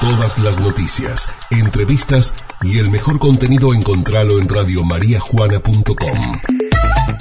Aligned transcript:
Todas 0.00 0.38
las 0.38 0.60
noticias, 0.60 1.28
entrevistas 1.50 2.32
y 2.62 2.78
el 2.78 2.88
mejor 2.88 3.18
contenido 3.18 3.74
encontralo 3.74 4.38
en 4.38 4.48
radiomariajuana.com. 4.48 6.18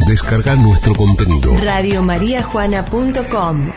Descarga 0.07 0.55
nuestro 0.55 0.93
contenido. 0.93 1.57
Radiomariajuana.com 1.59 3.71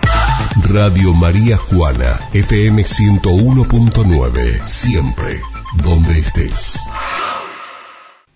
Radio 0.70 1.14
María 1.14 1.56
Juana, 1.56 2.20
FM 2.34 2.82
101.9, 2.82 4.66
siempre, 4.66 5.40
donde 5.82 6.18
estés. 6.18 6.86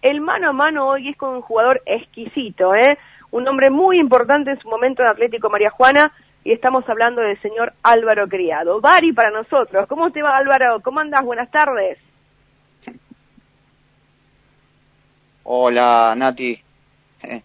El 0.00 0.22
mano 0.22 0.48
a 0.48 0.52
mano 0.54 0.88
hoy 0.88 1.10
es 1.10 1.16
con 1.18 1.34
un 1.34 1.42
jugador 1.42 1.82
exquisito, 1.84 2.74
¿eh? 2.74 2.96
Un 3.30 3.46
hombre 3.46 3.68
muy 3.68 4.00
importante 4.00 4.52
en 4.52 4.60
su 4.60 4.70
momento 4.70 5.02
en 5.02 5.08
Atlético 5.08 5.50
María 5.50 5.68
Juana 5.68 6.10
y 6.44 6.52
estamos 6.52 6.86
hablando 6.88 7.22
del 7.22 7.40
señor 7.40 7.72
Álvaro 7.82 8.28
Criado. 8.28 8.80
Bari 8.80 9.12
para 9.12 9.30
nosotros. 9.30 9.88
¿Cómo 9.88 10.12
te 10.12 10.22
va 10.22 10.36
Álvaro? 10.36 10.80
¿Cómo 10.82 11.00
andas? 11.00 11.24
Buenas 11.24 11.50
tardes. 11.50 11.98
Hola 15.42 16.14
Nati. 16.16 16.60
Eh, 17.22 17.42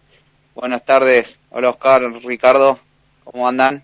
buenas 0.54 0.84
tardes. 0.84 1.40
Hola 1.50 1.70
Oscar, 1.70 2.02
Ricardo. 2.22 2.78
¿Cómo 3.24 3.48
andan? 3.48 3.82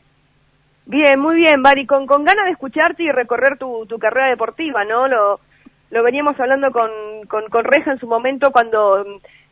Bien, 0.84 1.18
muy 1.18 1.36
bien, 1.36 1.62
Bari. 1.62 1.86
Con, 1.86 2.06
con 2.06 2.24
ganas 2.24 2.44
de 2.44 2.52
escucharte 2.52 3.02
y 3.02 3.10
recorrer 3.10 3.58
tu, 3.58 3.86
tu 3.86 3.98
carrera 3.98 4.28
deportiva, 4.28 4.84
¿no? 4.84 5.08
Lo, 5.08 5.40
lo 5.90 6.02
veníamos 6.02 6.38
hablando 6.38 6.70
con, 6.70 6.90
con, 7.28 7.48
con 7.48 7.64
Reja 7.64 7.92
en 7.92 7.98
su 7.98 8.06
momento 8.06 8.52
cuando 8.52 9.04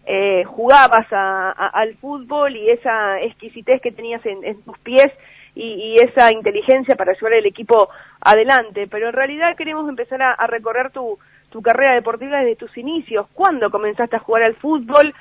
eh, 0.05 0.45
jugabas 0.45 1.07
a, 1.11 1.51
al 1.51 1.97
fútbol 1.97 2.55
y 2.55 2.71
esa 2.71 3.21
exquisitez 3.21 3.81
que 3.81 3.93
tenías 3.93 4.25
en, 4.27 4.45
en 4.45 4.63
tus 4.63 4.79
pies 4.81 5.11
y, 5.55 5.99
esa 6.01 6.33
inteligencia 6.33 6.97
para 6.97 7.13
llevar 7.13 7.35
el 7.35 7.47
equipo 7.47 7.89
adelante. 8.21 8.87
Pero 8.89 9.09
en 9.09 9.15
realidad 9.15 9.57
queremos 9.57 9.89
empezar 9.89 10.21
a, 10.23 10.47
recorrer 10.47 10.91
tu, 10.91 11.19
tu 11.51 11.63
carrera 11.63 11.95
deportiva 11.95 12.39
desde 12.39 12.57
tus 12.57 12.77
inicios. 12.77 13.27
¿Cuándo 13.35 13.71
comenzaste 13.71 14.17
a 14.17 14.21
jugar 14.21 14.43
al 14.43 14.57
fútbol? 14.57 15.15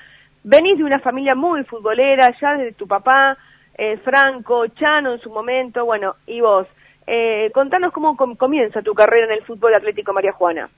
Venís 0.44 0.78
de 0.78 0.84
una 0.84 1.00
familia 1.00 1.36
muy 1.36 1.64
futbolera, 1.64 2.36
ya 2.42 2.58
desde 2.58 2.74
tu 2.74 2.88
papá, 2.88 3.38
eh, 3.76 3.98
Franco, 4.04 4.68
Chano 4.68 5.14
en 5.14 5.20
su 5.20 5.30
momento, 5.30 5.86
bueno, 5.86 6.16
y 6.28 6.42
vos. 6.42 6.68
Eh, 7.06 7.52
contanos 7.54 7.92
cómo 7.92 8.16
comienza 8.16 8.82
tu 8.82 8.94
carrera 8.94 9.26
en 9.28 9.34
el 9.34 9.46
fútbol 9.46 9.74
atlético 9.74 10.14
María 10.14 10.32
Juana. 10.32 10.70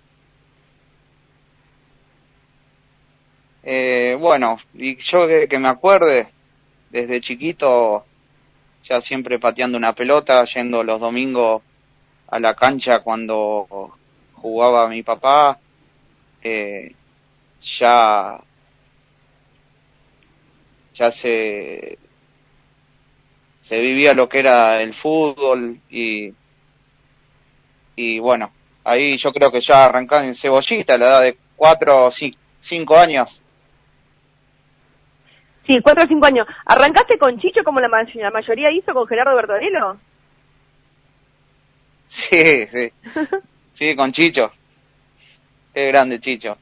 Eh, 3.63 4.15
bueno, 4.19 4.57
y 4.75 4.97
yo 4.97 5.27
que, 5.27 5.59
me 5.59 5.67
acuerde, 5.67 6.29
desde 6.91 7.19
chiquito, 7.19 8.05
ya 8.87 9.01
siempre 9.01 9.39
pateando 9.39 9.77
una 9.77 9.93
pelota, 9.93 10.45
yendo 10.45 10.83
los 10.83 10.99
domingos 10.99 11.63
a 12.27 12.39
la 12.39 12.53
cancha 12.53 12.99
cuando 12.99 13.97
jugaba 14.33 14.87
mi 14.87 15.01
papá, 15.03 15.59
eh, 16.41 16.93
ya, 17.61 18.39
ya 20.93 21.11
se, 21.11 21.97
se 23.61 23.79
vivía 23.79 24.13
lo 24.13 24.29
que 24.29 24.39
era 24.39 24.81
el 24.81 24.93
fútbol 24.93 25.79
y, 25.89 26.31
y 27.95 28.19
bueno, 28.19 28.51
ahí 28.83 29.17
yo 29.17 29.33
creo 29.33 29.51
que 29.51 29.61
ya 29.61 29.85
arrancaba 29.85 30.25
en 30.25 30.35
cebollita 30.35 30.93
a 30.93 30.97
la 30.97 31.07
edad 31.07 31.21
de 31.21 31.37
cuatro 31.55 32.05
o 32.05 32.11
cinco 32.59 32.97
años 32.97 33.41
Sí, 35.67 35.79
cuatro 35.81 36.03
o 36.03 36.07
cinco 36.07 36.27
años. 36.27 36.47
¿Arrancaste 36.65 37.17
con 37.17 37.39
Chicho 37.39 37.63
como 37.63 37.79
la, 37.79 37.89
mayoría 37.89 38.71
hizo 38.71 38.93
con 38.93 39.07
Gerardo 39.07 39.35
Bertorello? 39.35 39.97
Sí, 42.07 42.67
sí. 42.67 42.91
sí, 43.73 43.95
con 43.95 44.11
Chicho. 44.11 44.51
Qué 45.73 45.87
grande 45.87 46.19
Chicho. 46.19 46.57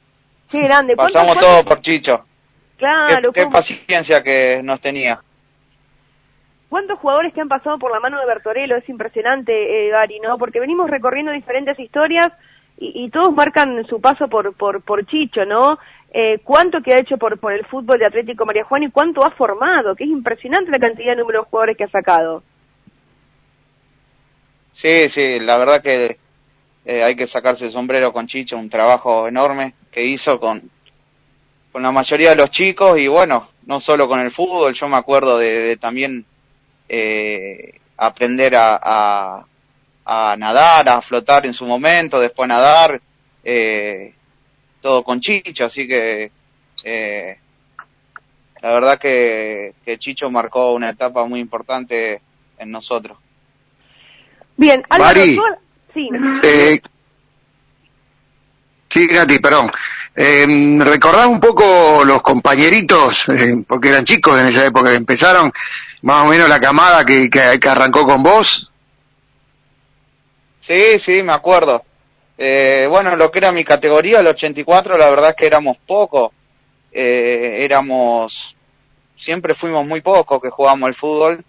Qué 0.49 0.61
grande. 0.61 0.95
Pasamos 0.95 1.37
todo 1.37 1.65
por 1.65 1.81
Chicho. 1.81 2.25
Claro. 2.77 3.33
Qué, 3.33 3.45
paciencia 3.47 4.23
que 4.23 4.61
nos 4.63 4.79
tenía. 4.79 5.19
¿Cuántos 6.69 6.97
jugadores 6.99 7.33
que 7.33 7.41
han 7.41 7.49
pasado 7.49 7.77
por 7.77 7.91
la 7.91 7.99
mano 7.99 8.19
de 8.19 8.25
Bertorello? 8.25 8.77
Es 8.77 8.87
impresionante, 8.89 9.51
eh, 9.53 9.89
Gary, 9.89 10.19
¿no? 10.21 10.37
Porque 10.37 10.59
venimos 10.59 10.89
recorriendo 10.89 11.31
diferentes 11.31 11.77
historias 11.77 12.31
y, 12.79 13.05
y, 13.05 13.09
todos 13.11 13.31
marcan 13.33 13.85
su 13.85 14.01
paso 14.01 14.27
por, 14.27 14.55
por, 14.55 14.81
por 14.81 15.05
Chicho, 15.05 15.45
¿no? 15.45 15.77
Eh, 16.13 16.39
cuánto 16.43 16.81
que 16.81 16.93
ha 16.93 16.99
hecho 16.99 17.17
por, 17.17 17.39
por 17.39 17.53
el 17.53 17.65
fútbol 17.65 17.97
de 17.97 18.05
Atlético 18.05 18.45
María 18.45 18.63
Juana 18.63 18.85
y 18.85 18.91
cuánto 18.91 19.25
ha 19.25 19.31
formado, 19.31 19.95
que 19.95 20.03
es 20.03 20.09
impresionante 20.11 20.71
la 20.71 20.77
cantidad 20.77 21.13
de 21.13 21.17
número 21.17 21.41
de 21.41 21.49
jugadores 21.49 21.75
que 21.75 21.85
ha 21.85 21.89
sacado. 21.89 22.43
Sí, 24.73 25.09
sí, 25.09 25.39
la 25.39 25.57
verdad 25.57 25.81
que 25.81 26.17
eh, 26.85 27.03
hay 27.03 27.15
que 27.15 27.25
sacarse 27.25 27.65
el 27.65 27.71
sombrero 27.71 28.13
con 28.13 28.27
Chicho, 28.27 28.57
un 28.57 28.69
trabajo 28.69 29.27
enorme 29.27 29.73
que 29.91 30.05
hizo 30.05 30.39
con, 30.39 30.69
con 31.71 31.81
la 31.81 31.91
mayoría 31.91 32.29
de 32.29 32.35
los 32.35 32.51
chicos 32.51 32.97
y 32.99 33.07
bueno, 33.07 33.49
no 33.65 33.79
solo 33.79 34.07
con 34.07 34.19
el 34.19 34.31
fútbol, 34.31 34.73
yo 34.73 34.87
me 34.87 34.97
acuerdo 34.97 35.39
de, 35.39 35.77
también 35.77 36.25
eh, 36.89 37.79
aprender 37.97 38.55
a, 38.55 38.79
a, 38.81 39.45
a, 40.05 40.35
nadar, 40.37 40.89
a 40.89 41.01
flotar 41.01 41.47
en 41.47 41.53
su 41.53 41.65
momento, 41.65 42.19
después 42.19 42.47
nadar, 42.47 43.01
eh, 43.43 44.13
todo 44.83 45.01
con 45.01 45.21
Chicho, 45.21 45.63
así 45.65 45.87
que 45.87 46.29
eh, 46.83 47.37
la 48.61 48.73
verdad 48.73 48.99
que, 48.99 49.73
Chicho 49.97 50.29
marcó 50.29 50.73
una 50.73 50.89
etapa 50.89 51.25
muy 51.25 51.39
importante 51.39 52.21
en 52.57 52.69
nosotros. 52.69 53.17
Bien, 54.57 54.83
Álvaro, 54.89 55.21
sí. 55.93 56.09
Eh, 56.43 56.81
sí, 58.89 59.07
Gati, 59.07 59.39
perdón. 59.39 59.71
Eh, 60.15 60.45
recordad 60.79 61.27
un 61.27 61.39
poco 61.39 62.03
los 62.05 62.21
compañeritos, 62.21 63.27
eh, 63.29 63.63
porque 63.65 63.89
eran 63.89 64.03
chicos 64.03 64.39
en 64.39 64.47
esa 64.47 64.65
época 64.65 64.89
que 64.91 64.97
empezaron, 64.97 65.51
más 66.01 66.25
o 66.25 66.27
menos 66.27 66.47
la 66.49 66.59
camada 66.59 67.05
que, 67.05 67.29
que 67.29 67.69
arrancó 67.69 68.05
con 68.05 68.21
vos. 68.21 68.69
Sí, 70.67 70.99
sí, 71.05 71.23
me 71.23 71.33
acuerdo. 71.33 71.83
Eh, 72.45 72.87
bueno, 72.89 73.15
lo 73.15 73.31
que 73.31 73.39
era 73.39 73.53
mi 73.53 73.63
categoría, 73.63 74.19
el 74.19 74.27
84, 74.27 74.97
la 74.97 75.09
verdad 75.09 75.29
es 75.29 75.35
que 75.37 75.47
éramos 75.47 75.77
pocos. 75.77 76.33
Eh, 76.91 77.63
éramos, 77.63 78.53
siempre 79.15 79.55
fuimos 79.55 79.87
muy 79.87 80.01
pocos 80.01 80.41
que 80.41 80.49
jugábamos 80.49 80.89
el 80.89 80.93
fútbol. 80.93 81.45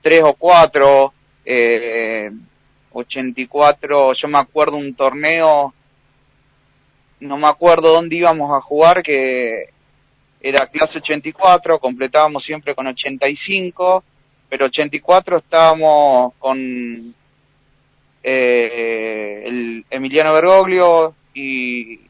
Tres 0.00 0.22
o 0.22 0.34
cuatro, 0.34 1.12
eh, 1.44 2.30
84, 2.92 4.12
yo 4.12 4.28
me 4.28 4.38
acuerdo 4.38 4.76
un 4.76 4.94
torneo, 4.94 5.74
no 7.18 7.36
me 7.36 7.48
acuerdo 7.48 7.92
dónde 7.92 8.14
íbamos 8.14 8.56
a 8.56 8.60
jugar, 8.60 9.02
que 9.02 9.70
era 10.40 10.68
clase 10.68 10.98
84, 10.98 11.80
completábamos 11.80 12.44
siempre 12.44 12.76
con 12.76 12.86
85, 12.86 14.04
pero 14.48 14.66
84 14.66 15.38
estábamos 15.38 16.32
con 16.38 17.12
eh, 18.28 19.42
el 19.46 19.86
Emiliano 19.88 20.32
Bergoglio 20.34 21.14
y 21.32 22.00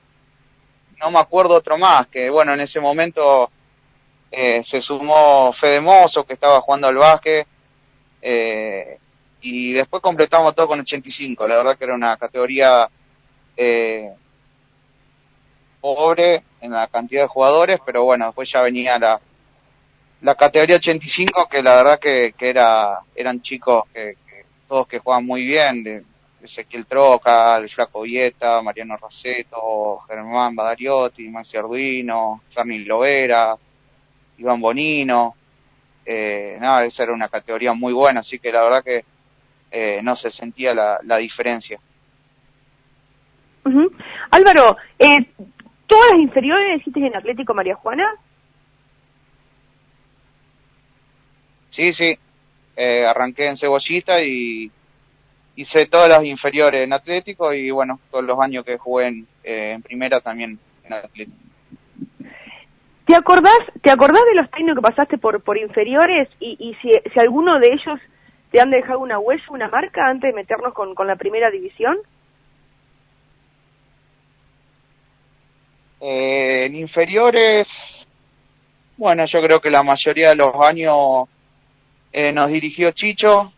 no 0.99 1.10
me 1.10 1.19
acuerdo 1.19 1.56
otro 1.56 1.77
más, 1.77 2.06
que 2.06 2.31
bueno, 2.31 2.54
en 2.54 2.60
ese 2.60 2.81
momento 2.81 3.50
eh, 4.31 4.65
se 4.65 4.81
sumó 4.81 5.53
Fede 5.53 5.82
Mozo, 5.82 6.25
que 6.25 6.32
estaba 6.32 6.62
jugando 6.62 6.88
al 6.88 6.97
básquet, 6.97 7.47
eh, 8.22 8.99
y 9.43 9.72
después 9.75 10.03
completamos 10.03 10.54
todo 10.54 10.69
con 10.69 10.81
85, 10.81 11.47
la 11.47 11.59
verdad 11.59 11.77
que 11.77 11.84
era 11.84 11.94
una 11.94 12.16
categoría 12.16 12.88
eh, 13.54 14.10
pobre 15.83 16.44
en 16.62 16.71
la 16.72 16.87
cantidad 16.88 17.25
de 17.25 17.28
jugadores, 17.28 17.78
pero 17.84 18.04
bueno, 18.04 18.25
después 18.25 18.50
ya 18.50 18.62
venía 18.62 18.98
la, 18.98 19.21
la 20.22 20.34
categoría 20.34 20.77
85, 20.77 21.47
que 21.50 21.62
la 21.62 21.77
verdad 21.77 21.98
que, 22.00 22.33
que 22.38 22.48
era, 22.48 23.00
eran 23.15 23.43
chicos 23.43 23.84
que, 23.93 24.16
todos 24.69 24.88
que 24.88 24.99
juegan 24.99 25.25
muy 25.25 25.44
bien, 25.44 25.82
de 25.82 26.04
Ezequiel 26.43 26.87
Troca, 26.87 27.56
el 27.56 27.69
Flaco 27.69 28.03
Vieta, 28.03 28.63
Mariano 28.63 28.97
Roseto, 28.97 30.01
Germán 30.07 30.54
Badariotti, 30.54 31.28
Maxi 31.28 31.57
Arduino, 31.57 32.42
Ferni 32.51 32.80
Lovera, 32.80 33.57
Iván 34.39 34.60
Bonino, 34.60 35.34
eh, 36.04 36.57
nada, 36.60 36.84
esa 36.84 37.03
era 37.03 37.13
una 37.13 37.28
categoría 37.28 37.72
muy 37.72 37.92
buena, 37.92 38.21
así 38.21 38.39
que 38.39 38.53
la 38.53 38.63
verdad 38.63 38.84
que 38.84 39.04
eh, 39.71 40.01
no 40.03 40.15
se 40.15 40.30
sentía 40.30 40.74
la, 40.74 41.01
la 41.03 41.16
diferencia. 41.16 41.80
Álvaro, 44.30 44.77
eh, 44.98 45.27
¿todas 45.86 46.10
las 46.12 46.21
inferiores 46.21 46.80
hiciste 46.80 47.04
en 47.04 47.16
Atlético 47.16 47.54
María 47.54 47.74
Juana? 47.74 48.15
Sí, 51.71 51.92
sí, 51.92 52.16
eh, 52.76 53.06
arranqué 53.06 53.48
en 53.48 53.56
Cebollita 53.56 54.22
y 54.22 54.70
hice 55.56 55.86
todas 55.86 56.08
las 56.08 56.24
inferiores 56.24 56.84
en 56.84 56.92
Atlético 56.92 57.52
y 57.52 57.70
bueno, 57.70 57.98
todos 58.10 58.24
los 58.24 58.38
años 58.38 58.64
que 58.64 58.76
jugué 58.76 59.06
en, 59.08 59.26
eh, 59.42 59.78
primera 59.82 60.20
también 60.20 60.58
en 60.84 60.92
Atlético. 60.92 61.36
¿Te 63.06 63.14
acordás, 63.14 63.58
¿Te 63.82 63.90
acordás 63.90 64.22
de 64.28 64.34
los 64.34 64.50
técnicos 64.50 64.76
que 64.76 64.90
pasaste 64.90 65.18
por, 65.18 65.40
por 65.42 65.56
inferiores 65.56 66.28
y, 66.40 66.56
y 66.58 66.74
si, 66.82 66.90
si, 67.12 67.20
alguno 67.20 67.58
de 67.58 67.68
ellos 67.68 68.00
te 68.50 68.60
han 68.60 68.70
dejado 68.70 68.98
una 68.98 69.18
huella, 69.18 69.44
una 69.50 69.68
marca 69.68 70.06
antes 70.06 70.30
de 70.30 70.36
meternos 70.36 70.74
con, 70.74 70.94
con 70.94 71.06
la 71.06 71.16
primera 71.16 71.50
división? 71.50 71.96
Eh, 76.00 76.66
en 76.66 76.74
inferiores, 76.74 77.68
bueno, 78.96 79.24
yo 79.26 79.40
creo 79.40 79.60
que 79.60 79.70
la 79.70 79.82
mayoría 79.82 80.30
de 80.30 80.36
los 80.36 80.54
años 80.60 81.28
eh, 82.18 82.33
nos 82.33 82.48
dirigió 82.48 82.92
Chicho. 82.92 83.53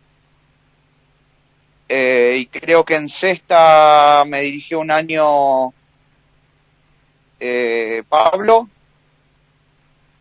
Eh, 1.87 2.35
y 2.39 2.45
creo 2.47 2.83
que 2.83 2.95
en 2.95 3.07
sexta 3.07 4.25
me 4.27 4.41
dirigió 4.41 4.81
un 4.81 4.91
año 4.91 5.73
eh, 7.39 8.03
Pablo. 8.09 8.67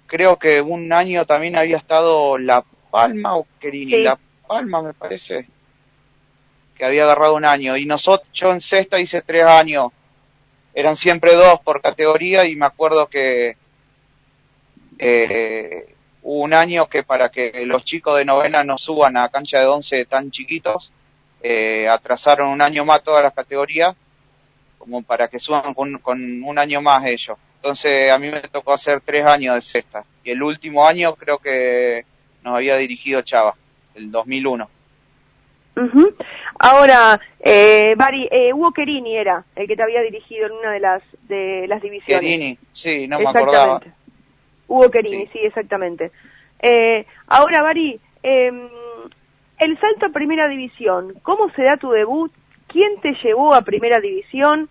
Creo 0.07 0.39
que 0.39 0.61
un 0.61 0.93
año 0.93 1.25
también 1.27 1.57
había 1.57 1.79
estado 1.79 2.39
La 2.39 2.65
Palma 2.93 3.37
o 3.37 3.45
Querini. 3.59 3.91
Sí. 3.91 4.03
La 4.03 4.17
Palma 4.47 4.83
me 4.83 4.95
parece 4.95 5.49
que 6.77 6.85
había 6.85 7.03
agarrado 7.03 7.35
un 7.35 7.45
año. 7.45 7.77
Y 7.77 7.87
nosotros, 7.87 8.31
yo 8.33 8.53
en 8.53 8.61
sexta 8.61 9.01
hice 9.01 9.21
tres 9.21 9.43
años. 9.43 9.91
Eran 10.73 10.95
siempre 10.95 11.35
dos 11.35 11.59
por 11.59 11.83
categoría 11.83 12.47
y 12.47 12.55
me 12.55 12.67
acuerdo 12.67 13.09
que 13.09 13.57
eh, 14.97 15.78
hubo 16.39 16.45
un 16.45 16.55
año 16.55 16.87
que 16.89 17.03
para 17.03 17.31
que 17.31 17.65
los 17.67 17.85
chicos 17.85 18.17
de 18.17 18.25
novena 18.25 18.63
no 18.63 18.79
suban 18.79 19.17
a 19.17 19.29
cancha 19.29 19.59
de 19.59 19.67
once 19.67 20.05
tan 20.05 20.31
chiquitos, 20.31 20.93
eh, 21.43 21.89
atrasaron 21.89 22.49
un 22.49 22.63
año 22.63 22.85
más 22.85 23.03
todas 23.03 23.25
las 23.25 23.35
categorías, 23.35 23.97
como 24.79 25.03
para 25.03 25.29
que 25.29 25.39
suban 25.39 25.75
con, 25.75 25.99
con 25.99 26.43
un 26.43 26.59
año 26.59 26.81
más 26.81 27.05
ellos. 27.05 27.37
Entonces 27.57 28.11
a 28.11 28.19
mí 28.19 28.31
me 28.31 28.41
tocó 28.43 28.73
hacer 28.73 29.01
tres 29.01 29.27
años 29.27 29.57
de 29.57 29.61
sexta. 29.61 30.05
Y 30.23 30.31
el 30.31 30.43
último 30.43 30.87
año 30.87 31.15
creo 31.17 31.39
que 31.39 32.05
nos 32.45 32.55
había 32.55 32.77
dirigido 32.77 33.23
Chava, 33.23 33.55
el 33.97 34.11
2001. 34.11 34.69
Ujú. 35.77 36.15
Ahora, 36.59 37.21
eh, 37.41 37.95
Bari, 37.97 38.29
eh, 38.31 38.53
Hugo 38.53 38.73
Querini 38.73 39.17
era 39.17 39.45
el 39.55 39.67
que 39.67 39.77
te 39.77 39.83
había 39.83 40.03
dirigido 40.03 40.47
en 40.47 40.53
una 40.53 40.73
de 40.73 40.81
las 40.81 41.03
de 41.29 41.67
las 41.69 41.83
divisiones. 41.83 42.21
Querini, 42.21 42.59
sí, 42.73 43.07
no 43.07 43.21
me 43.21 43.29
acordaba. 43.29 43.81
Hugo 44.69 44.91
Querini, 44.91 45.27
Sí. 45.27 45.31
sí, 45.33 45.39
exactamente. 45.41 46.13
Eh, 46.61 47.07
ahora, 47.27 47.63
Bari, 47.63 48.01
eh, 48.23 48.69
el 49.59 49.81
salto 49.81 50.07
a 50.07 50.11
Primera 50.11 50.49
División, 50.49 51.15
¿cómo 51.23 51.51
se 51.51 51.63
da 51.63 51.77
tu 51.77 51.91
debut? 51.91 52.33
¿Quién 52.67 53.01
te 53.01 53.13
llevó 53.23 53.55
a 53.55 53.63
Primera 53.63 54.01
División? 54.01 54.69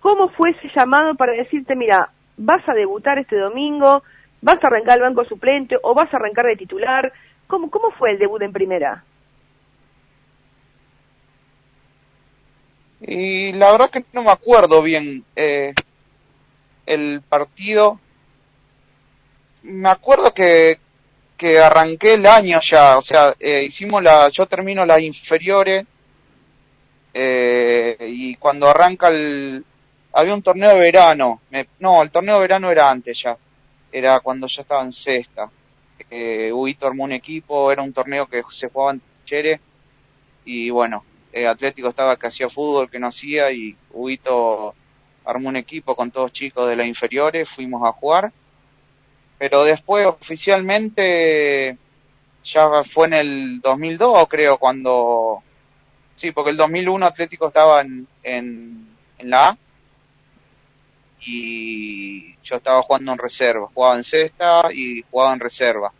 ¿Cómo 0.00 0.28
fue 0.30 0.50
ese 0.50 0.70
llamado 0.74 1.14
para 1.14 1.32
decirte, 1.32 1.74
mira, 1.74 2.10
vas 2.36 2.68
a 2.68 2.74
debutar 2.74 3.18
este 3.18 3.36
domingo, 3.36 4.02
vas 4.42 4.58
a 4.62 4.66
arrancar 4.66 4.94
al 4.94 5.00
banco 5.00 5.24
suplente 5.24 5.76
o 5.82 5.94
vas 5.94 6.12
a 6.12 6.16
arrancar 6.16 6.46
de 6.46 6.56
titular? 6.56 7.12
¿Cómo, 7.46 7.70
cómo 7.70 7.90
fue 7.92 8.12
el 8.12 8.18
debut 8.18 8.42
en 8.42 8.52
Primera? 8.52 9.04
Y 13.00 13.52
la 13.52 13.72
verdad 13.72 13.90
que 13.90 14.04
no 14.12 14.22
me 14.22 14.30
acuerdo 14.30 14.80
bien 14.82 15.24
eh, 15.36 15.74
el 16.86 17.20
partido. 17.28 18.00
Me 19.62 19.90
acuerdo 19.90 20.32
que, 20.32 20.78
que 21.36 21.58
arranqué 21.58 22.14
el 22.14 22.26
año 22.26 22.60
ya, 22.60 22.98
o 22.98 23.02
sea, 23.02 23.34
eh, 23.38 23.64
hicimos 23.64 24.02
la, 24.02 24.28
yo 24.30 24.46
termino 24.46 24.84
las 24.86 25.00
inferiores 25.00 25.86
eh, 27.12 27.96
y 28.00 28.34
cuando 28.36 28.68
arranca 28.68 29.08
el, 29.08 29.64
había 30.12 30.34
un 30.34 30.42
torneo 30.42 30.70
de 30.70 30.78
verano, 30.80 31.40
me- 31.50 31.68
no, 31.78 32.02
el 32.02 32.10
torneo 32.10 32.34
de 32.36 32.40
verano 32.42 32.70
era 32.70 32.90
antes 32.90 33.20
ya, 33.22 33.36
era 33.92 34.20
cuando 34.20 34.46
yo 34.46 34.62
estaba 34.62 34.82
en 34.82 34.92
sexta. 34.92 35.50
Eh, 36.10 36.52
Huito 36.52 36.86
armó 36.86 37.04
un 37.04 37.12
equipo, 37.12 37.70
era 37.72 37.82
un 37.82 37.92
torneo 37.92 38.26
que 38.26 38.42
se 38.50 38.68
jugaba 38.68 38.92
en 38.92 39.02
Chere 39.24 39.60
y 40.44 40.70
bueno, 40.70 41.04
eh, 41.32 41.46
Atlético 41.46 41.88
estaba 41.88 42.16
que 42.16 42.26
hacía 42.28 42.48
fútbol, 42.50 42.90
que 42.90 42.98
no 42.98 43.08
hacía, 43.08 43.50
y 43.52 43.76
Huito 43.90 44.74
armó 45.24 45.48
un 45.48 45.56
equipo 45.56 45.96
con 45.96 46.10
todos 46.10 46.32
chicos 46.32 46.68
de 46.68 46.76
las 46.76 46.86
inferiores, 46.86 47.48
fuimos 47.48 47.82
a 47.86 47.92
jugar. 47.92 48.32
Pero 49.38 49.64
después 49.64 50.06
oficialmente 50.06 51.76
ya 52.44 52.82
fue 52.84 53.06
en 53.06 53.14
el 53.14 53.60
2002, 53.60 54.28
creo, 54.28 54.58
cuando... 54.58 55.42
Sí, 56.16 56.30
porque 56.30 56.50
el 56.50 56.56
2001 56.56 57.06
Atlético 57.06 57.48
estaba 57.48 57.80
en, 57.80 58.06
en, 58.22 58.88
la 59.18 59.48
A 59.48 59.58
y 61.20 62.36
yo 62.44 62.56
estaba 62.56 62.82
jugando 62.82 63.12
en 63.12 63.18
reserva. 63.18 63.68
Jugaba 63.74 63.96
en 63.96 64.04
sexta 64.04 64.72
y 64.72 65.02
jugaba 65.10 65.32
en 65.32 65.40
reserva. 65.40 65.92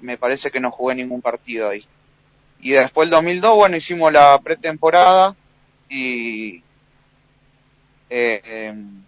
Me 0.00 0.16
parece 0.16 0.50
que 0.50 0.60
no 0.60 0.70
jugué 0.70 0.94
ningún 0.94 1.22
partido 1.22 1.70
ahí. 1.70 1.84
Y 2.60 2.72
después 2.72 3.06
el 3.06 3.10
2002, 3.10 3.56
bueno, 3.56 3.76
hicimos 3.76 4.12
la 4.12 4.38
pretemporada 4.38 5.34
y 5.88 6.62
eh, 8.10 8.40
em, 8.44 9.02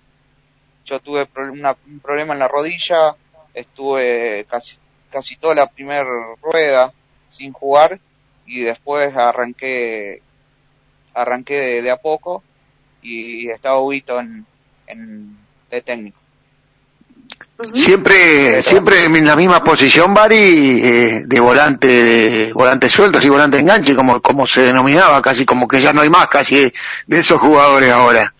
yo 0.85 1.01
tuve 1.01 1.29
un 1.37 2.01
problema 2.01 2.33
en 2.33 2.39
la 2.39 2.49
rodilla, 2.49 3.15
estuve 3.59 4.45
casi, 4.49 4.77
casi 5.11 5.37
toda 5.37 5.55
la 5.55 5.67
primera 5.67 6.05
rueda 6.41 6.93
sin 7.29 7.53
jugar 7.53 7.99
y 8.47 8.61
después 8.61 9.15
arranqué, 9.17 10.23
arranqué 11.15 11.55
de, 11.55 11.83
de 11.83 11.91
a 11.91 11.97
poco 11.97 12.43
y 13.03 13.49
estaba 13.51 13.83
Huito 13.83 14.19
en, 14.21 14.47
en, 14.87 15.37
de 15.71 15.83
técnico. 15.83 16.19
Siempre, 17.75 18.63
siempre 18.63 19.05
en 19.05 19.27
la 19.27 19.37
misma 19.37 19.63
posición, 19.63 20.15
Bari, 20.15 20.81
eh, 20.83 21.23
de 21.27 21.41
volante, 21.41 21.89
de 21.89 22.53
volante 22.53 22.89
suelto, 22.89 23.19
así 23.19 23.29
volante 23.29 23.59
enganche, 23.59 23.97
como, 23.97 24.23
como 24.23 24.47
se 24.47 24.63
denominaba, 24.63 25.21
casi 25.21 25.45
como 25.45 25.67
que 25.67 25.81
ya 25.81 25.93
no 25.93 26.01
hay 26.01 26.09
más 26.09 26.29
casi 26.29 26.57
de, 26.57 26.75
de 27.07 27.19
esos 27.19 27.41
jugadores 27.41 27.91
ahora. 27.91 28.33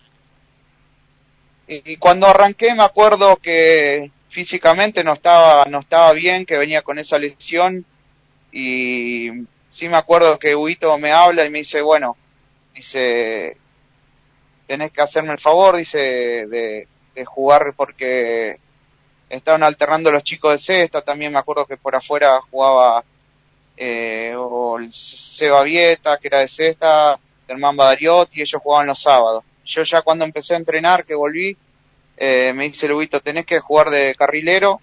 Y, 1.67 1.93
y 1.93 1.97
cuando 1.97 2.29
arranqué 2.29 2.73
me 2.75 2.85
acuerdo 2.85 3.37
que 3.37 4.11
físicamente 4.29 5.03
no 5.05 5.15
estaba, 5.15 5.65
no 5.67 5.81
estaba 5.81 6.13
bien, 6.13 6.47
que 6.47 6.57
venía 6.57 6.83
con 6.83 6.99
esa 6.99 7.19
lesión 7.19 7.85
y 8.53 9.31
sí 9.73 9.89
me 9.89 9.97
acuerdo 9.97 10.39
que 10.39 10.55
Huito 10.55 10.97
me 10.99 11.13
habla 11.13 11.45
y 11.45 11.51
me 11.51 11.59
dice, 11.59 11.81
bueno, 11.81 12.17
dice, 12.75 13.57
tenés 14.67 14.93
que 14.93 15.03
hacerme 15.03 15.33
el 15.33 15.39
favor, 15.39 15.77
dice, 15.77 15.99
de, 15.99 16.89
de 17.15 17.25
jugar 17.25 17.73
porque 17.77 18.59
estaban 19.29 19.63
alternando 19.63 20.11
los 20.11 20.23
chicos 20.23 20.53
de 20.53 20.59
sexta, 20.59 21.03
también 21.03 21.33
me 21.33 21.39
acuerdo 21.39 21.67
que 21.67 21.77
por 21.77 21.95
afuera 21.95 22.41
jugaba 22.51 23.05
eh, 23.77 24.35
o 24.37 24.79
el 24.79 24.93
Seba 24.93 25.63
Vieta, 25.63 26.19
que 26.19 26.29
era 26.29 26.41
de 26.41 26.49
sexta, 26.49 27.19
Germán 27.47 27.77
Badariot, 27.77 28.29
y 28.33 28.43
ellos 28.43 28.61
jugaban 28.61 28.89
los 28.89 29.01
sábados. 29.01 29.45
Yo 29.65 29.83
ya 29.83 30.03
cuando 30.03 30.25
empecé 30.25 30.55
a 30.55 30.59
entrenar, 30.59 31.05
que 31.05 31.15
volví, 31.15 31.57
eh, 32.19 32.53
me 32.53 32.65
dice 32.65 32.89
Luguito, 32.89 33.21
tenés 33.21 33.47
que 33.47 33.61
jugar 33.61 33.91
de 33.91 34.15
carrilero, 34.17 34.81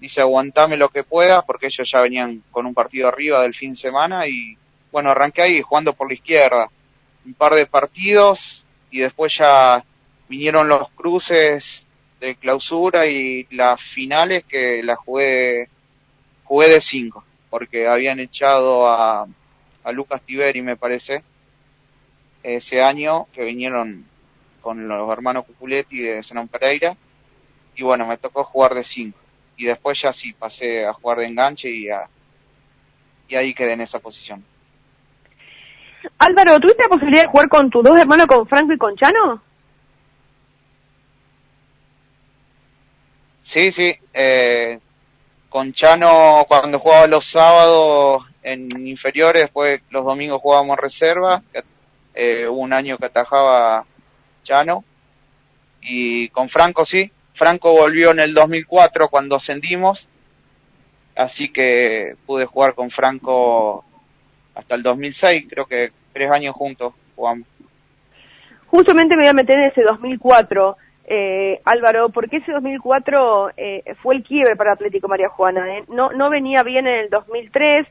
dice 0.00 0.20
aguantame 0.20 0.76
lo 0.76 0.88
que 0.88 1.04
puedas, 1.04 1.44
porque 1.44 1.66
ellos 1.66 1.88
ya 1.90 2.00
venían 2.00 2.42
con 2.50 2.66
un 2.66 2.74
partido 2.74 3.08
arriba 3.08 3.42
del 3.42 3.54
fin 3.54 3.72
de 3.72 3.76
semana, 3.76 4.26
y 4.26 4.56
bueno, 4.90 5.10
arranqué 5.10 5.42
ahí 5.42 5.62
jugando 5.62 5.92
por 5.92 6.08
la 6.08 6.14
izquierda, 6.14 6.68
un 7.24 7.34
par 7.34 7.54
de 7.54 7.66
partidos, 7.66 8.64
y 8.90 8.98
después 8.98 9.36
ya 9.36 9.84
vinieron 10.28 10.66
los 10.66 10.88
cruces 10.90 11.86
de 12.20 12.34
clausura 12.36 13.06
y 13.06 13.46
las 13.50 13.80
finales 13.80 14.44
que 14.44 14.82
las 14.82 14.98
jugué, 14.98 15.68
jugué 16.44 16.68
de 16.68 16.80
cinco, 16.80 17.24
porque 17.50 17.86
habían 17.86 18.18
echado 18.18 18.88
a, 18.88 19.26
a 19.84 19.92
Lucas 19.92 20.22
Tiberi, 20.22 20.62
me 20.62 20.76
parece, 20.76 21.22
ese 22.42 22.82
año 22.82 23.26
que 23.32 23.44
vinieron 23.44 24.04
con 24.62 24.88
los 24.88 25.12
hermanos 25.12 25.44
Cuculetti 25.44 25.98
de 25.98 26.22
Senón 26.22 26.48
Pereira, 26.48 26.96
y 27.76 27.82
bueno, 27.82 28.06
me 28.06 28.16
tocó 28.16 28.44
jugar 28.44 28.74
de 28.74 28.84
cinco. 28.84 29.18
Y 29.56 29.66
después 29.66 30.00
ya 30.00 30.12
sí 30.12 30.32
pasé 30.32 30.86
a 30.86 30.94
jugar 30.94 31.18
de 31.18 31.26
enganche 31.26 31.68
y, 31.70 31.90
a, 31.90 32.08
y 33.28 33.34
ahí 33.34 33.52
quedé 33.52 33.72
en 33.72 33.82
esa 33.82 33.98
posición. 33.98 34.42
Álvaro, 36.18 36.58
¿tuviste 36.58 36.82
la 36.82 36.88
posibilidad 36.88 37.22
de 37.22 37.28
jugar 37.28 37.48
con 37.48 37.70
tus 37.70 37.84
dos 37.84 37.98
hermanos, 37.98 38.26
con 38.26 38.46
Franco 38.46 38.72
y 38.72 38.78
con 38.78 38.96
Chano? 38.96 39.42
Sí, 43.42 43.70
sí, 43.70 43.94
eh, 44.14 44.78
con 45.48 45.72
Chano 45.72 46.44
cuando 46.48 46.78
jugaba 46.78 47.06
los 47.06 47.26
sábados 47.26 48.24
en 48.42 48.86
inferiores, 48.86 49.42
después 49.42 49.82
los 49.90 50.04
domingos 50.04 50.40
jugábamos 50.40 50.78
reserva, 50.78 51.42
eh, 52.14 52.46
hubo 52.48 52.60
un 52.60 52.72
año 52.72 52.96
que 52.98 53.06
atajaba 53.06 53.84
Chano, 54.42 54.84
y 55.80 56.28
con 56.28 56.48
Franco 56.48 56.84
sí, 56.84 57.10
Franco 57.34 57.72
volvió 57.72 58.10
en 58.10 58.20
el 58.20 58.34
2004 58.34 59.08
cuando 59.08 59.36
ascendimos, 59.36 60.08
así 61.16 61.50
que 61.50 62.16
pude 62.26 62.46
jugar 62.46 62.74
con 62.74 62.90
Franco 62.90 63.84
hasta 64.54 64.74
el 64.74 64.82
2006, 64.82 65.46
creo 65.48 65.66
que 65.66 65.90
tres 66.12 66.30
años 66.30 66.54
juntos 66.54 66.94
jugamos. 67.16 67.46
Justamente 68.66 69.16
me 69.16 69.22
voy 69.22 69.30
a 69.30 69.34
meter 69.34 69.58
en 69.58 69.64
ese 69.64 69.82
2004, 69.82 70.76
eh, 71.04 71.60
Álvaro, 71.64 72.08
porque 72.10 72.38
ese 72.38 72.52
2004 72.52 73.50
eh, 73.56 73.82
fue 74.02 74.14
el 74.14 74.22
quiebre 74.22 74.56
para 74.56 74.72
Atlético 74.72 75.08
María 75.08 75.28
Juana. 75.28 75.76
¿eh? 75.76 75.84
No, 75.88 76.10
no 76.12 76.30
venía 76.30 76.62
bien 76.62 76.86
en 76.86 77.00
el 77.00 77.10
2003, 77.10 77.86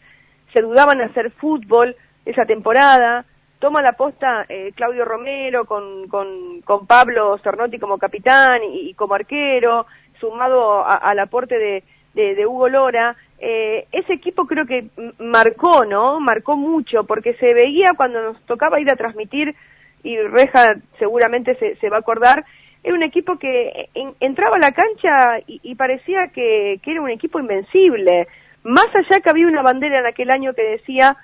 se 0.53 0.61
dudaban 0.61 1.01
hacer 1.01 1.31
fútbol 1.31 1.95
esa 2.25 2.45
temporada, 2.45 3.25
toma 3.61 3.81
la 3.83 3.93
posta 3.93 4.45
eh, 4.49 4.73
Claudio 4.75 5.05
Romero 5.05 5.65
con, 5.65 6.07
con, 6.07 6.61
con, 6.61 6.87
Pablo 6.87 7.37
Cernotti 7.43 7.77
como 7.77 7.99
capitán 7.99 8.61
y, 8.63 8.93
como 8.95 9.13
arquero, 9.13 9.85
sumado 10.19 10.83
al 10.85 11.19
aporte 11.19 11.57
de, 11.57 11.83
de, 12.15 12.45
Hugo 12.45 12.67
Lora, 12.67 13.15
eh, 13.39 13.85
ese 13.91 14.13
equipo 14.13 14.47
creo 14.47 14.65
que 14.65 14.87
marcó, 15.19 15.85
¿no? 15.85 16.19
Marcó 16.19 16.57
mucho, 16.57 17.03
porque 17.03 17.35
se 17.35 17.53
veía 17.53 17.91
cuando 17.95 18.21
nos 18.21 18.41
tocaba 18.45 18.81
ir 18.81 18.89
a 18.89 18.95
transmitir, 18.95 19.55
y 20.03 20.17
Reja 20.17 20.75
seguramente 20.97 21.55
se, 21.55 21.75
se 21.75 21.89
va 21.89 21.97
a 21.97 21.99
acordar, 21.99 22.43
era 22.83 22.95
un 22.95 23.03
equipo 23.03 23.37
que 23.37 23.89
entraba 24.19 24.55
a 24.55 24.59
la 24.59 24.71
cancha 24.71 25.39
y, 25.45 25.75
parecía 25.75 26.29
que, 26.33 26.79
que, 26.81 26.91
era 26.91 27.01
un 27.01 27.11
equipo 27.11 27.39
invencible. 27.39 28.27
Más 28.63 28.87
allá 28.95 29.21
que 29.21 29.29
había 29.29 29.45
una 29.45 29.61
bandera 29.61 29.99
en 29.99 30.07
aquel 30.07 30.31
año 30.31 30.55
que 30.55 30.63
decía 30.63 31.15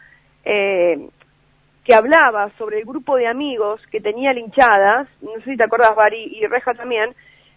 eh, 0.46 1.10
que 1.88 1.96
hablaba 1.96 2.51
sobre 2.58 2.79
el 2.79 2.86
grupo 2.86 3.15
de 3.15 3.27
amigos 3.27 3.79
que 3.89 4.01
tenía 4.01 4.34
linchadas, 4.34 5.08
no 5.22 5.32
sé 5.36 5.51
si 5.51 5.58
te 5.58 5.63
acuerdas, 5.63 5.96
Bari, 5.96 6.22
y 6.22 6.46
Reja 6.46 6.74
también, 6.74 7.15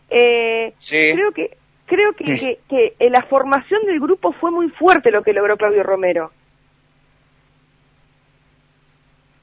eh, 0.09 0.73
creo 0.89 1.33
que 1.33 1.57
creo 1.87 2.13
que, 2.13 2.61
que, 2.69 2.95
la 3.11 3.23
formación 3.23 3.85
del 3.87 3.99
grupo 3.99 4.31
fue 4.35 4.53
muy 4.53 4.69
fuerte 4.71 5.11
lo 5.11 5.25
que 5.25 5.33
logró 5.33 5.57
Claudio 5.57 5.83
Romero. 5.83 6.31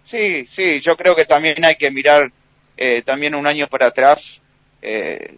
Sí, 0.04 0.46
sí, 0.46 0.80
yo 0.80 0.96
creo 0.96 1.14
que 1.14 1.26
también 1.26 1.66
hay 1.66 1.76
que 1.76 1.92
mirar 1.92 2.32
eh, 2.78 3.02
también 3.02 3.36
un 3.36 3.46
año 3.46 3.68
para 3.68 3.88
atrás. 3.88 4.42
Eh, 4.82 5.38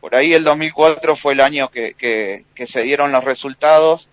por 0.00 0.14
ahí 0.14 0.32
el 0.32 0.44
2004 0.44 1.14
fue 1.14 1.34
el 1.34 1.42
año 1.42 1.68
que, 1.68 1.92
que, 1.92 2.66
se 2.66 2.80
dieron 2.80 3.12
los 3.12 3.22
resultados, 3.22 4.08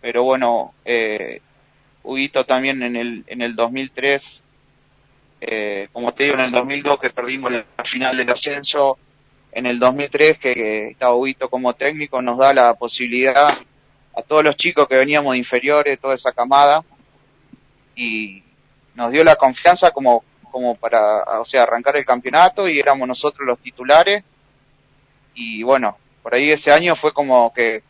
pero 0.00 0.22
bueno, 0.22 0.72
eh, 0.84 1.40
Huguito 2.04 2.44
también 2.44 2.82
en 2.82 2.96
el, 2.96 3.24
en 3.26 3.42
el 3.42 3.54
2003, 3.54 4.42
eh, 5.40 5.88
como 5.92 6.12
te 6.12 6.24
digo, 6.24 6.34
en 6.34 6.42
el 6.42 6.52
2002 6.52 7.00
que 7.00 7.10
perdimos 7.10 7.52
la 7.52 7.64
final 7.84 8.16
del 8.16 8.30
ascenso, 8.30 8.98
en 9.52 9.66
el 9.66 9.78
2003 9.78 10.38
que, 10.38 10.54
que 10.54 10.88
estaba 10.88 11.14
Huguito 11.14 11.48
como 11.48 11.74
técnico 11.74 12.22
nos 12.22 12.38
da 12.38 12.52
la 12.54 12.74
posibilidad 12.74 13.58
a 14.14 14.22
todos 14.22 14.44
los 14.44 14.56
chicos 14.56 14.86
que 14.88 14.96
veníamos 14.96 15.32
de 15.32 15.38
inferiores, 15.38 15.98
toda 15.98 16.14
esa 16.14 16.32
camada, 16.32 16.84
y 17.94 18.42
nos 18.94 19.10
dio 19.10 19.24
la 19.24 19.36
confianza 19.36 19.90
como, 19.90 20.24
como 20.50 20.74
para, 20.76 21.40
o 21.40 21.44
sea, 21.44 21.62
arrancar 21.62 21.96
el 21.96 22.04
campeonato 22.04 22.68
y 22.68 22.78
éramos 22.78 23.08
nosotros 23.08 23.46
los 23.46 23.58
titulares. 23.58 24.24
Y 25.34 25.62
bueno, 25.62 25.96
por 26.22 26.34
ahí 26.34 26.50
ese 26.50 26.72
año 26.72 26.94
fue 26.94 27.12
como 27.12 27.52
que 27.52 27.82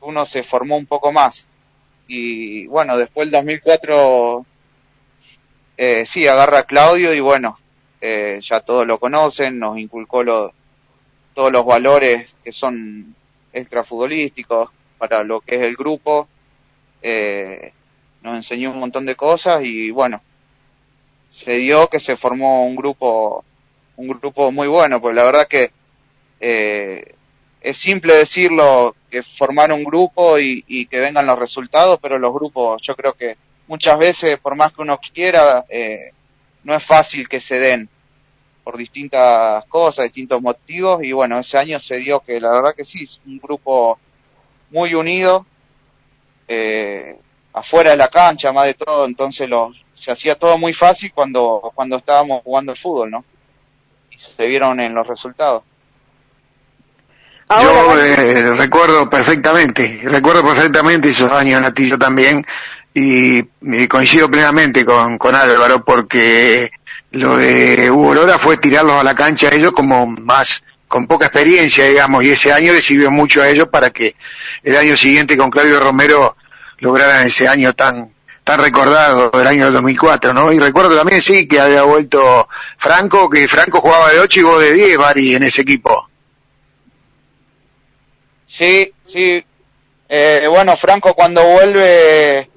uno 0.00 0.24
se 0.24 0.42
formó 0.42 0.76
un 0.76 0.86
poco 0.86 1.12
más. 1.12 1.46
Y 2.06 2.66
bueno, 2.66 2.96
después 2.96 3.26
el 3.26 3.32
2004, 3.32 4.44
eh, 5.76 6.06
sí, 6.06 6.26
agarra 6.26 6.60
a 6.60 6.62
Claudio 6.64 7.14
y 7.14 7.20
bueno, 7.20 7.58
eh, 8.00 8.40
ya 8.42 8.60
todos 8.60 8.86
lo 8.86 8.98
conocen, 8.98 9.58
nos 9.58 9.78
inculcó 9.78 10.22
lo, 10.22 10.52
todos 11.34 11.50
los 11.50 11.64
valores 11.64 12.28
que 12.42 12.52
son 12.52 13.14
extrafutbolísticos 13.52 14.70
para 14.98 15.24
lo 15.24 15.40
que 15.40 15.56
es 15.56 15.62
el 15.62 15.76
grupo. 15.76 16.28
Eh, 17.02 17.72
nos 18.22 18.36
enseñó 18.36 18.70
un 18.72 18.80
montón 18.80 19.04
de 19.04 19.16
cosas 19.16 19.62
y 19.62 19.90
bueno, 19.90 20.22
se 21.30 21.54
dio 21.54 21.88
que 21.88 22.00
se 22.00 22.16
formó 22.16 22.66
un 22.66 22.76
grupo, 22.76 23.44
un 23.96 24.08
grupo 24.08 24.50
muy 24.50 24.68
bueno, 24.68 25.00
pues 25.00 25.14
la 25.14 25.24
verdad 25.24 25.48
que 25.48 25.72
eh, 26.40 27.14
es 27.64 27.78
simple 27.78 28.12
decirlo, 28.12 28.94
que 29.10 29.22
formar 29.22 29.72
un 29.72 29.84
grupo 29.84 30.38
y, 30.38 30.86
que 30.86 31.00
vengan 31.00 31.26
los 31.26 31.38
resultados, 31.38 31.98
pero 32.00 32.18
los 32.18 32.34
grupos 32.34 32.82
yo 32.82 32.94
creo 32.94 33.14
que 33.14 33.38
muchas 33.66 33.96
veces, 33.96 34.38
por 34.38 34.54
más 34.54 34.74
que 34.74 34.82
uno 34.82 35.00
quiera, 35.14 35.64
eh, 35.70 36.12
no 36.62 36.74
es 36.74 36.84
fácil 36.84 37.26
que 37.26 37.40
se 37.40 37.58
den 37.58 37.88
por 38.62 38.76
distintas 38.76 39.64
cosas, 39.64 40.04
distintos 40.04 40.42
motivos, 40.42 41.02
y 41.02 41.12
bueno, 41.12 41.38
ese 41.38 41.56
año 41.56 41.80
se 41.80 41.96
dio 41.96 42.20
que 42.20 42.38
la 42.38 42.50
verdad 42.50 42.74
que 42.76 42.84
sí, 42.84 43.04
es 43.04 43.18
un 43.24 43.38
grupo 43.38 43.98
muy 44.70 44.92
unido, 44.92 45.46
eh, 46.46 47.16
afuera 47.54 47.92
de 47.92 47.96
la 47.96 48.08
cancha, 48.08 48.52
más 48.52 48.66
de 48.66 48.74
todo, 48.74 49.06
entonces 49.06 49.48
los, 49.48 49.74
se 49.94 50.12
hacía 50.12 50.34
todo 50.34 50.58
muy 50.58 50.74
fácil 50.74 51.12
cuando, 51.14 51.72
cuando 51.74 51.96
estábamos 51.96 52.42
jugando 52.42 52.72
el 52.72 52.78
fútbol, 52.78 53.10
¿no? 53.10 53.24
Y 54.10 54.18
se 54.18 54.46
vieron 54.46 54.80
en 54.80 54.94
los 54.94 55.06
resultados. 55.06 55.62
Yo 57.50 57.98
eh, 58.00 58.54
recuerdo 58.56 59.08
perfectamente, 59.08 60.00
recuerdo 60.04 60.44
perfectamente 60.44 61.10
esos 61.10 61.30
años, 61.30 61.60
Nati, 61.60 61.88
yo 61.88 61.98
también, 61.98 62.44
y, 62.94 63.42
coincido 63.86 64.30
plenamente 64.30 64.84
con, 64.84 65.18
con 65.18 65.34
Álvaro, 65.34 65.84
porque 65.84 66.70
lo 67.10 67.36
de 67.36 67.90
Hugo 67.90 68.14
Lora 68.14 68.38
fue 68.38 68.56
tirarlos 68.56 69.00
a 69.00 69.04
la 69.04 69.14
cancha 69.14 69.48
a 69.48 69.54
ellos 69.54 69.72
como 69.72 70.06
más, 70.06 70.62
con 70.88 71.06
poca 71.06 71.26
experiencia, 71.26 71.86
digamos, 71.86 72.24
y 72.24 72.30
ese 72.30 72.52
año 72.52 72.72
le 72.72 72.82
sirvió 72.82 73.10
mucho 73.10 73.42
a 73.42 73.48
ellos 73.48 73.68
para 73.68 73.90
que 73.90 74.16
el 74.62 74.76
año 74.76 74.96
siguiente 74.96 75.36
con 75.36 75.50
Claudio 75.50 75.80
Romero 75.80 76.36
lograran 76.78 77.26
ese 77.26 77.48
año 77.48 77.72
tan, 77.72 78.12
tan 78.42 78.60
recordado 78.60 79.30
del 79.30 79.46
año 79.46 79.70
2004, 79.70 80.32
¿no? 80.32 80.52
Y 80.52 80.58
recuerdo 80.58 80.96
también, 80.96 81.20
sí, 81.20 81.46
que 81.48 81.60
había 81.60 81.82
vuelto 81.82 82.48
Franco, 82.78 83.28
que 83.28 83.48
Franco 83.48 83.80
jugaba 83.80 84.12
de 84.12 84.20
8 84.20 84.40
y 84.40 84.42
vos 84.42 84.60
de 84.60 84.72
10, 84.72 84.98
Bari, 84.98 85.34
en 85.34 85.42
ese 85.42 85.62
equipo. 85.62 86.08
Sí, 88.46 88.92
sí. 89.04 89.44
Eh, 90.08 90.46
bueno, 90.48 90.76
Franco 90.76 91.14
cuando 91.14 91.42
vuelve 91.42 92.50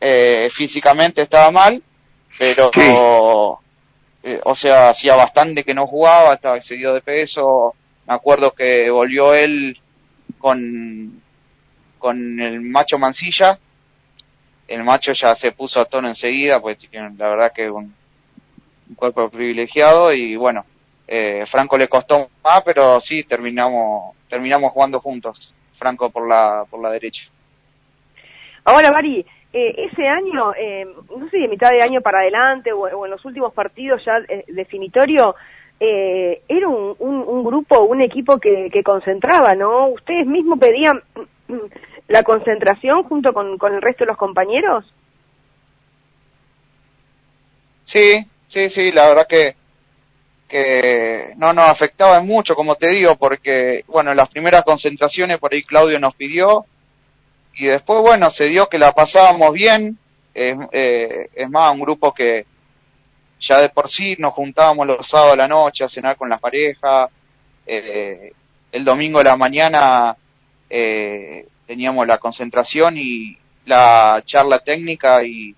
eh, 0.00 0.48
físicamente 0.52 1.22
estaba 1.22 1.50
mal, 1.50 1.82
pero, 2.38 3.60
eh, 4.22 4.40
o 4.44 4.54
sea, 4.54 4.90
hacía 4.90 5.16
bastante 5.16 5.64
que 5.64 5.74
no 5.74 5.86
jugaba, 5.86 6.34
estaba 6.34 6.56
excedido 6.56 6.94
de 6.94 7.00
peso. 7.00 7.74
Me 8.06 8.14
acuerdo 8.14 8.52
que 8.52 8.90
volvió 8.90 9.34
él 9.34 9.78
con, 10.38 11.22
con 11.98 12.40
el 12.40 12.60
macho 12.60 12.98
Mancilla 12.98 13.58
el 14.68 14.84
macho 14.84 15.12
ya 15.12 15.34
se 15.34 15.52
puso 15.52 15.80
a 15.80 15.84
tono 15.84 16.08
enseguida, 16.08 16.60
pues 16.60 16.78
la 16.92 17.28
verdad 17.28 17.52
que 17.54 17.70
un, 17.70 17.94
cuerpo 18.96 19.28
privilegiado 19.28 20.12
y 20.12 20.36
bueno, 20.36 20.64
eh, 21.06 21.44
Franco 21.46 21.76
le 21.76 21.88
costó 21.88 22.30
más, 22.42 22.62
pero 22.64 23.00
sí 23.00 23.24
terminamos 23.24 24.16
terminamos 24.28 24.72
jugando 24.72 25.00
juntos, 25.00 25.54
Franco 25.78 26.10
por 26.10 26.28
la 26.28 26.64
por 26.68 26.82
la 26.82 26.90
derecha. 26.90 27.28
Ahora, 28.64 28.90
Mari, 28.90 29.24
eh, 29.52 29.88
ese 29.90 30.08
año, 30.08 30.52
eh, 30.54 30.86
no 31.16 31.28
sé, 31.30 31.38
de 31.38 31.48
mitad 31.48 31.70
de 31.70 31.82
año 31.82 32.00
para 32.00 32.20
adelante 32.20 32.72
o, 32.72 33.04
en 33.04 33.10
los 33.10 33.24
últimos 33.24 33.52
partidos 33.52 34.02
ya 34.04 34.16
eh, 34.28 34.44
definitorio, 34.48 35.36
eh, 35.78 36.42
era 36.48 36.66
un, 36.66 36.96
un, 36.98 37.16
un, 37.16 37.44
grupo, 37.44 37.82
un 37.82 38.00
equipo 38.00 38.38
que, 38.38 38.70
que 38.72 38.82
concentraba, 38.82 39.54
¿no? 39.54 39.88
Ustedes 39.88 40.26
mismos 40.26 40.58
pedían 40.58 41.02
la 42.08 42.22
concentración 42.22 43.04
junto 43.04 43.32
con, 43.32 43.58
con 43.58 43.74
el 43.74 43.82
resto 43.82 44.04
de 44.04 44.08
los 44.08 44.16
compañeros? 44.16 44.84
Sí, 47.84 48.26
sí, 48.48 48.70
sí, 48.70 48.92
la 48.92 49.08
verdad 49.08 49.26
que, 49.28 49.54
que 50.48 51.32
no 51.36 51.52
nos 51.52 51.68
afectaba 51.68 52.20
mucho, 52.20 52.54
como 52.54 52.76
te 52.76 52.88
digo, 52.88 53.16
porque, 53.16 53.84
bueno, 53.86 54.10
en 54.10 54.16
las 54.16 54.28
primeras 54.28 54.62
concentraciones 54.62 55.38
por 55.38 55.52
ahí 55.52 55.64
Claudio 55.64 55.98
nos 55.98 56.14
pidió 56.14 56.66
y 57.54 57.66
después, 57.66 58.02
bueno, 58.02 58.30
se 58.30 58.46
dio 58.46 58.68
que 58.68 58.78
la 58.78 58.92
pasábamos 58.92 59.52
bien, 59.52 59.98
es, 60.34 60.56
eh, 60.72 61.28
es 61.34 61.50
más, 61.50 61.72
un 61.72 61.80
grupo 61.80 62.12
que 62.12 62.46
ya 63.40 63.58
de 63.60 63.68
por 63.68 63.88
sí 63.88 64.16
nos 64.18 64.34
juntábamos 64.34 64.86
los 64.86 65.06
sábados 65.06 65.34
a 65.34 65.36
la 65.36 65.48
noche 65.48 65.84
a 65.84 65.88
cenar 65.88 66.16
con 66.16 66.28
las 66.28 66.40
parejas, 66.40 67.10
eh, 67.66 68.32
el 68.72 68.84
domingo 68.84 69.20
a 69.20 69.24
la 69.24 69.36
mañana 69.36 70.16
eh, 70.68 71.46
teníamos 71.66 72.06
la 72.06 72.18
concentración 72.18 72.96
y 72.96 73.38
la 73.66 74.22
charla 74.26 74.58
técnica 74.58 75.22
y 75.22 75.54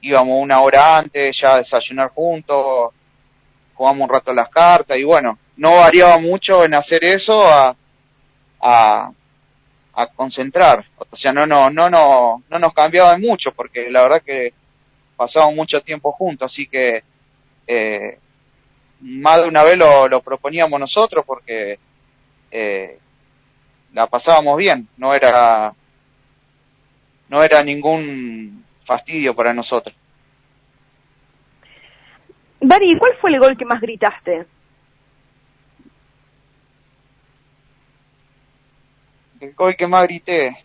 íbamos 0.00 0.42
una 0.42 0.60
hora 0.60 0.98
antes 0.98 1.38
ya 1.38 1.54
a 1.54 1.58
desayunar 1.58 2.08
juntos, 2.08 2.92
jugamos 3.74 4.02
un 4.02 4.14
rato 4.14 4.32
las 4.32 4.48
cartas 4.48 4.98
y 4.98 5.04
bueno, 5.04 5.38
no 5.56 5.76
variaba 5.76 6.18
mucho 6.18 6.64
en 6.64 6.74
hacer 6.74 7.04
eso 7.04 7.46
a, 7.46 7.76
a, 8.60 9.12
a 9.94 10.06
concentrar. 10.08 10.84
O 11.10 11.16
sea, 11.16 11.32
no, 11.32 11.46
no, 11.46 11.70
no, 11.70 11.90
no, 11.90 12.42
no 12.48 12.58
nos 12.58 12.72
cambiaba 12.72 13.16
mucho 13.18 13.52
porque 13.52 13.90
la 13.90 14.02
verdad 14.02 14.22
que 14.22 14.52
pasábamos 15.16 15.54
mucho 15.54 15.80
tiempo 15.82 16.12
juntos, 16.12 16.50
así 16.50 16.66
que 16.66 17.02
eh, 17.66 18.18
más 19.00 19.42
de 19.42 19.48
una 19.48 19.62
vez 19.62 19.76
lo, 19.76 20.08
lo 20.08 20.22
proponíamos 20.22 20.78
nosotros 20.78 21.24
porque 21.26 21.78
eh, 22.50 22.98
la 23.92 24.06
pasábamos 24.06 24.56
bien, 24.56 24.88
no 24.96 25.14
era, 25.14 25.74
no 27.28 27.42
era 27.42 27.62
ningún 27.62 28.64
fastidio 28.84 29.34
para 29.34 29.52
nosotros. 29.52 29.94
Bari, 32.64 32.96
¿cuál 32.96 33.16
fue 33.20 33.30
el 33.30 33.40
gol 33.40 33.56
que 33.56 33.64
más 33.64 33.80
gritaste? 33.80 34.46
El 39.40 39.52
gol 39.54 39.76
que 39.76 39.86
más 39.88 40.02
grité. 40.04 40.64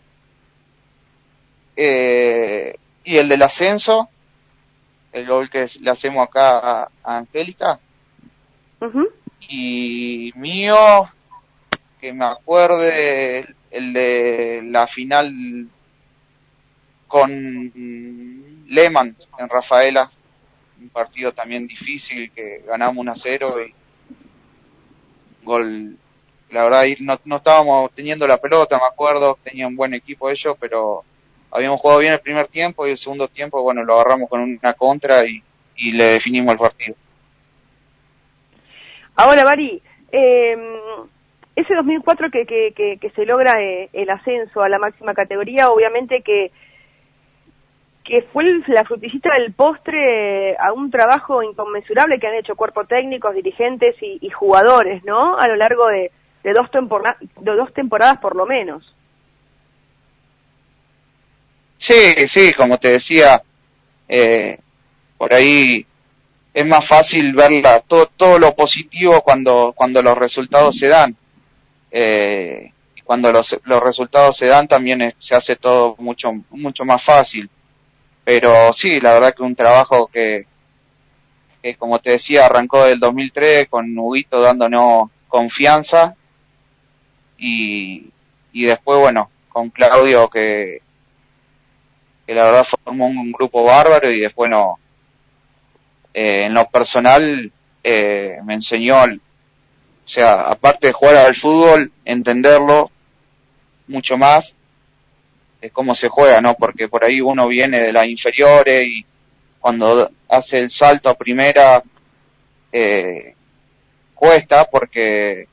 Eh, 1.76 2.76
y 3.02 3.16
el 3.16 3.28
del 3.28 3.42
ascenso. 3.42 4.08
el 5.12 5.26
gol 5.26 5.50
que 5.50 5.66
le 5.80 5.90
hacemos 5.90 6.28
acá 6.28 6.84
a, 7.02 7.18
Angélica. 7.18 7.80
Ujú. 8.80 9.08
Y 9.48 10.32
mío, 10.36 10.76
que 12.00 12.12
me 12.12 12.26
acuerde, 12.26 13.54
el 13.72 13.92
de 13.92 14.60
la 14.62 14.86
final 14.86 15.66
con 17.08 17.72
Lehmann 18.68 19.16
en 19.38 19.48
Rafaela, 19.48 20.12
un 20.80 20.88
partido 20.90 21.32
también 21.32 21.66
difícil 21.66 22.30
que 22.32 22.62
ganamos 22.66 22.98
1 22.98 23.12
a 23.12 23.16
0 23.16 23.56
y 23.62 23.74
gol, 25.42 25.96
la 26.50 26.64
verdad 26.64 26.84
no, 27.00 27.18
no 27.24 27.36
estábamos 27.36 27.92
teniendo 27.92 28.26
la 28.26 28.38
pelota, 28.38 28.78
me 28.78 28.86
acuerdo, 28.86 29.38
tenían 29.42 29.76
buen 29.76 29.94
equipo 29.94 30.30
ellos, 30.30 30.56
pero 30.60 31.04
habíamos 31.50 31.80
jugado 31.80 32.00
bien 32.00 32.12
el 32.12 32.20
primer 32.20 32.48
tiempo 32.48 32.86
y 32.86 32.90
el 32.90 32.96
segundo 32.96 33.28
tiempo, 33.28 33.62
bueno, 33.62 33.82
lo 33.82 33.94
agarramos 33.94 34.28
con 34.28 34.40
una 34.40 34.72
contra 34.74 35.26
y, 35.26 35.42
y 35.76 35.92
le 35.92 36.04
definimos 36.04 36.52
el 36.52 36.58
partido. 36.58 36.96
Ahora, 39.16 39.44
Bari, 39.44 39.82
eh, 40.12 40.56
ese 41.56 41.74
2004 41.74 42.30
que, 42.30 42.46
que, 42.46 42.72
que, 42.76 42.98
que 42.98 43.10
se 43.10 43.26
logra 43.26 43.60
eh, 43.60 43.88
el 43.92 44.10
ascenso 44.10 44.62
a 44.62 44.68
la 44.68 44.78
máxima 44.78 45.14
categoría, 45.14 45.70
obviamente 45.70 46.22
que 46.22 46.52
que 48.08 48.22
fue 48.32 48.44
la 48.68 48.84
frutillita 48.84 49.28
del 49.36 49.52
postre 49.52 50.56
a 50.56 50.72
un 50.72 50.90
trabajo 50.90 51.42
inconmensurable 51.42 52.18
que 52.18 52.26
han 52.26 52.36
hecho 52.36 52.56
cuerpos 52.56 52.88
técnicos, 52.88 53.34
dirigentes 53.34 53.96
y, 54.00 54.30
jugadores, 54.30 55.04
¿no? 55.04 55.38
A 55.38 55.46
lo 55.46 55.56
largo 55.56 55.86
de, 55.88 56.10
dos, 56.54 56.70
de 56.72 57.54
dos 57.54 57.74
temporadas 57.74 58.18
por 58.18 58.34
lo 58.34 58.46
menos. 58.46 58.94
Sí, 61.76 62.26
sí, 62.28 62.54
como 62.54 62.78
te 62.78 62.92
decía, 62.92 63.42
eh, 64.08 64.58
por 65.18 65.34
ahí 65.34 65.84
es 66.54 66.66
más 66.66 66.88
fácil 66.88 67.34
verla 67.34 67.80
todo, 67.80 68.06
todo 68.06 68.38
lo 68.38 68.54
positivo 68.54 69.20
cuando, 69.20 69.74
cuando 69.76 70.00
los 70.00 70.16
resultados 70.16 70.78
se 70.78 70.88
dan. 70.88 71.14
Eh, 71.90 72.72
cuando 73.04 73.32
los, 73.32 73.58
los 73.64 73.82
resultados 73.82 74.38
se 74.38 74.46
dan 74.46 74.66
también 74.66 75.14
se 75.18 75.34
hace 75.34 75.56
todo 75.56 75.94
mucho, 75.98 76.32
mucho 76.50 76.86
más 76.86 77.04
fácil. 77.04 77.50
Pero 78.28 78.74
sí, 78.74 79.00
la 79.00 79.14
verdad 79.14 79.34
que 79.34 79.42
un 79.42 79.56
trabajo 79.56 80.06
que, 80.12 80.44
que 81.62 81.76
como 81.76 81.98
te 81.98 82.10
decía, 82.10 82.44
arrancó 82.44 82.84
del 82.84 83.00
2003 83.00 83.68
con 83.70 83.98
Huguito 83.98 84.42
dándonos 84.42 85.08
confianza 85.28 86.14
y, 87.38 88.10
y 88.52 88.64
después, 88.64 88.98
bueno, 88.98 89.30
con 89.48 89.70
Claudio 89.70 90.28
que, 90.28 90.82
que 92.26 92.34
la 92.34 92.44
verdad 92.44 92.66
formó 92.66 93.06
un 93.06 93.32
grupo 93.32 93.64
bárbaro 93.64 94.10
y 94.12 94.20
después 94.20 94.50
no, 94.50 94.78
eh, 96.12 96.44
en 96.44 96.52
lo 96.52 96.68
personal 96.68 97.50
eh, 97.82 98.40
me 98.44 98.52
enseñó, 98.52 99.04
o 99.04 99.08
sea, 100.04 100.34
aparte 100.34 100.88
de 100.88 100.92
jugar 100.92 101.16
al 101.16 101.34
fútbol, 101.34 101.90
entenderlo 102.04 102.90
mucho 103.86 104.18
más 104.18 104.54
de 105.60 105.70
cómo 105.70 105.94
se 105.94 106.08
juega, 106.08 106.40
¿no? 106.40 106.54
Porque 106.54 106.88
por 106.88 107.04
ahí 107.04 107.20
uno 107.20 107.48
viene 107.48 107.80
de 107.80 107.92
las 107.92 108.06
inferiores 108.06 108.84
y 108.84 109.04
cuando 109.60 110.10
hace 110.28 110.58
el 110.58 110.70
salto 110.70 111.08
a 111.08 111.14
primera 111.18 111.82
eh, 112.72 113.34
cuesta 114.14 114.64
porque 114.70 115.48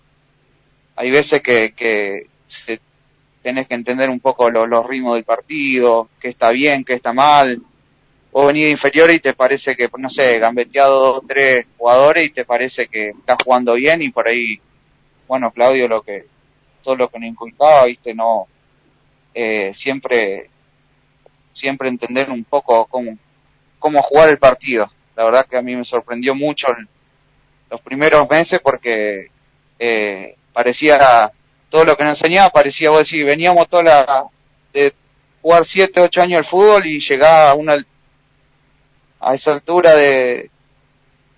hay 0.96 1.12
veces 1.12 1.42
que, 1.42 1.74
que 1.76 2.28
se- 2.48 2.80
tenés 3.42 3.68
que 3.68 3.76
entender 3.76 4.10
un 4.10 4.20
poco 4.20 4.50
lo- 4.50 4.66
los 4.68 4.86
ritmos 4.88 5.16
del 5.16 5.24
partido, 5.24 6.10
qué 6.20 6.30
está 6.30 6.52
bien, 6.52 6.84
qué 6.84 6.94
está 6.94 7.14
mal. 7.14 7.62
Vos 8.32 8.48
venís 8.48 8.66
de 8.66 8.72
inferior 8.72 9.12
y 9.12 9.20
te 9.20 9.34
parece 9.34 9.76
que, 9.76 9.90
no 9.98 10.10
sé, 10.10 10.40
gambeteado 10.40 11.00
dos, 11.00 11.24
tres 11.28 11.66
jugadores 11.78 12.28
y 12.28 12.34
te 12.34 12.46
parece 12.46 12.88
que 12.88 13.10
estás 13.10 13.38
jugando 13.44 13.74
bien 13.76 14.02
y 14.02 14.10
por 14.10 14.28
ahí, 14.28 14.60
bueno, 15.28 15.52
Claudio, 15.52 15.88
lo 15.88 16.02
que, 16.02 16.26
todo 16.84 16.96
lo 16.96 17.10
que 17.10 17.20
nos 17.20 17.30
inculcaba, 17.30 17.86
viste, 17.86 18.14
no, 18.14 18.48
eh, 19.36 19.74
siempre, 19.74 20.50
siempre 21.52 21.90
entender 21.90 22.32
un 22.32 22.46
poco 22.46 22.86
cómo, 22.86 23.18
cómo 23.78 24.02
jugar 24.02 24.30
el 24.30 24.38
partido. 24.38 24.90
La 25.16 25.26
verdad 25.26 25.46
que 25.46 25.58
a 25.58 25.62
mí 25.62 25.76
me 25.76 25.84
sorprendió 25.84 26.34
mucho 26.34 26.70
los 27.70 27.82
primeros 27.82 28.28
meses 28.30 28.62
porque 28.64 29.30
eh, 29.78 30.36
parecía 30.54 31.32
todo 31.70 31.84
lo 31.84 31.98
que 31.98 32.06
nos 32.06 32.18
enseñaba 32.22 32.50
parecía 32.50 32.90
vos 32.90 33.00
decir 33.00 33.26
veníamos 33.26 33.68
toda 33.68 33.84
la 33.84 34.26
de 34.72 34.94
jugar 35.42 35.66
siete 35.66 36.00
ocho 36.00 36.22
años 36.22 36.38
al 36.38 36.46
fútbol 36.46 36.86
y 36.86 37.02
llegar 37.02 37.50
a 37.50 37.54
una 37.56 37.76
a 39.20 39.34
esa 39.34 39.52
altura 39.52 39.96
de, 39.96 40.50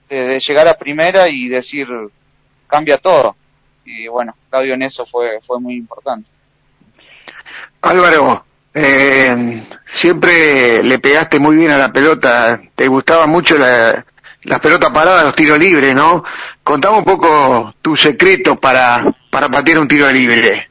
de 0.10 0.24
de 0.26 0.40
llegar 0.40 0.68
a 0.68 0.78
primera 0.78 1.30
y 1.30 1.48
decir 1.48 1.88
cambia 2.68 2.98
todo 2.98 3.36
y 3.86 4.08
bueno 4.08 4.36
Claudio 4.50 4.74
en 4.76 4.84
eso 4.84 5.06
fue 5.06 5.40
fue 5.42 5.60
muy 5.60 5.76
importante 5.76 6.30
Álvaro, 7.82 8.46
eh, 8.74 9.63
siempre 9.86 10.84
le 10.84 11.00
pegaste 11.00 11.40
muy 11.40 11.56
bien 11.56 11.72
a 11.72 11.78
la 11.78 11.92
pelota, 11.92 12.62
te 12.76 12.88
gustaba 12.88 13.28
mucho 13.28 13.58
la, 13.58 14.06
las 14.44 14.60
pelotas 14.60 14.92
paradas, 14.92 15.24
los 15.24 15.36
tiros 15.36 15.60
libres, 15.60 15.94
¿no? 15.96 16.24
Contame 16.63 16.98
un 16.98 17.06
poco 17.06 17.74
tu 17.82 17.96
secreto 17.96 18.56
para, 18.58 19.06
para 19.30 19.50
patear 19.50 19.80
un 19.80 19.88
tiro 19.88 20.12
libre. 20.12 20.70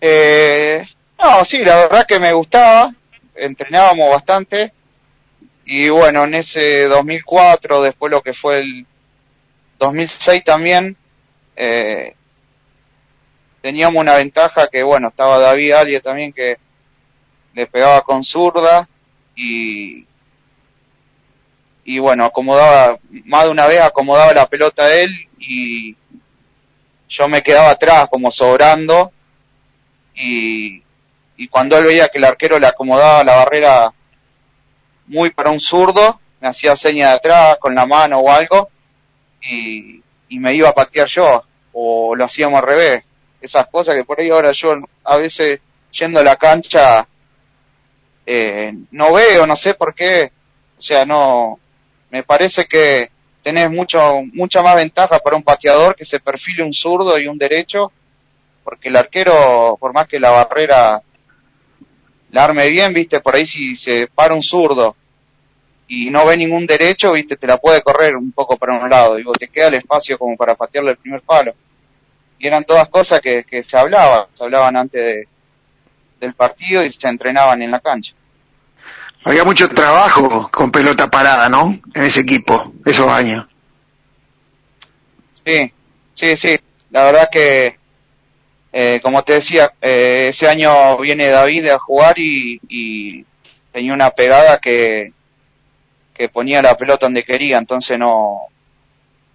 Eh, 0.00 0.86
no, 1.20 1.44
sí, 1.44 1.58
la 1.64 1.76
verdad 1.76 2.06
que 2.06 2.20
me 2.20 2.32
gustaba, 2.32 2.92
entrenábamos 3.34 4.10
bastante 4.10 4.72
y 5.64 5.90
bueno, 5.90 6.24
en 6.24 6.34
ese 6.34 6.84
2004, 6.84 7.82
después 7.82 8.10
lo 8.10 8.22
que 8.22 8.32
fue 8.32 8.60
el 8.60 8.86
2006 9.78 10.42
también, 10.44 10.96
eh, 11.56 12.14
teníamos 13.62 14.00
una 14.00 14.14
ventaja 14.14 14.68
que 14.68 14.82
bueno, 14.82 15.08
estaba 15.08 15.38
David 15.38 15.72
Alie 15.72 16.00
también 16.00 16.32
que 16.32 16.56
le 17.54 17.66
pegaba 17.66 18.02
con 18.02 18.24
zurda 18.24 18.88
y 19.34 20.06
y 21.84 21.98
bueno, 22.00 22.26
acomodaba, 22.26 22.98
más 23.24 23.44
de 23.44 23.50
una 23.50 23.66
vez 23.66 23.80
acomodaba 23.80 24.34
la 24.34 24.46
pelota 24.46 24.82
a 24.82 24.94
él 24.94 25.10
y 25.38 25.96
yo 27.08 27.28
me 27.28 27.42
quedaba 27.42 27.70
atrás 27.70 28.08
como 28.10 28.30
sobrando 28.30 29.10
y, 30.14 30.82
y 31.38 31.48
cuando 31.48 31.78
él 31.78 31.84
veía 31.84 32.08
que 32.08 32.18
el 32.18 32.24
arquero 32.24 32.58
le 32.58 32.66
acomodaba 32.66 33.24
la 33.24 33.36
barrera 33.36 33.94
muy 35.06 35.30
para 35.30 35.48
un 35.48 35.60
zurdo, 35.60 36.20
me 36.40 36.48
hacía 36.48 36.76
seña 36.76 37.08
de 37.08 37.14
atrás 37.14 37.56
con 37.58 37.74
la 37.74 37.86
mano 37.86 38.18
o 38.18 38.30
algo 38.30 38.68
y, 39.40 40.02
y 40.28 40.38
me 40.38 40.52
iba 40.54 40.68
a 40.68 40.74
patear 40.74 41.08
yo 41.08 41.42
o 41.72 42.14
lo 42.14 42.24
hacíamos 42.24 42.60
al 42.60 42.68
revés. 42.68 43.04
Esas 43.40 43.66
cosas 43.68 43.94
que 43.94 44.04
por 44.04 44.20
ahí 44.20 44.30
ahora 44.30 44.52
yo 44.52 44.74
a 45.04 45.16
veces 45.16 45.60
yendo 45.92 46.20
a 46.20 46.24
la 46.24 46.36
cancha 46.36 47.06
eh, 48.26 48.72
no 48.90 49.12
veo, 49.12 49.46
no 49.46 49.56
sé 49.56 49.74
por 49.74 49.94
qué, 49.94 50.32
o 50.78 50.82
sea, 50.82 51.06
no, 51.06 51.58
me 52.10 52.22
parece 52.22 52.66
que 52.66 53.10
tenés 53.42 53.70
mucho, 53.70 54.22
mucha 54.32 54.62
más 54.62 54.76
ventaja 54.76 55.18
para 55.18 55.36
un 55.36 55.42
pateador 55.42 55.96
que 55.96 56.04
se 56.04 56.20
perfile 56.20 56.64
un 56.64 56.74
zurdo 56.74 57.18
y 57.18 57.26
un 57.26 57.38
derecho 57.38 57.92
porque 58.68 58.88
el 58.90 58.96
arquero, 58.96 59.78
por 59.80 59.94
más 59.94 60.06
que 60.06 60.20
la 60.20 60.28
barrera 60.28 61.00
la 62.30 62.44
arme 62.44 62.68
bien, 62.68 62.92
viste, 62.92 63.20
por 63.20 63.34
ahí 63.34 63.46
si 63.46 63.74
se 63.74 64.08
para 64.08 64.34
un 64.34 64.42
zurdo 64.42 64.94
y 65.86 66.10
no 66.10 66.26
ve 66.26 66.36
ningún 66.36 66.66
derecho, 66.66 67.12
viste, 67.12 67.38
te 67.38 67.46
la 67.46 67.56
puede 67.56 67.80
correr 67.80 68.14
un 68.14 68.30
poco 68.32 68.58
para 68.58 68.78
un 68.78 68.90
lado, 68.90 69.14
digo, 69.14 69.32
te 69.32 69.48
queda 69.48 69.68
el 69.68 69.74
espacio 69.76 70.18
como 70.18 70.36
para 70.36 70.54
patearle 70.54 70.90
el 70.90 70.98
primer 70.98 71.22
palo. 71.22 71.54
Y 72.38 72.46
eran 72.46 72.64
todas 72.64 72.88
cosas 72.88 73.20
que, 73.20 73.44
que 73.44 73.62
se 73.62 73.76
hablaban, 73.76 74.26
se 74.34 74.44
hablaban 74.44 74.76
antes 74.76 75.00
de, 75.00 75.28
del 76.20 76.34
partido 76.34 76.84
y 76.84 76.90
se 76.90 77.08
entrenaban 77.08 77.62
en 77.62 77.70
la 77.70 77.80
cancha. 77.80 78.14
Había 79.24 79.44
mucho 79.44 79.68
trabajo 79.68 80.48
con 80.52 80.70
pelota 80.70 81.10
parada, 81.10 81.48
¿no? 81.48 81.78
En 81.94 82.02
ese 82.02 82.20
equipo, 82.20 82.72
esos 82.84 83.08
años. 83.08 83.46
Sí, 85.44 85.72
sí, 86.14 86.36
sí, 86.36 86.58
la 86.90 87.04
verdad 87.04 87.28
que 87.30 87.78
eh, 88.72 89.00
como 89.02 89.22
te 89.22 89.34
decía, 89.34 89.72
eh, 89.80 90.28
ese 90.30 90.48
año 90.48 90.98
viene 90.98 91.28
David 91.28 91.68
a 91.68 91.78
jugar 91.78 92.18
y, 92.18 92.60
y 92.68 93.24
tenía 93.72 93.94
una 93.94 94.10
pegada 94.10 94.58
que, 94.58 95.12
que 96.14 96.28
ponía 96.28 96.60
la 96.60 96.76
pelota 96.76 97.06
donde 97.06 97.24
quería, 97.24 97.58
entonces 97.58 97.98
no, 97.98 98.42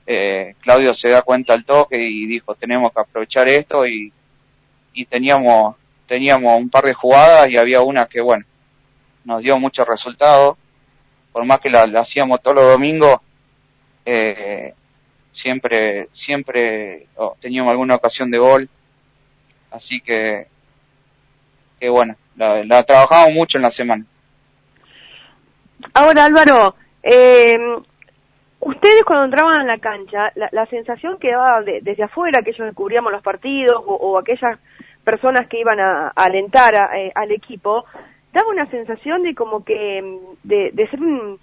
eh, 0.06 0.56
Claudio 0.60 0.94
se 0.94 1.10
da 1.10 1.22
cuenta 1.22 1.54
al 1.54 1.64
toque 1.64 1.98
y 1.98 2.26
dijo 2.26 2.56
tenemos 2.56 2.92
que 2.92 3.02
aprovechar 3.02 3.48
esto 3.48 3.88
y, 3.88 4.12
y 4.94 5.06
teníamos, 5.06 5.76
teníamos 6.08 6.60
un 6.60 6.70
par 6.70 6.84
de 6.86 6.94
jugadas 6.94 7.50
y 7.50 7.58
había 7.58 7.82
una 7.82 8.06
que 8.06 8.22
bueno, 8.22 8.46
nos 9.24 9.42
dio 9.42 9.58
muchos 9.58 9.88
resultados, 9.88 10.58
por 11.32 11.46
más 11.46 11.60
que 11.60 11.70
la, 11.70 11.84
hacíamos 12.00 12.42
todos 12.42 12.56
los 12.58 12.68
domingos, 12.68 13.20
eh, 14.06 14.74
siempre, 15.32 16.10
siempre 16.12 17.08
teníamos 17.40 17.72
alguna 17.72 17.96
ocasión 17.96 18.30
de 18.30 18.38
gol, 18.38 18.70
así 19.72 20.02
que, 20.02 20.48
que 21.80 21.90
bueno, 21.90 22.16
la, 22.36 22.64
la 22.64 22.84
trabajamos 22.84 23.34
mucho 23.34 23.58
en 23.58 23.62
la 23.64 23.72
semana. 23.72 24.06
Ahora, 25.94 26.26
Álvaro, 26.26 26.76
eh, 27.02 27.58
ustedes 28.66 29.04
cuando 29.06 29.26
entraban 29.26 29.62
en 29.62 29.68
la 29.68 29.78
cancha, 29.80 30.32
la, 30.36 30.66
sensación 30.68 31.18
que 31.20 31.32
daba 31.32 31.62
desde 31.62 32.04
afuera, 32.04 32.42
que 32.42 32.54
cubríamos 32.74 33.12
los 33.12 33.22
partidos 33.22 33.84
o, 33.86 34.18
aquellas 34.18 34.60
personas 35.04 35.48
que 35.48 35.60
iban 35.60 35.80
a, 35.80 36.10
alentar 36.10 36.74
eh, 36.96 37.12
al 37.14 37.32
equipo, 37.32 37.86
daba 38.32 38.50
una 38.50 38.70
sensación 38.70 39.24
de 39.24 39.36
como 39.36 39.64
que, 39.64 40.02
mm, 40.02 40.48
de, 40.48 40.88
ser 40.90 41.00
un, 41.02 41.40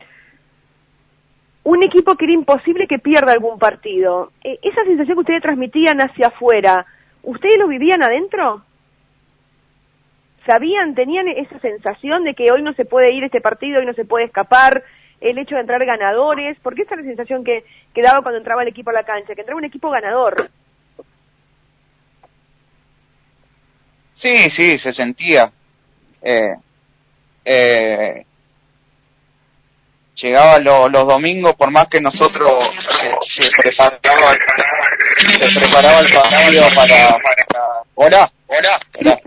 un, 1.65 1.83
equipo 1.83 2.17
que 2.17 2.25
era 2.25 2.35
imposible 2.35 2.87
que 2.87 2.99
pierda 2.99 3.33
algún 3.33 3.59
partido. 3.59 4.33
Eh, 4.43 4.59
esa 4.63 4.83
sensación 4.85 5.17
que 5.17 5.21
ustedes 5.21 5.43
transmitían 5.43 6.01
hacia 6.01 6.29
afuera, 6.29 6.87
¿ustedes 7.23 7.59
lo 7.59 7.69
vivían 7.69 8.03
adentro? 8.03 8.63
¿Sabían, 10.47 10.95
tenían 10.95 11.29
esa 11.29 11.59
sensación 11.61 12.25
de 12.25 12.35
que 12.35 12.51
hoy 12.51 12.63
no 12.63 12.73
se 12.73 12.87
puede 12.87 13.15
ir 13.15 13.25
este 13.25 13.43
partido, 13.43 13.79
hoy 13.79 13.87
no 13.87 13.93
se 13.93 14.07
puede 14.07 14.25
escapar, 14.25 14.83
el 15.21 15.39
hecho 15.39 15.55
de 15.55 15.63
entrar 15.63 15.85
ganadores? 15.85 16.57
Porque 16.63 16.83
esa 16.83 16.95
es 16.95 17.01
la 17.01 17.07
sensación 17.07 17.45
que, 17.45 17.65
que 17.95 18.03
daba 18.03 18.23
cuando 18.23 18.39
entraba 18.39 18.63
el 18.63 18.69
equipo 18.69 18.91
a 18.91 18.95
la 18.95 19.05
cancha, 19.05 19.35
que 19.35 19.41
entraba 19.41 19.59
un 19.59 19.65
equipo 19.65 19.91
ganador. 19.91 20.51
Sí, 24.15 24.51
sí, 24.51 24.79
se 24.79 24.93
sentía. 24.93 25.51
Eh, 26.23 26.55
eh, 27.45 28.27
llegaba 30.17 30.59
los 30.59 31.07
domingos, 31.09 31.55
por 31.55 31.71
más 31.71 31.87
que 31.87 32.01
nosotros 32.01 32.69
se, 33.23 33.43
se 33.43 33.51
preparaba, 33.63 34.37
se 35.17 35.59
preparaba 35.59 36.01
el 36.01 36.13
partido 36.13 36.65
para, 36.75 37.19
Hola, 37.95 38.33
hola. 38.47 38.81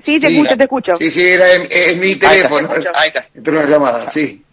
Sí, 0.03 0.19
te 0.19 0.27
escucho, 0.27 0.57
te 0.57 0.63
escucho. 0.63 0.95
Sí, 0.97 1.11
sí, 1.11 1.27
era 1.27 1.47
es, 1.47 1.95
mi 1.97 2.15
teléfono. 2.15 2.69
Ahí 2.95 3.09
está. 3.09 3.25
Entró 3.33 3.59
una 3.59 3.69
llamada, 3.69 4.09
sí. 4.09 4.43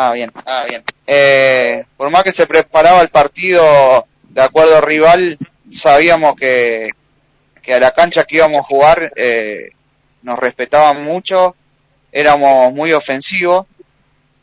Ah, 0.00 0.12
bien, 0.12 0.30
ah, 0.46 0.64
bien. 0.68 0.84
Eh, 1.08 1.84
por 1.96 2.08
más 2.08 2.22
que 2.22 2.30
se 2.30 2.46
preparaba 2.46 3.02
el 3.02 3.08
partido 3.08 4.06
de 4.28 4.42
acuerdo 4.42 4.76
al 4.76 4.84
rival, 4.84 5.38
sabíamos 5.72 6.36
que, 6.36 6.90
que 7.60 7.74
a 7.74 7.80
la 7.80 7.90
cancha 7.90 8.22
que 8.22 8.36
íbamos 8.36 8.60
a 8.60 8.62
jugar 8.62 9.12
eh, 9.16 9.72
nos 10.22 10.38
respetaban 10.38 11.02
mucho 11.02 11.56
éramos 12.12 12.72
muy 12.72 12.92
ofensivos 12.92 13.66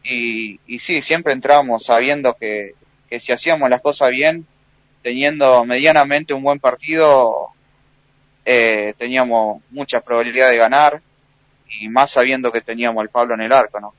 y, 0.04 0.60
y 0.68 0.80
sí, 0.80 1.02
siempre 1.02 1.32
entrábamos 1.32 1.86
sabiendo 1.86 2.34
que, 2.34 2.74
que 3.10 3.22
si 3.22 3.32
hacíamos 3.32 3.70
las 3.70 3.80
cosas 3.80 4.10
bien, 4.10 4.46
teniendo 5.04 5.64
medianamente 5.64 6.34
un 6.34 6.44
buen 6.44 6.60
partido, 6.60 7.52
eh, 8.44 8.94
teníamos 8.98 9.64
mucha 9.70 10.02
probabilidad 10.02 10.50
de 10.50 10.58
ganar 10.58 11.02
y 11.80 11.88
más 11.88 12.12
sabiendo 12.12 12.52
que 12.52 12.60
teníamos 12.60 13.02
el 13.04 13.10
Pablo 13.10 13.36
en 13.36 13.42
el 13.42 13.54
arco, 13.54 13.80
¿no? 13.80 13.94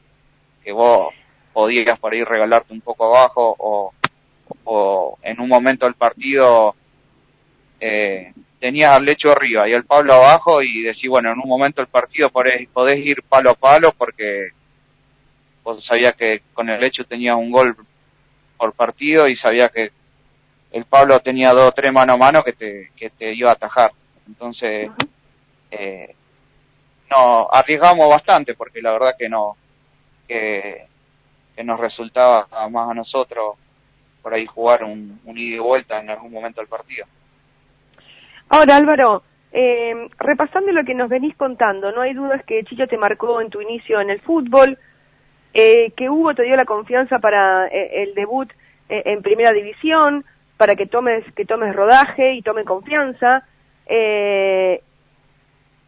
Que 0.62 0.72
vos 0.72 1.14
podías 1.56 1.98
por 1.98 2.12
ahí 2.12 2.22
regalarte 2.22 2.74
un 2.74 2.82
poco 2.82 3.06
abajo 3.06 3.56
o, 3.58 3.94
o 4.64 5.18
en 5.22 5.40
un 5.40 5.48
momento 5.48 5.86
del 5.86 5.94
partido 5.94 6.76
eh, 7.80 8.34
tenías 8.60 8.90
al 8.90 9.06
lecho 9.06 9.32
arriba 9.32 9.66
y 9.66 9.72
el 9.72 9.86
Pablo 9.86 10.12
abajo 10.12 10.60
y 10.60 10.82
decís, 10.82 11.08
bueno, 11.08 11.32
en 11.32 11.38
un 11.38 11.48
momento 11.48 11.80
del 11.80 11.88
partido 11.88 12.28
podés, 12.28 12.68
podés 12.68 12.98
ir 12.98 13.22
palo 13.22 13.52
a 13.52 13.54
palo 13.54 13.90
porque 13.92 14.50
vos 15.64 15.82
sabías 15.82 16.12
que 16.12 16.42
con 16.52 16.68
el 16.68 16.78
lecho 16.78 17.04
tenías 17.04 17.36
un 17.36 17.50
gol 17.50 17.74
por 18.58 18.74
partido 18.74 19.26
y 19.26 19.34
sabías 19.34 19.70
que 19.72 19.92
el 20.72 20.84
Pablo 20.84 21.20
tenía 21.20 21.54
dos 21.54 21.68
o 21.70 21.72
tres 21.72 21.90
mano 21.90 22.12
a 22.12 22.16
mano 22.18 22.44
que 22.44 22.52
te, 22.52 22.90
que 22.94 23.08
te 23.08 23.32
iba 23.32 23.48
a 23.48 23.54
atajar. 23.54 23.92
Entonces, 24.26 24.90
eh, 25.70 26.14
no, 27.10 27.48
arriesgamos 27.50 28.10
bastante 28.10 28.52
porque 28.52 28.82
la 28.82 28.92
verdad 28.92 29.14
que 29.18 29.30
no, 29.30 29.56
que, 30.28 30.86
que 31.56 31.64
nos 31.64 31.80
resultaba 31.80 32.46
más 32.70 32.90
a 32.90 32.94
nosotros 32.94 33.56
por 34.22 34.34
ahí 34.34 34.44
jugar 34.44 34.84
un, 34.84 35.20
ida 35.24 35.56
y 35.56 35.58
vuelta 35.58 36.00
en 36.00 36.10
algún 36.10 36.32
momento 36.32 36.60
del 36.60 36.68
partido. 36.68 37.06
Ahora, 38.48 38.76
Álvaro, 38.76 39.22
eh, 39.52 40.08
repasando 40.18 40.72
lo 40.72 40.84
que 40.84 40.94
nos 40.94 41.08
venís 41.08 41.36
contando, 41.36 41.92
no 41.92 42.02
hay 42.02 42.12
dudas 42.12 42.44
que 42.44 42.64
Chicho 42.64 42.86
te 42.86 42.98
marcó 42.98 43.40
en 43.40 43.50
tu 43.50 43.60
inicio 43.60 44.00
en 44.00 44.10
el 44.10 44.20
fútbol, 44.20 44.78
eh, 45.54 45.92
que 45.96 46.10
Hugo 46.10 46.34
te 46.34 46.42
dio 46.42 46.56
la 46.56 46.64
confianza 46.64 47.18
para 47.18 47.68
eh, 47.68 48.02
el 48.02 48.14
debut 48.14 48.50
eh, 48.88 49.02
en 49.06 49.22
primera 49.22 49.52
división, 49.52 50.24
para 50.56 50.74
que 50.74 50.86
tomes, 50.86 51.24
que 51.34 51.44
tomes 51.44 51.74
rodaje 51.74 52.34
y 52.34 52.42
tome 52.42 52.64
confianza. 52.64 53.46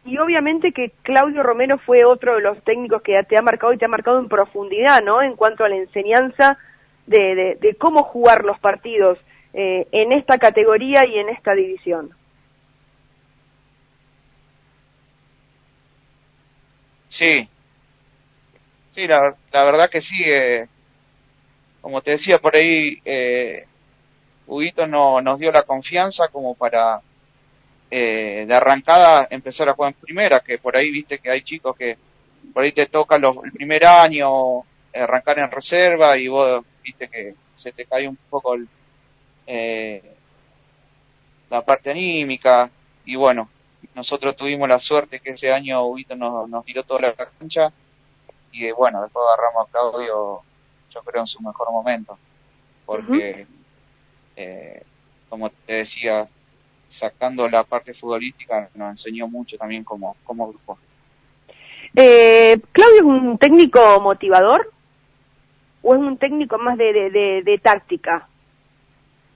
Y 0.05 0.17
obviamente 0.17 0.71
que 0.71 0.91
Claudio 1.03 1.43
Romero 1.43 1.77
fue 1.77 2.05
otro 2.05 2.35
de 2.35 2.41
los 2.41 2.61
técnicos 2.63 3.01
que 3.01 3.21
te 3.27 3.37
ha 3.37 3.41
marcado 3.41 3.73
y 3.73 3.77
te 3.77 3.85
ha 3.85 3.89
marcado 3.89 4.19
en 4.19 4.29
profundidad, 4.29 5.03
¿no? 5.03 5.21
En 5.21 5.35
cuanto 5.35 5.63
a 5.63 5.69
la 5.69 5.75
enseñanza 5.75 6.57
de, 7.05 7.57
de 7.59 7.75
cómo 7.75 8.03
jugar 8.03 8.43
los 8.45 8.59
partidos 8.59 9.19
en 9.53 10.11
esta 10.11 10.37
categoría 10.37 11.05
y 11.07 11.17
en 11.17 11.29
esta 11.29 11.53
división. 11.53 12.11
Sí, 17.09 17.49
sí, 18.93 19.07
la, 19.07 19.35
la 19.51 19.63
verdad 19.63 19.89
que 19.89 20.01
sí. 20.01 20.15
Eh, 20.25 20.67
como 21.81 22.01
te 22.01 22.11
decía 22.11 22.39
por 22.39 22.55
ahí, 22.55 23.01
eh, 23.05 23.65
Huguito 24.47 24.85
no, 24.87 25.21
nos 25.21 25.39
dio 25.39 25.51
la 25.51 25.63
confianza 25.63 26.27
como 26.29 26.55
para 26.55 27.01
eh, 27.91 28.45
de 28.47 28.53
arrancada 28.53 29.27
empezar 29.29 29.69
a 29.69 29.73
jugar 29.73 29.93
en 29.93 30.01
primera, 30.01 30.39
que 30.41 30.57
por 30.57 30.75
ahí 30.75 30.91
viste 30.91 31.19
que 31.19 31.29
hay 31.29 31.41
chicos 31.41 31.75
que 31.75 31.97
por 32.53 32.63
ahí 32.63 32.71
te 32.71 32.87
toca 32.87 33.17
los, 33.17 33.35
el 33.43 33.51
primer 33.51 33.85
año 33.85 34.63
arrancar 34.93 35.39
en 35.39 35.51
reserva 35.51 36.17
y 36.17 36.27
vos 36.27 36.63
viste 36.83 37.07
que 37.07 37.35
se 37.55 37.71
te 37.71 37.85
cae 37.85 38.07
un 38.07 38.17
poco 38.29 38.55
el, 38.55 38.67
eh, 39.45 40.01
la 41.49 41.61
parte 41.61 41.91
anímica. 41.91 42.69
Y 43.05 43.15
bueno, 43.15 43.49
nosotros 43.95 44.35
tuvimos 44.35 44.67
la 44.69 44.79
suerte 44.79 45.19
que 45.19 45.31
ese 45.31 45.51
año 45.51 45.85
Huguito 45.85 46.15
nos, 46.15 46.49
nos 46.49 46.65
tiró 46.65 46.83
toda 46.83 47.01
la 47.01 47.13
cancha 47.13 47.71
y 48.51 48.71
bueno, 48.71 49.01
después 49.03 49.25
agarramos 49.27 49.67
a 49.67 49.71
Claudio, 49.71 50.41
yo 50.89 51.01
creo 51.03 51.21
en 51.21 51.27
su 51.27 51.41
mejor 51.41 51.71
momento, 51.71 52.17
porque, 52.85 53.45
eh, 54.35 54.83
como 55.29 55.49
te 55.49 55.73
decía, 55.73 56.27
sacando 56.89 57.47
la 57.47 57.63
parte 57.63 57.93
futbolística, 57.93 58.69
nos 58.75 58.91
enseñó 58.91 59.27
mucho 59.27 59.57
también 59.57 59.83
como, 59.83 60.15
como 60.23 60.47
grupo. 60.49 60.77
Eh, 61.95 62.59
¿Claudio 62.71 62.97
es 62.97 63.03
un 63.03 63.37
técnico 63.37 63.99
motivador 64.01 64.71
o 65.81 65.95
es 65.95 65.99
un 65.99 66.17
técnico 66.17 66.57
más 66.57 66.77
de, 66.77 66.93
de, 66.93 67.41
de 67.43 67.57
táctica 67.59 68.27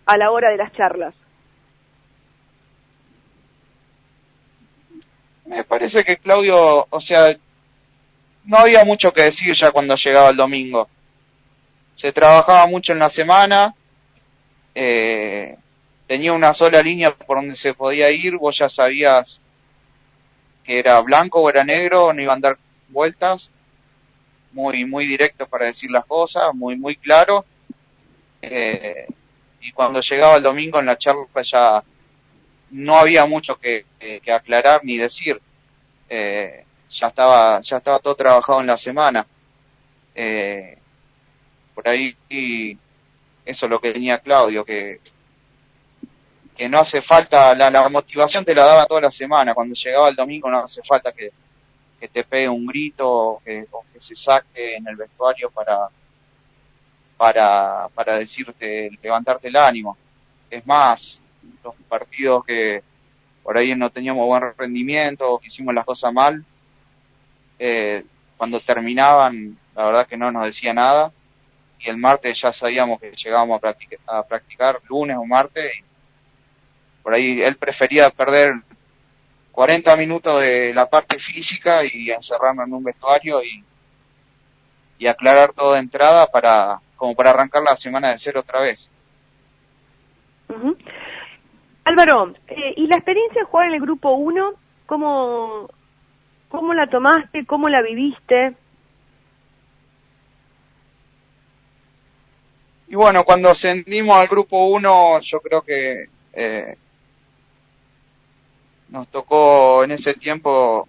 a 0.05 0.17
la 0.17 0.31
hora 0.31 0.49
de 0.49 0.57
las 0.57 0.73
charlas? 0.73 1.15
Me 5.45 5.63
parece 5.63 6.03
que 6.03 6.17
Claudio, 6.17 6.87
o 6.89 6.99
sea, 6.99 7.35
no 8.45 8.57
había 8.57 8.83
mucho 8.85 9.11
que 9.11 9.23
decir 9.23 9.53
ya 9.53 9.71
cuando 9.71 9.95
llegaba 9.95 10.29
el 10.29 10.37
domingo. 10.37 10.87
Se 11.95 12.11
trabajaba 12.11 12.65
mucho 12.67 12.93
en 12.93 12.99
la 12.99 13.09
semana, 13.09 13.75
eh, 14.73 15.57
tenía 16.13 16.31
una 16.31 16.53
sola 16.53 16.79
línea 16.83 17.11
por 17.15 17.37
donde 17.37 17.55
se 17.55 17.73
podía 17.73 18.11
ir, 18.11 18.37
vos 18.37 18.55
ya 18.55 18.69
sabías 18.69 19.41
que 20.63 20.77
era 20.77 21.01
blanco 21.01 21.41
o 21.41 21.49
era 21.49 21.63
negro, 21.63 22.13
no 22.13 22.21
iba 22.21 22.35
a 22.35 22.39
dar 22.39 22.55
vueltas, 22.89 23.49
muy, 24.51 24.85
muy 24.85 25.07
directo 25.07 25.47
para 25.47 25.65
decir 25.65 25.89
las 25.89 26.05
cosas, 26.05 26.53
muy, 26.53 26.75
muy 26.75 26.97
claro. 26.97 27.45
Eh, 28.43 29.07
y 29.59 29.71
cuando 29.71 30.01
llegaba 30.01 30.35
el 30.35 30.43
domingo 30.43 30.79
en 30.79 30.85
la 30.85 30.99
charla 30.99 31.25
ya 31.41 31.83
no 32.69 32.95
había 32.95 33.25
mucho 33.25 33.55
que, 33.55 33.85
aclarar 34.31 34.81
ni 34.83 34.97
decir. 34.97 35.41
Eh, 36.07 36.63
ya 36.91 37.07
estaba, 37.07 37.59
ya 37.61 37.77
estaba 37.77 37.97
todo 37.97 38.13
trabajado 38.13 38.61
en 38.61 38.67
la 38.67 38.77
semana. 38.77 39.25
Eh, 40.13 40.77
por 41.73 41.89
ahí 41.89 42.15
y 42.29 42.77
eso 43.43 43.65
es 43.65 43.69
lo 43.71 43.79
que 43.79 43.93
tenía 43.93 44.19
Claudio, 44.19 44.63
que, 44.63 44.99
que 46.63 46.69
no 46.69 46.79
hace 46.79 47.01
falta, 47.01 47.53
la, 47.53 47.89
motivación 47.89 48.45
te 48.45 48.55
la 48.55 48.63
daba 48.63 48.85
toda 48.85 49.01
la 49.01 49.11
semana, 49.11 49.53
cuando 49.53 49.75
llegaba 49.75 50.07
el 50.07 50.15
domingo 50.15 50.49
no 50.49 50.59
hace 50.59 50.81
falta 50.81 51.11
que, 51.11 51.29
que 51.99 52.07
te 52.07 52.23
pegue 52.23 52.47
un 52.47 52.65
grito 52.65 53.05
o 53.05 53.41
que, 53.43 53.65
o 53.69 53.83
que 53.91 53.99
se 53.99 54.15
saque 54.15 54.77
en 54.77 54.87
el 54.87 54.95
vestuario 54.95 55.51
para, 55.51 55.89
para, 57.17 57.89
para 57.93 58.17
decirte, 58.17 58.89
levantarte 59.01 59.49
el 59.49 59.57
ánimo. 59.57 59.97
Es 60.49 60.65
más, 60.65 61.19
los 61.65 61.75
partidos 61.89 62.45
que 62.45 62.81
por 63.43 63.57
ahí 63.57 63.75
no 63.75 63.89
teníamos 63.89 64.25
buen 64.25 64.53
rendimiento 64.57 65.29
o 65.29 65.39
que 65.39 65.47
hicimos 65.47 65.75
las 65.75 65.83
cosas 65.83 66.13
mal, 66.13 66.45
eh, 67.59 68.05
cuando 68.37 68.61
terminaban, 68.61 69.57
la 69.75 69.83
verdad 69.83 70.07
que 70.07 70.15
no 70.15 70.31
nos 70.31 70.45
decía 70.45 70.73
nada. 70.73 71.11
Y 71.77 71.89
el 71.89 71.97
martes 71.97 72.39
ya 72.39 72.53
sabíamos 72.53 73.01
que 73.01 73.11
llegábamos 73.11 73.57
a, 73.57 73.59
practicar, 73.59 73.99
a 74.07 74.23
practicar 74.23 74.79
lunes 74.87 75.17
o 75.17 75.25
martes. 75.25 75.69
Y 75.75 75.92
por 77.03 77.13
ahí 77.13 77.41
él 77.41 77.57
prefería 77.57 78.09
perder 78.09 78.53
40 79.51 79.95
minutos 79.97 80.41
de 80.41 80.73
la 80.73 80.87
parte 80.87 81.19
física 81.19 81.83
y 81.83 82.09
encerrarnos 82.09 82.65
en 82.65 82.73
un 82.73 82.83
vestuario 82.83 83.43
y, 83.43 83.63
y 84.97 85.07
aclarar 85.07 85.53
todo 85.53 85.73
de 85.73 85.79
entrada 85.79 86.25
para, 86.27 86.79
como 86.95 87.13
para 87.13 87.31
arrancar 87.31 87.61
la 87.61 87.75
semana 87.75 88.09
de 88.09 88.17
cero 88.17 88.39
otra 88.39 88.61
vez. 88.61 88.89
Álvaro, 91.83 92.33
eh, 92.47 92.73
¿y 92.77 92.87
la 92.87 92.95
experiencia 92.95 93.41
de 93.41 93.47
jugar 93.47 93.67
en 93.67 93.73
el 93.75 93.81
grupo 93.81 94.13
1, 94.13 94.53
cómo, 94.85 95.69
cómo 96.49 96.73
la 96.73 96.87
tomaste, 96.87 97.45
cómo 97.45 97.69
la 97.69 97.81
viviste? 97.81 98.55
Y 102.87 102.95
bueno, 102.95 103.23
cuando 103.23 103.49
ascendimos 103.49 104.15
al 104.15 104.27
grupo 104.27 104.67
1, 104.67 105.19
yo 105.21 105.39
creo 105.39 105.61
que 105.61 106.05
eh, 106.33 106.77
nos 108.93 109.07
tocó 109.07 109.83
en 109.83 109.91
ese 109.91 110.13
tiempo, 110.13 110.87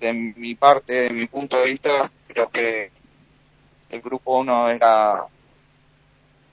de 0.00 0.14
mi 0.14 0.54
parte, 0.54 0.94
de 0.94 1.10
mi 1.10 1.26
punto 1.26 1.58
de 1.58 1.66
vista, 1.66 2.10
creo 2.26 2.48
que 2.48 2.90
el 3.90 4.00
grupo 4.00 4.38
1 4.38 4.70
era, 4.70 5.26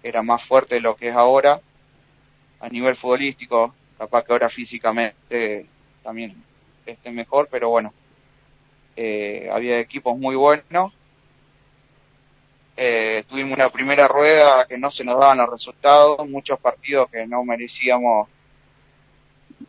era 0.03 0.21
más 0.21 0.45
fuerte 0.45 0.75
de 0.75 0.81
lo 0.81 0.97
que 0.97 1.07
es 1.07 1.15
ahora 1.15 1.61
a 2.59 2.67
nivel 2.67 2.97
futbolístico, 2.97 3.73
capaz 3.97 4.25
que 4.25 4.33
ahora 4.33 4.49
físicamente 4.49 5.65
también 6.03 6.43
esté 6.85 7.09
mejor, 7.09 7.47
pero 7.49 7.69
bueno, 7.69 7.93
eh, 8.97 9.49
había 9.49 9.79
equipos 9.79 10.17
muy 10.17 10.35
buenos. 10.35 10.91
Eh, 12.75 13.23
tuvimos 13.29 13.57
una 13.57 13.69
primera 13.69 14.09
rueda 14.09 14.65
que 14.67 14.77
no 14.77 14.89
se 14.89 15.05
nos 15.05 15.17
daban 15.17 15.37
los 15.37 15.49
resultados, 15.49 16.27
muchos 16.27 16.59
partidos 16.59 17.09
que 17.09 17.25
no 17.27 17.45
merecíamos 17.45 18.27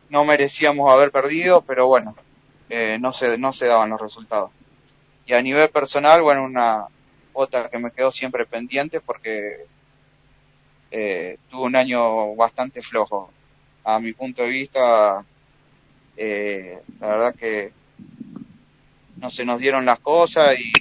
no 0.09 0.25
merecíamos 0.25 0.91
haber 0.91 1.11
perdido, 1.11 1.61
pero 1.61 1.87
bueno, 1.87 2.15
eh, 2.69 2.97
no 2.99 3.11
se 3.11 3.37
no 3.37 3.53
se 3.53 3.67
daban 3.67 3.89
los 3.89 4.01
resultados. 4.01 4.51
Y 5.25 5.33
a 5.33 5.41
nivel 5.41 5.69
personal, 5.69 6.21
bueno, 6.21 6.43
una 6.43 6.85
otra 7.33 7.69
que 7.69 7.79
me 7.79 7.91
quedó 7.91 8.11
siempre 8.11 8.45
pendiente 8.45 9.01
porque 9.01 9.65
eh, 10.91 11.37
tuvo 11.49 11.63
un 11.63 11.75
año 11.75 12.35
bastante 12.35 12.81
flojo. 12.81 13.31
A 13.83 13.99
mi 13.99 14.13
punto 14.13 14.43
de 14.43 14.49
vista, 14.49 15.23
eh, 16.17 16.79
la 16.99 17.07
verdad 17.07 17.35
que 17.35 17.71
no 19.17 19.29
se 19.29 19.45
nos 19.45 19.59
dieron 19.59 19.85
las 19.85 19.99
cosas 19.99 20.55
y, 20.57 20.71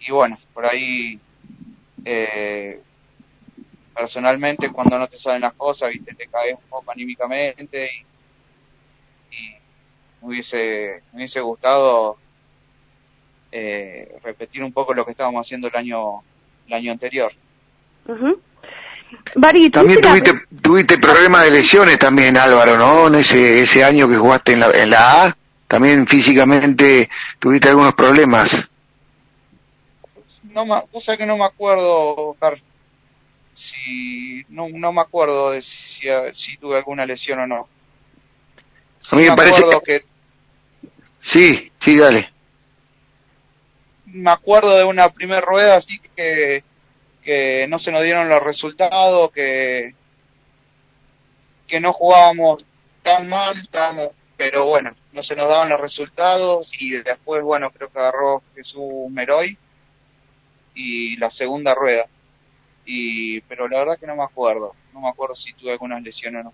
y 0.00 0.12
bueno, 0.12 0.38
por 0.52 0.66
ahí 0.66 1.18
eh, 2.04 2.80
personalmente 3.94 4.70
cuando 4.70 4.98
no 4.98 5.06
te 5.08 5.16
salen 5.16 5.42
las 5.42 5.54
cosas, 5.54 5.90
viste, 5.90 6.14
te 6.14 6.26
caes 6.26 6.56
un 6.58 6.68
poco 6.68 6.90
anímicamente 6.90 7.88
y, 7.92 9.36
y 9.36 9.56
me 10.20 10.28
hubiese, 10.28 11.02
me 11.12 11.18
hubiese 11.18 11.40
gustado 11.40 12.18
eh, 13.52 14.16
repetir 14.22 14.64
un 14.64 14.72
poco 14.72 14.92
lo 14.94 15.04
que 15.04 15.12
estábamos 15.12 15.46
haciendo 15.46 15.68
el 15.68 15.76
año, 15.76 16.22
el 16.66 16.72
año 16.72 16.92
anterior. 16.92 17.32
también 19.70 20.00
tuviste, 20.00 20.32
tuviste 20.60 20.98
problemas 20.98 21.44
de 21.44 21.50
lesiones 21.52 21.98
también, 21.98 22.36
Álvaro, 22.36 22.76
¿no? 22.76 23.06
En 23.06 23.14
ese, 23.14 23.60
ese 23.60 23.84
año 23.84 24.08
que 24.08 24.16
jugaste 24.16 24.52
en 24.52 24.60
la, 24.60 24.70
en 24.70 24.90
la 24.90 25.24
A, 25.24 25.36
también 25.68 26.06
físicamente 26.08 27.08
tuviste 27.38 27.68
algunos 27.68 27.94
problemas. 27.94 28.68
No, 30.42 30.86
cosa 30.90 31.16
que 31.16 31.26
no 31.26 31.36
me 31.36 31.44
acuerdo, 31.44 32.30
Oscar. 32.30 32.60
Si, 33.54 34.44
no, 34.48 34.68
no 34.68 34.92
me 34.92 35.00
acuerdo 35.00 35.50
de 35.50 35.62
si, 35.62 36.06
si 36.32 36.56
tuve 36.56 36.76
alguna 36.76 37.06
lesión 37.06 37.40
o 37.40 37.46
no. 37.46 37.68
a 39.10 39.16
mí 39.16 39.22
me, 39.22 39.36
parece 39.36 39.62
que... 39.84 40.04
Sí, 41.22 41.72
sí, 41.80 41.96
dale. 41.96 42.30
Me 44.06 44.30
acuerdo 44.30 44.76
de 44.76 44.84
una 44.84 45.08
primera 45.08 45.40
rueda 45.40 45.76
así 45.76 45.98
que 46.16 46.62
que 47.24 47.66
no 47.68 47.78
se 47.78 47.90
nos 47.90 48.02
dieron 48.02 48.28
los 48.28 48.42
resultados, 48.42 49.32
que, 49.32 49.94
que 51.66 51.80
no 51.80 51.92
jugábamos 51.92 52.64
tan 53.02 53.28
mal, 53.28 53.58
estábamos, 53.58 54.10
pero 54.36 54.66
bueno, 54.66 54.94
no 55.12 55.22
se 55.22 55.34
nos 55.34 55.48
daban 55.48 55.70
los 55.70 55.80
resultados 55.80 56.70
y 56.78 56.98
después, 56.98 57.42
bueno, 57.42 57.70
creo 57.70 57.88
que 57.88 57.98
agarró 57.98 58.42
Jesús 58.54 59.10
Meroy 59.10 59.56
y 60.74 61.16
la 61.16 61.30
segunda 61.30 61.74
rueda. 61.74 62.06
Y, 62.86 63.40
pero 63.42 63.68
la 63.68 63.78
verdad 63.78 63.98
que 63.98 64.06
no 64.06 64.16
me 64.16 64.24
acuerdo, 64.24 64.74
no 64.92 65.00
me 65.00 65.08
acuerdo 65.08 65.34
si 65.34 65.52
tuve 65.54 65.72
algunas 65.72 66.02
lesiones 66.02 66.42
o 66.42 66.44
no. 66.44 66.52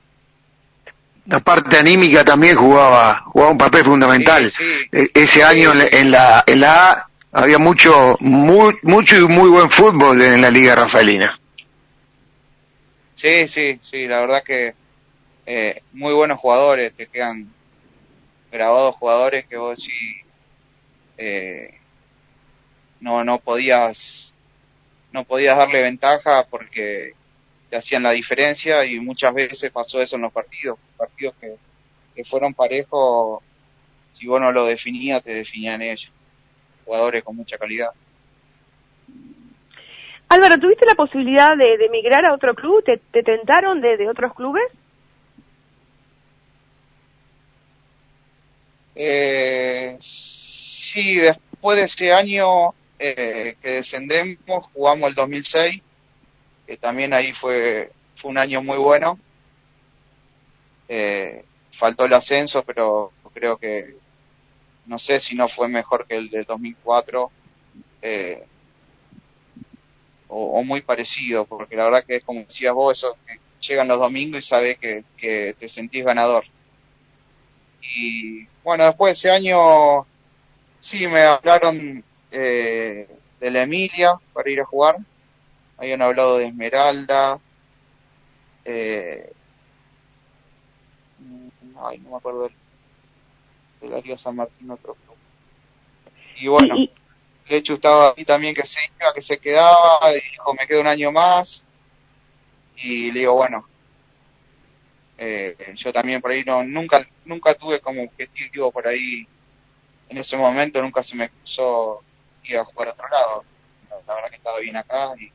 La 1.26 1.40
parte 1.40 1.78
anímica 1.78 2.24
también 2.24 2.56
jugaba, 2.56 3.22
jugaba 3.26 3.52
un 3.52 3.58
papel 3.58 3.84
fundamental. 3.84 4.52
E, 4.90 5.10
ese 5.14 5.44
año 5.44 5.72
en 5.72 6.10
la, 6.10 6.44
en 6.46 6.60
la 6.60 6.90
A 6.90 7.06
había 7.32 7.58
mucho, 7.58 8.16
muy, 8.20 8.76
mucho 8.82 9.16
y 9.16 9.28
muy 9.28 9.50
buen 9.50 9.70
fútbol 9.70 10.20
en 10.22 10.40
la 10.40 10.50
Liga 10.50 10.74
Rafaelina. 10.74 11.38
Sí, 13.16 13.46
sí, 13.48 13.78
sí, 13.82 14.06
la 14.06 14.20
verdad 14.20 14.42
que 14.42 14.74
eh, 15.46 15.82
muy 15.92 16.14
buenos 16.14 16.38
jugadores, 16.38 16.94
te 16.94 17.06
quedan 17.06 17.52
grabados 18.50 18.96
jugadores 18.96 19.46
que 19.46 19.56
vos 19.56 19.78
sí 19.78 20.22
eh, 21.22 21.74
no, 23.00 23.24
no 23.24 23.38
podías, 23.38 24.29
no 25.12 25.24
podías 25.24 25.56
darle 25.56 25.82
ventaja 25.82 26.46
porque 26.48 27.12
te 27.68 27.76
hacían 27.76 28.02
la 28.02 28.10
diferencia 28.10 28.84
y 28.84 28.98
muchas 29.00 29.32
veces 29.32 29.70
pasó 29.70 30.00
eso 30.00 30.16
en 30.16 30.22
los 30.22 30.32
partidos, 30.32 30.78
partidos 30.96 31.34
que, 31.40 31.54
que 32.14 32.24
fueron 32.24 32.54
parejos, 32.54 33.42
si 34.12 34.26
vos 34.26 34.40
no 34.40 34.52
lo 34.52 34.66
definías, 34.66 35.22
te 35.22 35.32
definían 35.32 35.82
ellos 35.82 36.10
jugadores 36.84 37.22
con 37.22 37.36
mucha 37.36 37.56
calidad. 37.56 37.90
Álvaro, 40.28 40.58
¿tuviste 40.58 40.86
la 40.86 40.94
posibilidad 40.94 41.56
de, 41.56 41.76
de 41.76 41.86
emigrar 41.86 42.24
a 42.24 42.34
otro 42.34 42.54
club? 42.54 42.84
¿Te, 42.84 43.22
tentaron 43.22 43.80
de, 43.80 44.08
otros 44.08 44.34
clubes? 44.34 44.62
Eh, 48.94 49.98
sí, 50.00 51.16
después 51.16 51.78
de 51.78 51.84
ese 51.84 52.12
año 52.12 52.74
eh, 53.02 53.56
que 53.62 53.70
descendemos, 53.70 54.66
jugamos 54.74 55.08
el 55.08 55.14
2006, 55.14 55.82
que 56.66 56.76
también 56.76 57.14
ahí 57.14 57.32
fue, 57.32 57.90
fue 58.16 58.30
un 58.30 58.36
año 58.36 58.62
muy 58.62 58.76
bueno. 58.76 59.18
Eh, 60.86 61.42
faltó 61.72 62.04
el 62.04 62.12
ascenso, 62.12 62.62
pero 62.62 63.10
creo 63.32 63.56
que 63.56 63.96
no 64.84 64.98
sé 64.98 65.18
si 65.18 65.34
no 65.34 65.48
fue 65.48 65.66
mejor 65.68 66.06
que 66.06 66.16
el 66.16 66.28
del 66.28 66.44
2004 66.44 67.30
eh, 68.02 68.44
o, 70.28 70.62
muy 70.62 70.82
parecido, 70.82 71.46
porque 71.46 71.76
la 71.76 71.84
verdad 71.84 72.04
que 72.04 72.16
es 72.16 72.24
como 72.24 72.40
decías 72.40 72.74
vos, 72.74 72.98
eso 72.98 73.16
que 73.26 73.38
llegan 73.66 73.88
los 73.88 73.98
domingos 73.98 74.44
y 74.44 74.46
sabes 74.46 74.78
que, 74.78 75.04
que 75.16 75.56
te 75.58 75.68
sentís 75.70 76.04
ganador. 76.04 76.44
Y 77.80 78.46
bueno, 78.62 78.84
después 78.84 79.10
de 79.10 79.12
ese 79.18 79.30
año 79.30 80.06
sí 80.80 81.06
me 81.06 81.22
hablaron 81.22 82.04
eh, 82.30 83.08
de 83.40 83.50
la 83.50 83.62
Emilia 83.62 84.18
para 84.32 84.50
ir 84.50 84.60
a 84.60 84.64
jugar, 84.64 84.96
habían 85.76 86.02
hablado 86.02 86.38
de 86.38 86.46
Esmeralda, 86.46 87.38
eh, 88.64 89.32
ay, 91.82 91.98
no 91.98 92.10
me 92.10 92.16
acuerdo 92.16 92.42
del 92.42 92.52
de 93.80 93.88
Darío 93.88 94.18
San 94.18 94.36
Martín 94.36 94.70
otro 94.70 94.94
club. 94.94 95.16
Y 96.36 96.48
bueno, 96.48 96.76
de 97.48 97.56
hecho 97.56 97.74
estaba 97.74 98.14
ahí 98.16 98.24
también 98.24 98.54
que 98.54 98.66
se 98.66 98.78
iba, 98.98 99.12
que 99.14 99.22
se 99.22 99.38
quedaba, 99.38 100.10
y 100.10 100.30
dijo 100.30 100.54
me 100.54 100.66
quedo 100.66 100.80
un 100.80 100.86
año 100.86 101.10
más, 101.10 101.64
y 102.76 103.10
le 103.10 103.20
digo 103.20 103.34
bueno, 103.34 103.66
eh, 105.18 105.74
yo 105.76 105.92
también 105.92 106.20
por 106.20 106.30
ahí 106.30 106.44
no, 106.44 106.62
nunca, 106.62 107.06
nunca 107.24 107.54
tuve 107.54 107.80
como 107.80 108.04
objetivo 108.04 108.70
por 108.70 108.86
ahí, 108.86 109.26
en 110.08 110.18
ese 110.18 110.36
momento 110.36 110.80
nunca 110.82 111.02
se 111.02 111.16
me 111.16 111.28
cruzó 111.28 112.02
ir 112.50 112.58
a 112.58 112.64
jugar 112.64 112.88
a 112.88 112.92
otro 112.92 113.08
lado, 113.08 113.44
la 114.06 114.14
verdad 114.14 114.30
que 114.30 114.36
estaba 114.36 114.58
bien 114.58 114.76
acá, 114.76 115.12
y, 115.18 115.32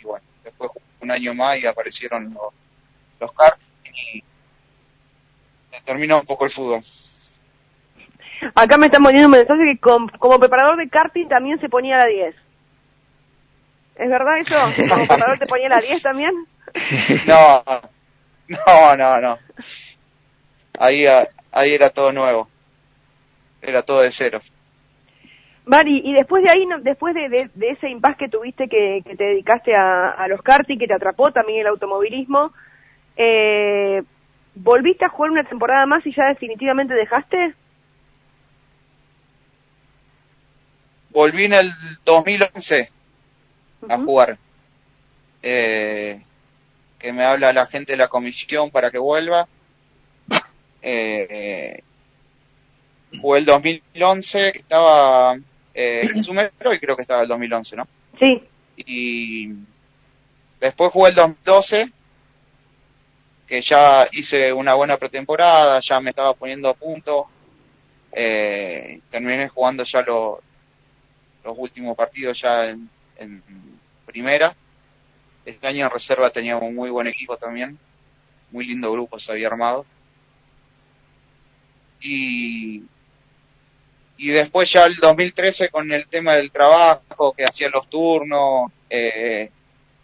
y 0.00 0.04
bueno, 0.04 0.24
después 0.42 0.70
un 1.00 1.10
año 1.10 1.34
más 1.34 1.58
y 1.58 1.66
aparecieron 1.66 2.32
los, 2.34 2.52
los 3.20 3.30
y 3.84 4.22
terminó 5.84 6.20
un 6.20 6.26
poco 6.26 6.44
el 6.44 6.50
fútbol. 6.50 6.82
Acá 8.54 8.76
me 8.76 8.86
están 8.86 9.02
poniendo 9.02 9.28
un 9.28 9.32
mensaje 9.32 9.62
que 9.64 9.80
como 9.80 10.38
preparador 10.38 10.76
de 10.76 10.88
karting 10.88 11.28
también 11.28 11.58
se 11.60 11.68
ponía 11.68 11.96
la 11.96 12.06
10. 12.06 12.34
¿Es 13.96 14.10
verdad 14.10 14.38
eso? 14.38 14.56
¿Como 14.88 14.96
preparador 15.06 15.38
te 15.38 15.46
ponía 15.46 15.68
la 15.68 15.80
10 15.80 16.02
también? 16.02 16.32
No, 17.26 17.64
no, 18.48 18.96
no, 18.96 19.20
no. 19.20 19.38
Ahí, 20.78 21.06
ahí 21.06 21.74
era 21.74 21.90
todo 21.90 22.12
nuevo. 22.12 22.48
Era 23.62 23.82
todo 23.82 24.02
de 24.02 24.10
cero. 24.10 24.40
Mari, 25.66 26.00
y 26.04 26.14
después 26.14 26.42
de 26.44 26.50
ahí, 26.50 26.66
después 26.82 27.14
de, 27.14 27.50
ese 27.60 27.88
impasse 27.88 28.16
que 28.18 28.28
tuviste 28.28 28.68
que, 28.68 29.02
te 29.04 29.24
dedicaste 29.24 29.72
a, 29.76 30.10
a, 30.10 30.28
los 30.28 30.40
karting, 30.42 30.78
que 30.78 30.86
te 30.86 30.94
atrapó 30.94 31.32
también 31.32 31.60
el 31.60 31.66
automovilismo, 31.66 32.52
eh, 33.16 34.02
¿volviste 34.54 35.04
a 35.04 35.08
jugar 35.08 35.32
una 35.32 35.44
temporada 35.44 35.84
más 35.86 36.06
y 36.06 36.14
ya 36.14 36.26
definitivamente 36.26 36.94
dejaste? 36.94 37.54
volví 41.16 41.46
en 41.46 41.54
el 41.54 41.72
2011 42.04 42.90
a 43.88 43.96
jugar. 43.96 44.36
Eh, 45.42 46.20
que 46.98 47.12
me 47.12 47.24
habla 47.24 47.54
la 47.54 47.66
gente 47.66 47.92
de 47.92 47.98
la 47.98 48.08
comisión 48.08 48.70
para 48.70 48.90
que 48.90 48.98
vuelva. 48.98 49.48
Eh, 50.82 51.82
jugué 53.18 53.38
el 53.38 53.46
2011, 53.46 54.52
que 54.52 54.58
estaba 54.58 55.36
eh, 55.76 56.08
en 56.14 56.24
Sumero 56.24 56.72
y 56.72 56.80
creo 56.80 56.96
que 56.96 57.02
estaba 57.02 57.22
el 57.22 57.28
2011, 57.28 57.76
¿no? 57.76 57.86
Sí. 58.18 58.42
Y 58.76 59.52
después 60.60 60.92
jugué 60.92 61.10
el 61.10 61.14
2012, 61.14 61.92
que 63.46 63.60
ya 63.60 64.08
hice 64.12 64.52
una 64.52 64.74
buena 64.74 64.96
pretemporada, 64.96 65.80
ya 65.80 66.00
me 66.00 66.10
estaba 66.10 66.34
poniendo 66.34 66.68
a 66.68 66.74
punto. 66.74 67.26
Eh, 68.12 69.00
terminé 69.10 69.48
jugando 69.48 69.84
ya 69.84 70.00
los 70.00 70.40
últimos 71.44 71.94
partidos 71.96 72.40
ya 72.40 72.64
en, 72.64 72.88
en 73.18 73.42
primera 74.06 74.56
este 75.46 75.66
año 75.68 75.86
en 75.86 75.90
reserva 75.90 76.30
teníamos 76.30 76.64
un 76.64 76.74
muy 76.74 76.90
buen 76.90 77.06
equipo 77.06 77.36
también, 77.36 77.78
muy 78.50 78.66
lindo 78.66 78.92
grupo 78.92 79.18
se 79.18 79.30
había 79.30 79.46
armado. 79.46 79.86
Y, 82.00 82.82
y 84.18 84.28
después 84.28 84.70
ya 84.72 84.86
el 84.86 84.96
2013 84.96 85.68
con 85.68 85.90
el 85.92 86.06
tema 86.08 86.34
del 86.34 86.50
trabajo, 86.50 87.32
que 87.32 87.44
hacía 87.44 87.68
los 87.68 87.88
turnos, 87.88 88.72
eh, 88.88 89.50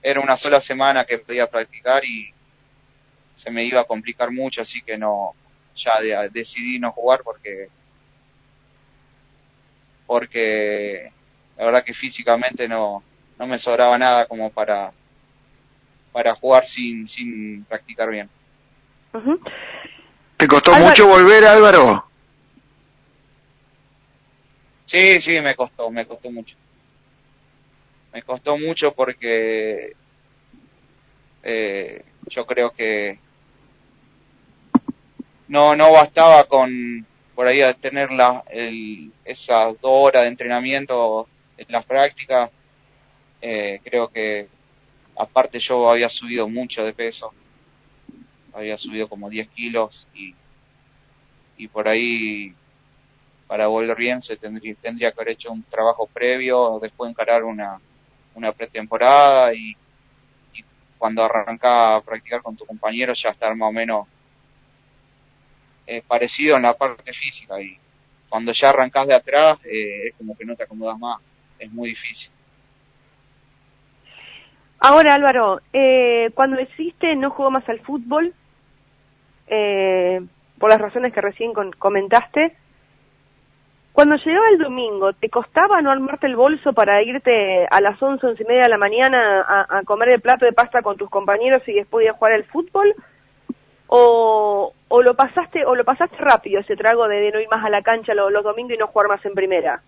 era 0.02 0.20
una 0.20 0.36
sola 0.36 0.60
semana 0.60 1.04
que 1.04 1.18
podía 1.18 1.46
practicar 1.46 2.04
y 2.04 2.32
se 3.36 3.50
me 3.50 3.64
iba 3.64 3.80
a 3.80 3.84
complicar 3.84 4.30
mucho, 4.30 4.60
así 4.60 4.82
que 4.82 4.98
no, 4.98 5.34
ya 5.76 6.28
decidí 6.30 6.78
no 6.78 6.92
jugar 6.92 7.22
porque, 7.24 7.68
porque 10.06 11.10
la 11.56 11.64
verdad 11.64 11.84
que 11.84 11.94
físicamente 11.94 12.68
no, 12.68 13.02
no 13.38 13.46
me 13.46 13.58
sobraba 13.58 13.96
nada 13.96 14.26
como 14.26 14.50
para, 14.50 14.92
para 16.12 16.34
jugar 16.34 16.66
sin, 16.66 17.08
sin 17.08 17.64
practicar 17.64 18.10
bien. 18.10 18.28
¿Te 20.36 20.46
costó 20.46 20.74
mucho 20.74 21.06
volver, 21.06 21.44
Álvaro? 21.44 22.11
Sí, 24.92 25.20
sí, 25.20 25.40
me 25.40 25.56
costó, 25.56 25.90
me 25.90 26.06
costó 26.06 26.30
mucho. 26.30 26.54
Me 28.12 28.22
costó 28.22 28.56
mucho 28.58 28.92
porque 28.94 29.92
eh, 31.42 32.04
yo 32.28 32.46
creo 32.46 32.70
que 32.70 33.18
no 35.48 35.74
no 35.74 35.92
bastaba 35.92 36.44
con 36.44 37.06
por 37.34 37.46
ahí 37.46 37.60
tener 37.80 38.10
la, 38.12 38.44
el, 38.50 39.12
esas 39.24 39.68
dos 39.80 39.90
horas 40.06 40.22
de 40.24 40.28
entrenamiento 40.28 41.26
en 41.56 41.66
las 41.70 41.84
prácticas. 41.86 42.50
Eh, 43.42 43.80
creo 43.84 44.08
que 44.08 44.48
aparte 45.16 45.58
yo 45.60 45.88
había 45.90 46.08
subido 46.08 46.48
mucho 46.48 46.84
de 46.84 46.94
peso, 46.94 47.32
había 48.52 48.78
subido 48.78 49.08
como 49.08 49.28
10 49.28 49.48
kilos 49.50 50.06
y, 50.14 50.34
y 51.56 51.68
por 51.68 51.88
ahí 51.88 52.54
para 53.52 53.66
volver 53.66 53.94
bien 53.98 54.22
se 54.22 54.38
tendría, 54.38 54.74
tendría 54.76 55.12
que 55.12 55.20
haber 55.20 55.34
hecho 55.34 55.52
un 55.52 55.62
trabajo 55.64 56.06
previo, 56.06 56.78
después 56.80 57.10
encarar 57.10 57.44
una, 57.44 57.78
una 58.34 58.50
pretemporada 58.50 59.52
y, 59.52 59.76
cuando 60.96 61.22
arrancás 61.22 61.98
a 61.98 62.00
practicar 62.00 62.40
con 62.40 62.56
tu 62.56 62.64
compañero 62.64 63.12
ya 63.12 63.28
estar 63.28 63.54
más 63.54 63.68
o 63.68 63.72
menos 63.72 64.06
eh, 65.86 66.02
parecido 66.08 66.56
en 66.56 66.62
la 66.62 66.72
parte 66.72 67.12
física 67.12 67.60
y 67.60 67.76
cuando 68.30 68.52
ya 68.52 68.70
arrancás 68.70 69.06
de 69.06 69.14
atrás 69.16 69.58
eh, 69.66 70.06
es 70.08 70.14
como 70.16 70.34
que 70.34 70.46
no 70.46 70.56
te 70.56 70.62
acomodas 70.62 70.98
más, 70.98 71.20
es 71.58 71.70
muy 71.70 71.90
difícil. 71.90 72.30
Ahora, 74.78 75.12
Álvaro, 75.12 75.60
eh, 75.74 76.30
cuando 76.32 76.56
decidiste 76.56 77.16
no 77.16 77.28
jugó 77.28 77.50
más 77.50 77.68
al 77.68 77.80
fútbol, 77.80 78.32
eh, 79.46 80.22
por 80.58 80.70
las 80.70 80.80
razones 80.80 81.12
que 81.12 81.20
recién 81.20 81.52
comentaste, 81.78 82.56
cuando 83.92 84.16
llegaba 84.16 84.48
el 84.50 84.58
domingo, 84.58 85.12
¿te 85.12 85.28
costaba 85.28 85.82
no 85.82 85.90
armarte 85.90 86.26
el 86.26 86.36
bolso 86.36 86.72
para 86.72 87.02
irte 87.02 87.66
a 87.70 87.80
las 87.82 88.02
once, 88.02 88.26
once 88.26 88.42
y 88.42 88.46
media 88.46 88.62
de 88.62 88.70
la 88.70 88.78
mañana 88.78 89.44
a, 89.68 89.82
comer 89.84 90.08
el 90.10 90.20
plato 90.20 90.46
de 90.46 90.52
pasta 90.52 90.80
con 90.80 90.96
tus 90.96 91.10
compañeros 91.10 91.62
y 91.66 91.74
después 91.74 92.04
ir 92.04 92.10
a 92.10 92.14
jugar 92.14 92.32
al 92.32 92.44
fútbol? 92.44 92.94
¿O, 93.88 94.72
lo 95.02 95.14
pasaste 95.14 95.66
o 95.66 95.74
lo 95.74 95.84
pasaste 95.84 96.16
rápido 96.16 96.60
ese 96.60 96.76
trago 96.76 97.06
de, 97.06 97.30
no 97.30 97.40
ir 97.40 97.48
más 97.48 97.62
a 97.64 97.68
la 97.68 97.82
cancha 97.82 98.14
los, 98.14 98.32
domingos 98.42 98.74
y 98.74 98.78
no 98.78 98.86
jugar 98.86 99.08
más 99.08 99.24
en 99.26 99.34
primera? 99.34 99.82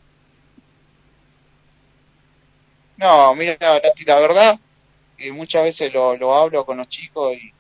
No, 2.99 3.35
mira, 3.35 3.57
la 3.59 4.21
verdad, 4.21 4.59
que 5.17 5.33
muchas 5.33 5.65
veces 5.65 5.95
lo, 5.95 6.15
lo 6.17 6.35
hablo 6.35 6.67
con 6.67 6.77
los 6.77 6.89
chicos 6.89 7.35
y, 7.37 7.53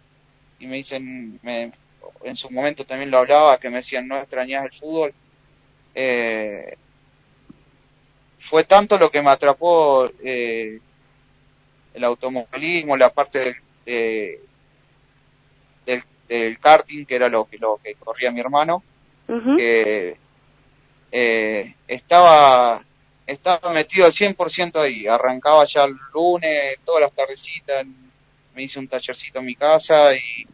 y 0.58 0.66
me 0.66 0.76
dicen, 0.76 1.40
me, 1.42 1.72
en 2.22 2.36
su 2.36 2.50
momento 2.50 2.84
también 2.84 3.10
lo 3.10 3.18
hablaba, 3.18 3.58
que 3.58 3.70
me 3.70 3.78
decían, 3.78 4.06
no 4.06 4.18
extrañas 4.18 4.66
el 4.66 4.78
fútbol. 4.78 5.14
Eh, 5.94 6.76
fue 8.40 8.64
tanto 8.64 8.96
lo 8.98 9.10
que 9.10 9.22
me 9.22 9.30
atrapó 9.30 10.10
eh, 10.22 10.78
el 11.94 12.04
automovilismo, 12.04 12.96
la 12.96 13.10
parte 13.10 13.56
del, 13.84 14.40
del, 16.28 16.58
karting, 16.58 17.04
que 17.06 17.14
era 17.14 17.28
lo 17.28 17.44
que, 17.46 17.58
lo 17.58 17.78
que 17.82 17.94
corría 17.94 18.30
mi 18.30 18.40
hermano, 18.40 18.82
que 19.26 20.16
eh, 21.12 21.74
estaba 21.86 22.82
estaba 23.26 23.72
metido 23.72 24.06
al 24.06 24.12
100% 24.12 24.80
ahí. 24.80 25.06
Arrancaba 25.06 25.64
ya 25.64 25.84
el 25.84 25.96
lunes, 26.12 26.78
todas 26.84 27.02
las 27.02 27.12
tardecitas, 27.12 27.86
me 28.54 28.62
hice 28.62 28.78
un 28.78 28.88
tallercito 28.88 29.38
en 29.38 29.46
mi 29.46 29.54
casa 29.54 30.14
y, 30.14 30.46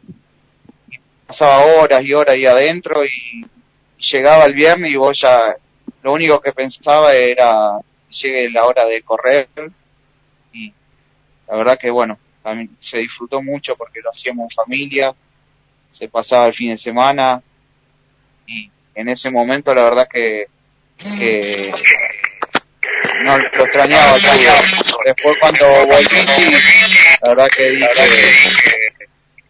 pasaba 1.26 1.64
horas 1.64 2.02
y 2.04 2.12
horas 2.12 2.34
ahí 2.34 2.44
adentro 2.44 3.04
y, 3.04 3.44
llegaba 4.00 4.46
el 4.46 4.54
viernes 4.54 4.90
y 4.90 4.96
vos 4.96 5.18
ya 5.20 5.54
lo 6.02 6.12
único 6.12 6.40
que 6.40 6.52
pensaba 6.52 7.14
era 7.14 7.78
llegue 8.10 8.50
la 8.50 8.66
hora 8.66 8.84
de 8.84 9.02
correr. 9.02 9.48
Y 10.52 10.72
la 11.48 11.56
verdad 11.56 11.78
que 11.78 11.90
bueno, 11.90 12.18
también 12.42 12.76
se 12.80 12.98
disfrutó 12.98 13.42
mucho 13.42 13.76
porque 13.76 14.00
lo 14.00 14.10
hacíamos 14.10 14.44
en 14.44 14.50
familia, 14.50 15.14
se 15.90 16.08
pasaba 16.08 16.46
el 16.46 16.54
fin 16.54 16.70
de 16.70 16.78
semana. 16.78 17.42
Y 18.46 18.70
en 18.94 19.08
ese 19.08 19.30
momento 19.30 19.74
la 19.74 19.84
verdad 19.84 20.08
que, 20.10 20.46
que 20.98 21.72
no 23.22 23.38
lo 23.38 23.64
extrañaba 23.64 24.16
Después 25.04 25.36
cuando 25.40 25.66
volví, 25.86 26.52
la 27.22 27.28
verdad 27.28 27.48
que 27.48 27.70
dije, 27.70 28.92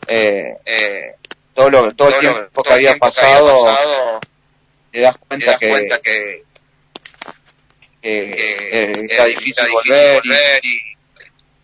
eh, 0.06 0.56
eh, 0.64 1.14
todo, 1.54 1.70
lo, 1.70 1.94
todo 1.94 2.08
el 2.08 2.20
tiempo 2.20 2.62
que 2.62 2.72
había 2.72 2.94
pasado, 2.96 4.20
te 4.90 5.00
das 5.00 5.16
cuenta 5.18 5.58
que, 5.58 6.42
que, 8.00 8.92
era 9.10 9.26
difícil 9.26 9.66
volver. 9.70 10.22
Y, 10.62 10.80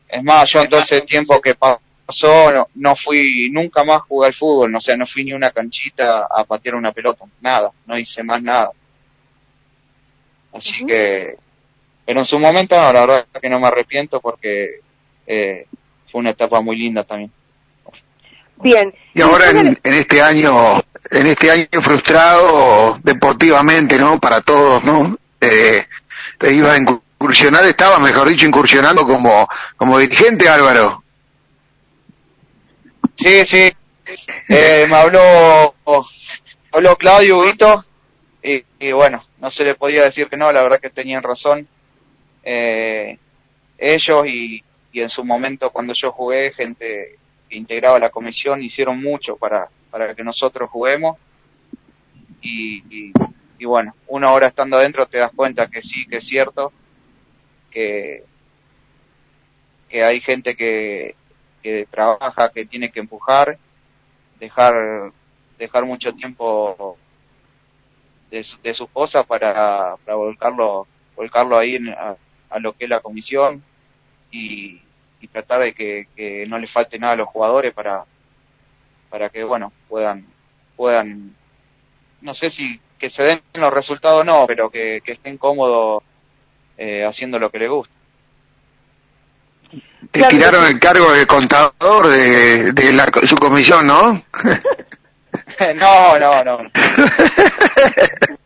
es 0.09 0.23
más, 0.23 0.51
yo 0.51 0.63
en 0.63 0.69
todo 0.69 0.81
ese 0.81 1.01
tiempo 1.03 1.41
que 1.41 1.55
pasó, 1.55 2.53
no, 2.53 2.69
no 2.75 2.97
fui, 2.97 3.51
nunca 3.51 3.85
más 3.85 4.03
jugué 4.03 4.29
al 4.29 4.35
fútbol, 4.35 4.75
o 4.75 4.81
sea, 4.81 4.97
no 4.97 5.07
fui 5.07 5.25
ni 5.25 5.33
una 5.33 5.51
canchita 5.51 6.27
a 6.31 6.45
patear 6.45 6.77
una 6.77 6.93
pelota, 6.93 7.25
nada, 7.41 7.71
no 7.87 7.99
hice 7.99 8.23
más 8.23 8.41
nada. 8.43 8.71
Así 10.53 10.87
que 10.87 11.37
pero 12.07 12.21
en 12.21 12.27
su 12.27 12.39
momento, 12.39 12.77
no, 12.77 12.93
la 12.93 13.01
verdad 13.01 13.27
que 13.43 13.49
no 13.49 13.59
me 13.59 13.67
arrepiento 13.67 14.21
porque 14.21 14.81
eh, 15.27 15.67
fue 16.09 16.21
una 16.21 16.31
etapa 16.31 16.61
muy 16.61 16.79
linda 16.79 17.03
también. 17.03 17.33
Bien. 18.63 18.95
Y 19.15 19.21
ahora 19.21 19.51
en, 19.51 19.79
este 19.83 20.23
año, 20.23 20.83
en 21.11 21.27
este 21.27 21.51
año 21.51 21.67
frustrado 21.83 22.99
deportivamente, 23.03 23.99
¿no? 23.99 24.21
Para 24.21 24.41
todos, 24.41 24.83
¿no? 24.85 25.17
Eh, 25.41 25.87
te 26.39 26.55
iba 26.55 26.73
a 26.73 26.79
incursionar, 26.79 27.65
estaba, 27.65 27.99
mejor 27.99 28.29
dicho, 28.29 28.47
incursionando 28.47 29.07
como, 29.07 29.49
como 29.77 29.99
dirigente, 29.99 30.49
Álvaro. 30.49 31.03
Sí, 33.17 33.45
sí. 33.47 33.73
Eh, 34.49 34.87
me 34.89 34.97
habló, 34.97 35.75
habló 36.73 36.97
Claudio 36.97 37.43
Vito 37.43 37.85
y, 38.43 38.65
y 38.79 38.93
bueno, 38.93 39.25
no 39.41 39.51
se 39.51 39.65
le 39.65 39.75
podía 39.75 40.05
decir 40.05 40.29
que 40.29 40.37
no, 40.37 40.53
la 40.53 40.63
verdad 40.63 40.81
que 40.81 40.91
tenían 40.91 41.23
razón 41.23 41.67
eh, 42.45 43.19
ellos 43.77 44.25
y, 44.27 44.63
y, 44.93 45.01
en 45.01 45.09
su 45.09 45.25
momento 45.25 45.71
cuando 45.71 45.93
yo 45.93 46.13
jugué, 46.13 46.53
gente 46.53 47.19
que 47.49 47.57
integraba 47.57 47.99
la 47.99 48.11
comisión, 48.11 48.63
hicieron 48.63 49.01
mucho 49.03 49.37
para, 49.37 49.69
para 49.91 50.15
que 50.15 50.25
nosotros 50.25 50.71
juguemos. 50.71 51.19
Y, 52.41 53.13
y, 53.59 53.65
bueno, 53.65 53.95
una 54.07 54.33
hora 54.33 54.49
estando 54.49 54.77
adentro 54.77 55.07
te 55.07 55.19
das 55.19 55.33
cuenta 55.35 55.69
que 55.69 55.83
sí, 55.83 56.07
que 56.07 56.19
es 56.19 56.27
cierto, 56.27 56.73
que, 57.71 58.25
que 59.89 60.05
hay 60.05 60.21
gente 60.21 60.55
que, 60.55 61.15
que 61.63 61.87
trabaja, 61.91 62.51
que 62.51 62.67
tiene 62.67 62.91
que 62.93 63.01
empujar, 63.01 63.59
dejar, 64.39 65.13
dejar 65.59 65.85
mucho 65.85 66.15
tiempo 66.15 66.97
de, 68.31 68.47
de 68.63 68.75
sus 68.75 68.89
cosas 68.91 69.27
para, 69.27 69.97
para 70.05 70.17
volcarlo 70.17 70.87
volcarlo 71.17 71.59
ahí 71.59 71.79
a, 71.89 72.17
lo 72.61 72.75
que 72.75 72.85
es 72.85 72.91
la 72.91 73.01
comisión 73.01 73.63
y, 74.31 74.81
tratar 75.29 75.61
de 75.61 75.73
que, 75.75 76.47
no 76.49 76.59
le 76.59 76.67
falte 76.67 76.99
nada 76.99 77.15
a 77.15 77.17
los 77.17 77.29
jugadores 77.29 77.73
para 77.75 78.05
para 79.09 79.29
que 79.29 79.45
bueno 79.45 79.73
puedan 79.89 80.27
puedan 80.77 81.35
no 82.21 82.35
sé 82.35 82.51
si 82.51 82.81
que 82.99 83.09
se 83.09 83.23
den 83.23 83.43
los 83.55 83.73
resultados 83.73 84.25
no 84.25 84.47
pero 84.47 84.71
que, 84.71 85.03
estén 85.05 85.39
cómodos 85.39 86.03
eh, 86.77 87.05
haciendo 87.05 87.39
lo 87.39 87.51
que 87.51 87.59
les 87.59 87.71
gusta. 87.71 87.95
Te 90.11 90.23
tiraron 90.29 90.67
el 90.67 90.79
cargo 90.79 91.13
de 91.13 91.27
contador 91.27 92.09
de, 92.09 92.73
de 92.73 92.93
la, 92.93 93.07
su 93.27 93.37
comisión 93.37 93.87
no 93.87 94.23
no 95.75 96.19
no 96.19 96.45
no 96.45 96.59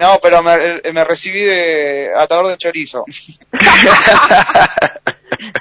No, 0.00 0.18
pero 0.22 0.42
me, 0.42 0.80
me 0.94 1.04
recibí 1.04 1.44
de 1.44 2.10
atador 2.16 2.48
de 2.48 2.56
chorizo. 2.56 3.04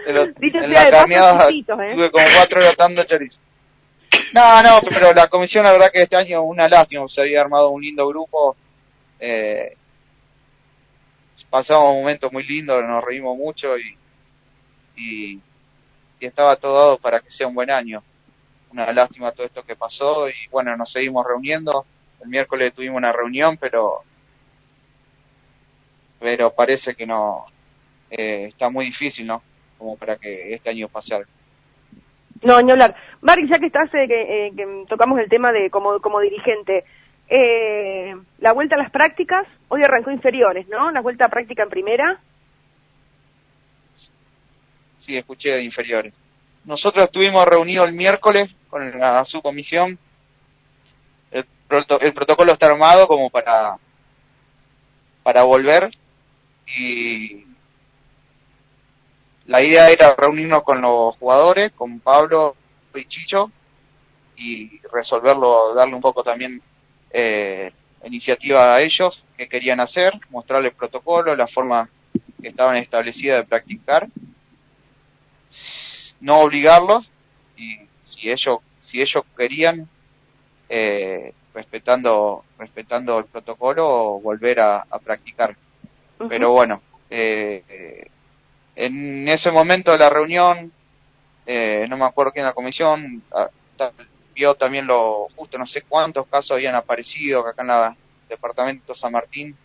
en 0.05 0.71
la 0.71 0.89
carneada 0.89 1.49
¿eh? 1.49 1.61
tuve 1.67 2.09
como 2.09 2.25
cuatro 2.37 2.61
horas 2.61 2.71
atando 2.71 3.03
chorizo. 3.03 3.37
No, 4.33 4.63
no, 4.63 4.79
pero 4.87 5.13
la 5.13 5.27
comisión 5.27 5.65
la 5.65 5.73
verdad 5.73 5.91
que 5.91 6.03
este 6.03 6.15
año 6.15 6.41
una 6.43 6.69
lástima, 6.69 7.05
se 7.09 7.19
había 7.19 7.41
armado 7.41 7.69
un 7.71 7.81
lindo 7.81 8.07
grupo. 8.07 8.55
Eh, 9.19 9.75
pasamos 11.49 11.95
momentos 11.95 12.31
muy 12.31 12.43
lindos, 12.43 12.81
nos 12.87 13.03
reímos 13.03 13.37
mucho 13.37 13.77
y, 13.77 13.97
y, 14.95 15.33
y 16.17 16.25
estaba 16.25 16.55
todo 16.55 16.77
dado 16.79 16.97
para 16.97 17.19
que 17.19 17.29
sea 17.29 17.47
un 17.47 17.55
buen 17.55 17.71
año. 17.71 18.01
Una 18.71 18.89
lástima 18.93 19.33
todo 19.33 19.45
esto 19.45 19.63
que 19.63 19.75
pasó 19.75 20.29
y 20.29 20.47
bueno, 20.49 20.77
nos 20.77 20.93
seguimos 20.93 21.27
reuniendo. 21.27 21.85
El 22.21 22.29
miércoles 22.29 22.73
tuvimos 22.73 22.99
una 22.99 23.11
reunión, 23.11 23.57
pero 23.57 24.05
pero 26.19 26.51
parece 26.53 26.95
que 26.95 27.05
no, 27.05 27.45
eh, 28.11 28.47
está 28.49 28.69
muy 28.69 28.85
difícil, 28.85 29.27
¿no? 29.27 29.41
Como 29.77 29.97
para 29.97 30.17
que 30.17 30.53
este 30.53 30.69
año 30.69 30.87
pase 30.89 31.15
algo. 31.15 31.29
No, 32.41 32.61
ni 32.61 32.71
hablar. 32.71 32.95
Mari, 33.21 33.49
ya 33.49 33.59
que 33.59 33.65
estás, 33.65 33.93
eh, 33.93 34.07
eh, 34.09 34.51
que, 34.55 34.85
tocamos 34.87 35.19
el 35.19 35.29
tema 35.29 35.51
de 35.51 35.69
como, 35.69 35.99
como 35.99 36.19
dirigente, 36.19 36.85
eh, 37.27 38.15
la 38.39 38.53
vuelta 38.53 38.75
a 38.75 38.79
las 38.79 38.91
prácticas, 38.91 39.45
hoy 39.67 39.83
arrancó 39.83 40.11
inferiores, 40.11 40.67
¿no? 40.67 40.91
La 40.91 41.01
vuelta 41.01 41.25
a 41.25 41.29
práctica 41.29 41.63
en 41.63 41.69
primera. 41.69 42.19
Sí, 44.99 45.17
escuché 45.17 45.51
de 45.51 45.63
inferiores. 45.63 46.13
Nosotros 46.65 47.05
estuvimos 47.05 47.45
reunidos 47.45 47.87
el 47.87 47.93
miércoles 47.93 48.51
con 48.69 48.97
la 48.99 49.23
subcomisión. 49.25 49.97
El, 51.31 51.45
el 52.01 52.13
protocolo 52.13 52.53
está 52.53 52.67
armado 52.67 53.07
como 53.07 53.29
para 53.29 53.75
para 55.23 55.43
volver 55.43 55.91
y 56.77 57.45
la 59.49 59.63
idea 59.63 59.89
era 59.89 60.15
reunirnos 60.15 60.63
con 60.63 60.81
los 60.81 61.15
jugadores, 61.17 61.71
con 61.73 61.99
Pablo 61.99 62.55
y 62.93 63.05
Chicho, 63.05 63.51
y 64.37 64.79
resolverlo, 64.93 65.73
darle 65.73 65.95
un 65.95 66.01
poco 66.01 66.23
también 66.23 66.61
eh, 67.09 67.71
iniciativa 68.03 68.75
a 68.75 68.81
ellos, 68.81 69.25
que 69.35 69.49
querían 69.49 69.79
hacer, 69.79 70.13
mostrarles 70.29 70.71
el 70.71 70.77
protocolo, 70.77 71.35
la 71.35 71.47
forma 71.47 71.89
que 72.41 72.49
estaban 72.49 72.77
establecidas 72.77 73.39
de 73.39 73.47
practicar, 73.47 74.07
no 76.21 76.41
obligarlos, 76.41 77.09
y 77.57 77.79
si 78.03 78.29
ellos, 78.29 78.59
si 78.79 79.01
ellos 79.01 79.23
querían, 79.35 79.89
eh, 80.69 81.33
respetando, 81.55 82.45
respetando 82.59 83.17
el 83.17 83.25
protocolo, 83.25 84.19
volver 84.19 84.59
a 84.59 84.85
practicar 85.03 85.55
pero 86.27 86.51
bueno, 86.51 86.81
eh, 87.09 88.07
en 88.75 89.27
ese 89.27 89.51
momento 89.51 89.91
de 89.91 89.97
la 89.97 90.09
reunión, 90.09 90.71
eh, 91.45 91.85
no 91.89 91.97
me 91.97 92.05
acuerdo 92.05 92.31
quién 92.31 92.45
la 92.45 92.53
comisión, 92.53 93.23
ah, 93.33 93.49
vio 94.33 94.55
también 94.55 94.87
lo 94.87 95.27
justo, 95.35 95.57
no 95.57 95.65
sé 95.65 95.81
cuántos 95.81 96.27
casos 96.27 96.51
habían 96.51 96.75
aparecido 96.75 97.45
acá 97.45 97.63
en 97.63 97.69
el 97.69 97.95
departamento 98.29 98.93
San 98.93 99.11
Martín, 99.11 99.55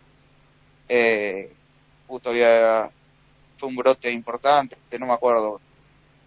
eh, 0.88 1.52
justo 2.06 2.30
había, 2.30 2.90
fue 3.58 3.68
un 3.68 3.76
brote 3.76 4.10
importante, 4.10 4.76
no 4.98 5.06
me 5.06 5.12
acuerdo, 5.12 5.60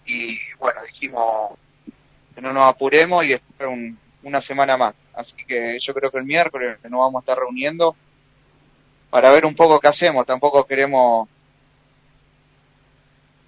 y 0.05 0.37
bueno, 0.59 0.81
dijimos 0.83 1.57
que 2.35 2.41
no 2.41 2.53
nos 2.53 2.65
apuremos 2.65 3.25
y 3.25 3.29
después 3.29 3.69
una 4.23 4.41
semana 4.41 4.77
más, 4.77 4.95
así 5.13 5.35
que 5.45 5.77
yo 5.81 5.93
creo 5.93 6.11
que 6.11 6.19
el 6.19 6.25
miércoles 6.25 6.77
nos 6.83 6.99
vamos 6.99 7.15
a 7.15 7.19
estar 7.19 7.37
reuniendo 7.37 7.95
para 9.09 9.31
ver 9.31 9.45
un 9.45 9.55
poco 9.55 9.79
qué 9.79 9.87
hacemos. 9.87 10.25
Tampoco 10.25 10.65
queremos 10.65 11.27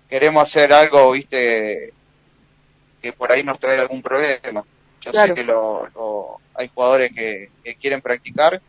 queremos 0.10 0.44
hacer 0.44 0.74
algo, 0.74 1.12
viste, 1.12 1.94
que 3.02 3.14
por 3.14 3.32
ahí 3.32 3.44
nos 3.44 3.60
trae 3.60 3.80
algún 3.80 4.02
problema. 4.02 4.64
Yo 5.02 5.14
sé 5.14 5.34
que 5.34 5.44
lo, 5.44 6.40
hay 6.56 6.68
jugadores 6.68 7.14
que, 7.14 7.50
quieren 7.80 8.02
practicar, 8.02 8.62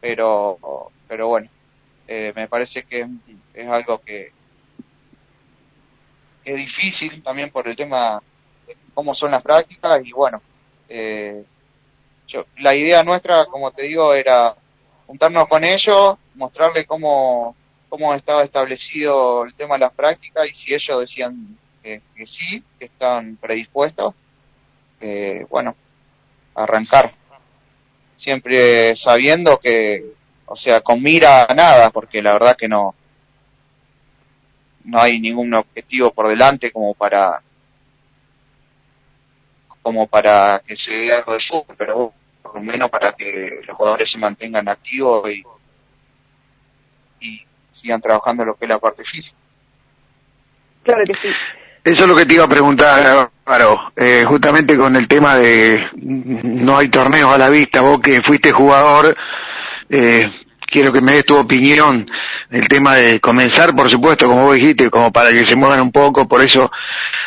pero 0.00 0.90
pero 1.08 1.28
bueno, 1.28 1.48
eh, 2.06 2.32
me 2.36 2.46
parece 2.48 2.82
que 2.84 3.06
es, 3.54 3.68
algo 3.68 4.00
que 4.00 4.32
es 6.44 6.56
difícil 6.56 7.22
también 7.22 7.50
por 7.50 7.66
el 7.68 7.76
tema 7.76 8.22
de 8.66 8.76
cómo 8.94 9.14
son 9.14 9.30
las 9.30 9.42
prácticas 9.42 10.04
y 10.04 10.12
bueno, 10.12 10.42
eh, 10.88 11.42
yo, 12.28 12.46
la 12.58 12.76
idea 12.76 13.02
nuestra, 13.02 13.46
como 13.46 13.70
te 13.72 13.82
digo, 13.82 14.14
era 14.14 14.54
juntarnos 15.10 15.48
con 15.48 15.64
ellos, 15.64 16.14
mostrarles 16.36 16.86
cómo, 16.86 17.56
cómo 17.88 18.14
estaba 18.14 18.44
establecido 18.44 19.44
el 19.44 19.52
tema 19.54 19.74
de 19.74 19.80
las 19.80 19.92
prácticas 19.92 20.46
y 20.48 20.54
si 20.54 20.72
ellos 20.72 21.00
decían 21.00 21.58
que, 21.82 22.00
sí, 22.26 22.62
que 22.78 22.84
estaban 22.84 23.36
predispuestos, 23.36 24.14
eh, 25.00 25.44
bueno, 25.50 25.74
arrancar. 26.54 27.12
Siempre 28.16 28.94
sabiendo 28.94 29.58
que, 29.58 30.12
o 30.46 30.54
sea, 30.54 30.80
con 30.80 31.02
mira 31.02 31.44
a 31.44 31.54
nada, 31.54 31.90
porque 31.90 32.22
la 32.22 32.34
verdad 32.34 32.56
que 32.56 32.68
no, 32.68 32.94
no 34.84 35.00
hay 35.00 35.18
ningún 35.18 35.52
objetivo 35.54 36.12
por 36.12 36.28
delante 36.28 36.70
como 36.70 36.94
para 36.94 37.42
como 39.82 40.06
para 40.06 40.62
que 40.64 40.76
se 40.76 40.92
dé 40.92 41.12
algo 41.12 41.32
de 41.32 41.40
fútbol, 41.40 41.74
pero 41.76 42.12
por 42.50 42.60
lo 42.60 42.72
menos 42.72 42.90
para 42.90 43.12
que 43.12 43.60
los 43.64 43.76
jugadores 43.76 44.10
se 44.10 44.18
mantengan 44.18 44.68
activos 44.68 45.30
y, 45.30 45.44
y 47.20 47.46
sigan 47.72 48.00
trabajando 48.00 48.44
lo 48.44 48.56
que 48.56 48.64
es 48.64 48.68
la 48.68 48.78
parte 48.78 49.04
física. 49.04 49.36
Claro 50.82 51.04
que 51.06 51.14
sí. 51.14 51.28
Eso 51.84 52.02
es 52.02 52.08
lo 52.08 52.16
que 52.16 52.26
te 52.26 52.34
iba 52.34 52.44
a 52.44 52.48
preguntar, 52.48 53.30
Álvaro, 53.46 53.92
eh, 53.96 54.24
justamente 54.26 54.76
con 54.76 54.96
el 54.96 55.08
tema 55.08 55.36
de 55.36 55.88
no 55.94 56.76
hay 56.76 56.88
torneos 56.88 57.32
a 57.32 57.38
la 57.38 57.48
vista, 57.48 57.80
vos 57.80 58.00
que 58.00 58.20
fuiste 58.20 58.52
jugador, 58.52 59.16
eh, 59.88 60.28
quiero 60.66 60.92
que 60.92 61.00
me 61.00 61.12
des 61.12 61.24
tu 61.24 61.36
opinión 61.36 62.06
el 62.50 62.68
tema 62.68 62.96
de 62.96 63.18
comenzar, 63.18 63.74
por 63.74 63.88
supuesto, 63.88 64.26
como 64.26 64.44
vos 64.44 64.56
dijiste, 64.56 64.90
como 64.90 65.10
para 65.10 65.30
que 65.30 65.44
se 65.44 65.56
muevan 65.56 65.80
un 65.80 65.90
poco, 65.90 66.28
por 66.28 66.42
eso 66.42 66.70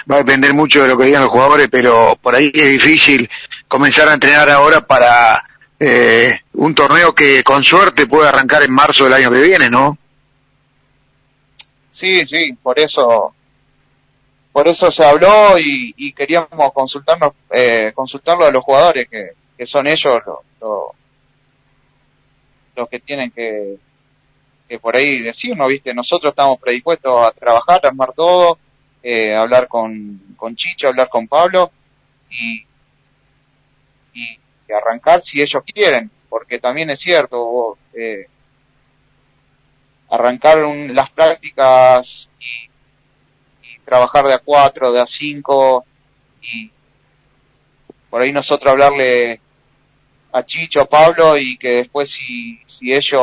va 0.09 0.15
a 0.15 0.19
depender 0.19 0.53
mucho 0.53 0.83
de 0.83 0.89
lo 0.89 0.97
que 0.97 1.05
digan 1.05 1.23
los 1.23 1.31
jugadores, 1.31 1.67
pero 1.71 2.17
por 2.21 2.35
ahí 2.35 2.51
es 2.53 2.71
difícil 2.71 3.27
comenzar 3.73 4.07
a 4.07 4.13
entrenar 4.13 4.51
ahora 4.51 4.81
para 4.81 5.43
eh, 5.79 6.41
un 6.53 6.75
torneo 6.75 7.15
que 7.15 7.43
con 7.43 7.63
suerte 7.63 8.05
puede 8.05 8.29
arrancar 8.29 8.61
en 8.61 8.71
marzo 8.71 9.03
del 9.03 9.13
año 9.13 9.31
que 9.31 9.41
viene, 9.41 9.67
¿no? 9.67 9.97
Sí, 11.89 12.23
sí, 12.27 12.53
por 12.61 12.79
eso 12.79 13.33
por 14.51 14.67
eso 14.67 14.91
se 14.91 15.03
habló 15.03 15.57
y, 15.57 16.13
queríamos 16.13 16.71
consultarnos 16.71 17.31
eh, 17.49 17.91
consultarlo 17.95 18.45
a 18.45 18.51
los 18.51 18.63
jugadores 18.63 19.09
que, 19.09 19.65
son 19.65 19.87
ellos 19.87 20.21
los 20.27 20.95
los 22.75 22.89
que 22.89 22.99
tienen 22.99 23.31
que, 23.31 23.77
que 24.69 24.77
por 24.77 24.95
ahí 24.95 25.17
decirnos, 25.17 25.67
¿viste? 25.67 25.95
Nosotros 25.95 26.29
estamos 26.29 26.59
predispuestos 26.59 27.15
a 27.15 27.31
trabajar, 27.31 27.79
a 27.83 27.87
armar 27.87 28.13
todo, 28.13 28.59
eh, 29.01 29.35
hablar 29.35 29.67
con, 29.67 30.35
con 30.37 30.55
Chicho, 30.55 30.89
hablar 30.89 31.09
con 31.09 31.27
Pablo 31.27 31.71
y, 32.29 32.67
y, 34.13 34.39
arrancar 34.73 35.21
si 35.21 35.39
ellos 35.39 35.61
quieren, 35.71 36.09
porque 36.29 36.57
también 36.57 36.89
es 36.89 36.99
cierto, 36.99 37.77
eh, 37.93 38.25
arrancar 40.09 40.57
las 40.57 41.11
prácticas 41.11 42.29
y, 42.39 42.65
y, 43.67 43.79
trabajar 43.85 44.25
de 44.25 44.33
a 44.33 44.39
cuatro, 44.39 44.91
de 44.91 44.99
a 44.99 45.05
cinco 45.05 45.85
y 46.41 46.71
por 48.09 48.21
ahí 48.21 48.31
nosotros 48.31 48.71
hablarle 48.71 49.39
a 50.31 50.43
Chicho, 50.45 50.81
a 50.81 50.85
Pablo 50.85 51.37
y 51.37 51.57
que 51.57 51.69
después 51.69 52.11
si, 52.11 52.59
si 52.67 52.93
ellos 52.93 53.21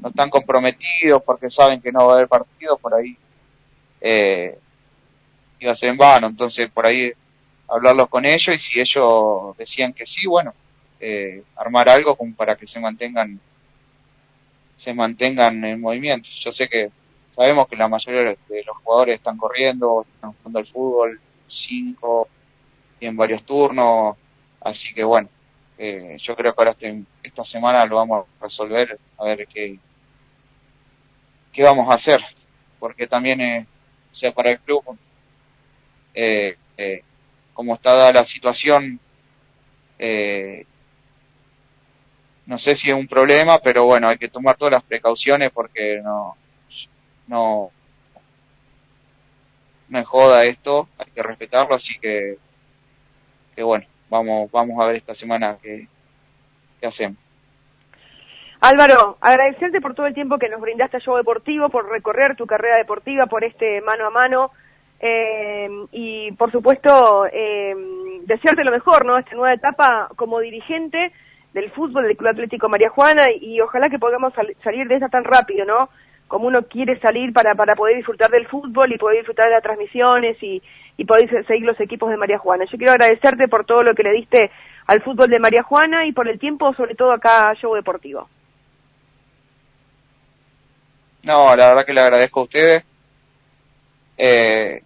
no 0.00 0.08
están 0.08 0.30
comprometidos 0.30 1.22
porque 1.22 1.50
saben 1.50 1.80
que 1.80 1.92
no 1.92 2.06
va 2.06 2.12
a 2.12 2.16
haber 2.16 2.28
partido, 2.28 2.78
por 2.78 2.94
ahí 2.94 3.16
eh, 4.00 4.58
iba 5.60 5.72
a 5.72 5.76
ser 5.76 5.90
en 5.90 5.96
vano. 5.96 6.26
Entonces 6.26 6.70
por 6.70 6.86
ahí 6.86 7.12
hablarlos 7.72 8.08
con 8.08 8.24
ellos 8.24 8.54
y 8.54 8.58
si 8.58 8.80
ellos 8.80 9.56
decían 9.56 9.92
que 9.92 10.06
sí, 10.06 10.26
bueno, 10.26 10.54
eh, 11.00 11.42
armar 11.56 11.88
algo 11.88 12.16
como 12.16 12.34
para 12.34 12.56
que 12.56 12.66
se 12.66 12.80
mantengan 12.80 13.40
se 14.76 14.94
mantengan 14.94 15.64
en 15.64 15.80
movimiento. 15.80 16.28
Yo 16.40 16.50
sé 16.50 16.68
que 16.68 16.90
sabemos 17.30 17.68
que 17.68 17.76
la 17.76 17.88
mayoría 17.88 18.36
de 18.48 18.64
los 18.64 18.76
jugadores 18.78 19.16
están 19.16 19.36
corriendo, 19.36 20.04
están 20.14 20.32
jugando 20.32 20.58
al 20.58 20.66
fútbol, 20.66 21.20
cinco, 21.46 22.28
y 23.00 23.06
en 23.06 23.16
varios 23.16 23.44
turnos, 23.44 24.16
así 24.60 24.92
que 24.94 25.04
bueno, 25.04 25.28
eh, 25.78 26.16
yo 26.20 26.36
creo 26.36 26.54
que 26.54 26.60
ahora 26.60 26.72
este, 26.72 27.02
esta 27.22 27.44
semana 27.44 27.84
lo 27.86 27.96
vamos 27.96 28.26
a 28.26 28.44
resolver, 28.44 28.98
a 29.18 29.24
ver 29.24 29.46
qué, 29.46 29.78
qué 31.52 31.62
vamos 31.62 31.90
a 31.90 31.94
hacer, 31.94 32.20
porque 32.78 33.06
también, 33.06 33.40
eh, 33.40 33.66
sea 34.10 34.32
para 34.32 34.50
el 34.50 34.60
club, 34.60 34.82
eh, 36.14 36.56
eh, 36.76 37.02
como 37.54 37.74
está 37.74 37.94
dada 37.94 38.12
la 38.12 38.24
situación, 38.24 39.00
eh, 39.98 40.66
no 42.46 42.58
sé 42.58 42.74
si 42.74 42.90
es 42.90 42.96
un 42.96 43.06
problema, 43.06 43.58
pero 43.58 43.84
bueno, 43.84 44.08
hay 44.08 44.18
que 44.18 44.28
tomar 44.28 44.56
todas 44.56 44.72
las 44.72 44.82
precauciones 44.82 45.52
porque 45.52 46.00
no, 46.02 46.36
no, 47.28 47.70
no 49.88 49.98
es 49.98 50.06
joda 50.06 50.44
esto, 50.44 50.88
hay 50.98 51.06
que 51.12 51.22
respetarlo, 51.22 51.74
así 51.74 51.98
que, 52.00 52.36
que 53.54 53.62
bueno, 53.62 53.86
vamos, 54.10 54.50
vamos 54.50 54.80
a 54.80 54.86
ver 54.86 54.96
esta 54.96 55.14
semana 55.14 55.56
qué, 55.62 55.86
qué 56.80 56.86
hacemos. 56.86 57.18
Álvaro, 58.60 59.18
agradecerte 59.20 59.80
por 59.80 59.94
todo 59.94 60.06
el 60.06 60.14
tiempo 60.14 60.38
que 60.38 60.48
nos 60.48 60.60
brindaste 60.60 60.96
a 60.96 61.00
Show 61.00 61.16
Deportivo, 61.16 61.68
por 61.68 61.90
recorrer 61.90 62.36
tu 62.36 62.46
carrera 62.46 62.76
deportiva, 62.76 63.26
por 63.26 63.42
este 63.42 63.80
mano 63.80 64.06
a 64.06 64.10
mano 64.10 64.52
eh, 65.04 65.68
y 65.90 66.30
por 66.32 66.52
supuesto 66.52 67.26
eh, 67.26 67.74
desearte 68.24 68.62
lo 68.62 68.70
mejor, 68.70 69.04
¿no? 69.04 69.18
Esta 69.18 69.34
nueva 69.34 69.52
etapa 69.52 70.08
como 70.14 70.38
dirigente 70.38 71.12
del 71.52 71.72
fútbol 71.72 72.04
del 72.04 72.16
Club 72.16 72.30
Atlético 72.30 72.68
María 72.68 72.88
Juana 72.88 73.26
y, 73.38 73.60
ojalá 73.60 73.88
que 73.88 73.98
podamos 73.98 74.32
sal 74.32 74.54
salir 74.62 74.86
de 74.86 74.94
esta 74.94 75.08
tan 75.08 75.24
rápido, 75.24 75.64
¿no? 75.64 75.88
Como 76.28 76.46
uno 76.46 76.62
quiere 76.62 77.00
salir 77.00 77.32
para, 77.32 77.56
para 77.56 77.74
poder 77.74 77.96
disfrutar 77.96 78.30
del 78.30 78.46
fútbol 78.46 78.92
y 78.92 78.96
poder 78.96 79.18
disfrutar 79.18 79.46
de 79.46 79.52
las 79.54 79.62
transmisiones 79.62 80.40
y, 80.40 80.62
y 80.96 81.04
poder 81.04 81.28
seguir 81.46 81.66
los 81.66 81.80
equipos 81.80 82.08
de 82.08 82.16
María 82.16 82.38
Juana. 82.38 82.64
Yo 82.70 82.78
quiero 82.78 82.92
agradecerte 82.92 83.48
por 83.48 83.66
todo 83.66 83.82
lo 83.82 83.94
que 83.94 84.04
le 84.04 84.12
diste 84.12 84.52
al 84.86 85.02
fútbol 85.02 85.28
de 85.28 85.40
María 85.40 85.64
Juana 85.64 86.06
y 86.06 86.12
por 86.12 86.28
el 86.28 86.38
tiempo, 86.38 86.72
sobre 86.74 86.94
todo 86.94 87.12
acá 87.12 87.50
a 87.50 87.54
Show 87.54 87.74
Deportivo. 87.74 88.28
No, 91.24 91.56
la 91.56 91.68
verdad 91.68 91.84
que 91.84 91.92
le 91.92 92.00
agradezco 92.00 92.40
a 92.40 92.44
ustedes 92.44 92.84
eh, 94.16 94.82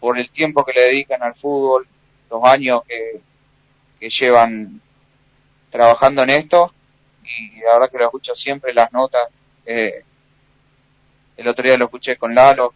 por 0.00 0.18
el 0.18 0.30
tiempo 0.30 0.64
que 0.64 0.72
le 0.72 0.82
dedican 0.82 1.22
al 1.22 1.34
fútbol, 1.34 1.86
los 2.30 2.44
años 2.44 2.82
que, 2.86 3.20
que 3.98 4.10
llevan 4.10 4.80
trabajando 5.70 6.22
en 6.22 6.30
esto 6.30 6.72
y 7.24 7.60
la 7.60 7.74
verdad 7.74 7.90
que 7.90 7.98
lo 7.98 8.04
escucho 8.06 8.34
siempre 8.34 8.72
las 8.72 8.92
notas. 8.92 9.28
Eh, 9.66 10.02
el 11.36 11.48
otro 11.48 11.64
día 11.64 11.76
lo 11.76 11.86
escuché 11.86 12.16
con 12.16 12.34
Lalo. 12.34 12.72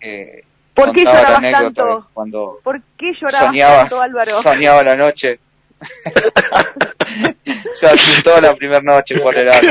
Eh, 0.00 0.44
¿Por 0.74 0.92
qué 0.92 1.04
llorabas 1.04 1.50
tanto? 1.50 2.08
Cuando 2.14 2.60
¿Por 2.62 2.80
qué 2.96 3.12
llorabas 3.20 3.48
soñaba, 3.48 3.80
tanto, 3.80 4.00
Álvaro? 4.00 4.42
Soñaba 4.42 4.82
la 4.84 4.96
noche. 4.96 5.40
Se 7.74 7.86
asustó 7.86 8.40
la 8.40 8.54
primera 8.54 8.80
noche 8.80 9.18
por 9.20 9.36
el 9.36 9.48
alto. 9.48 9.66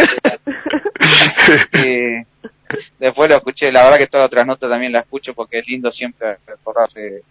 y 1.73 2.25
después 2.99 3.29
lo 3.29 3.35
escuché, 3.37 3.71
la 3.71 3.83
verdad 3.83 3.97
que 3.97 4.07
todas 4.07 4.23
las 4.23 4.27
otras 4.27 4.45
notas 4.45 4.69
también 4.69 4.91
la 4.91 4.99
escucho 4.99 5.33
porque 5.33 5.59
es 5.59 5.67
lindo 5.67 5.91
siempre 5.91 6.37
recordarse 6.45 7.23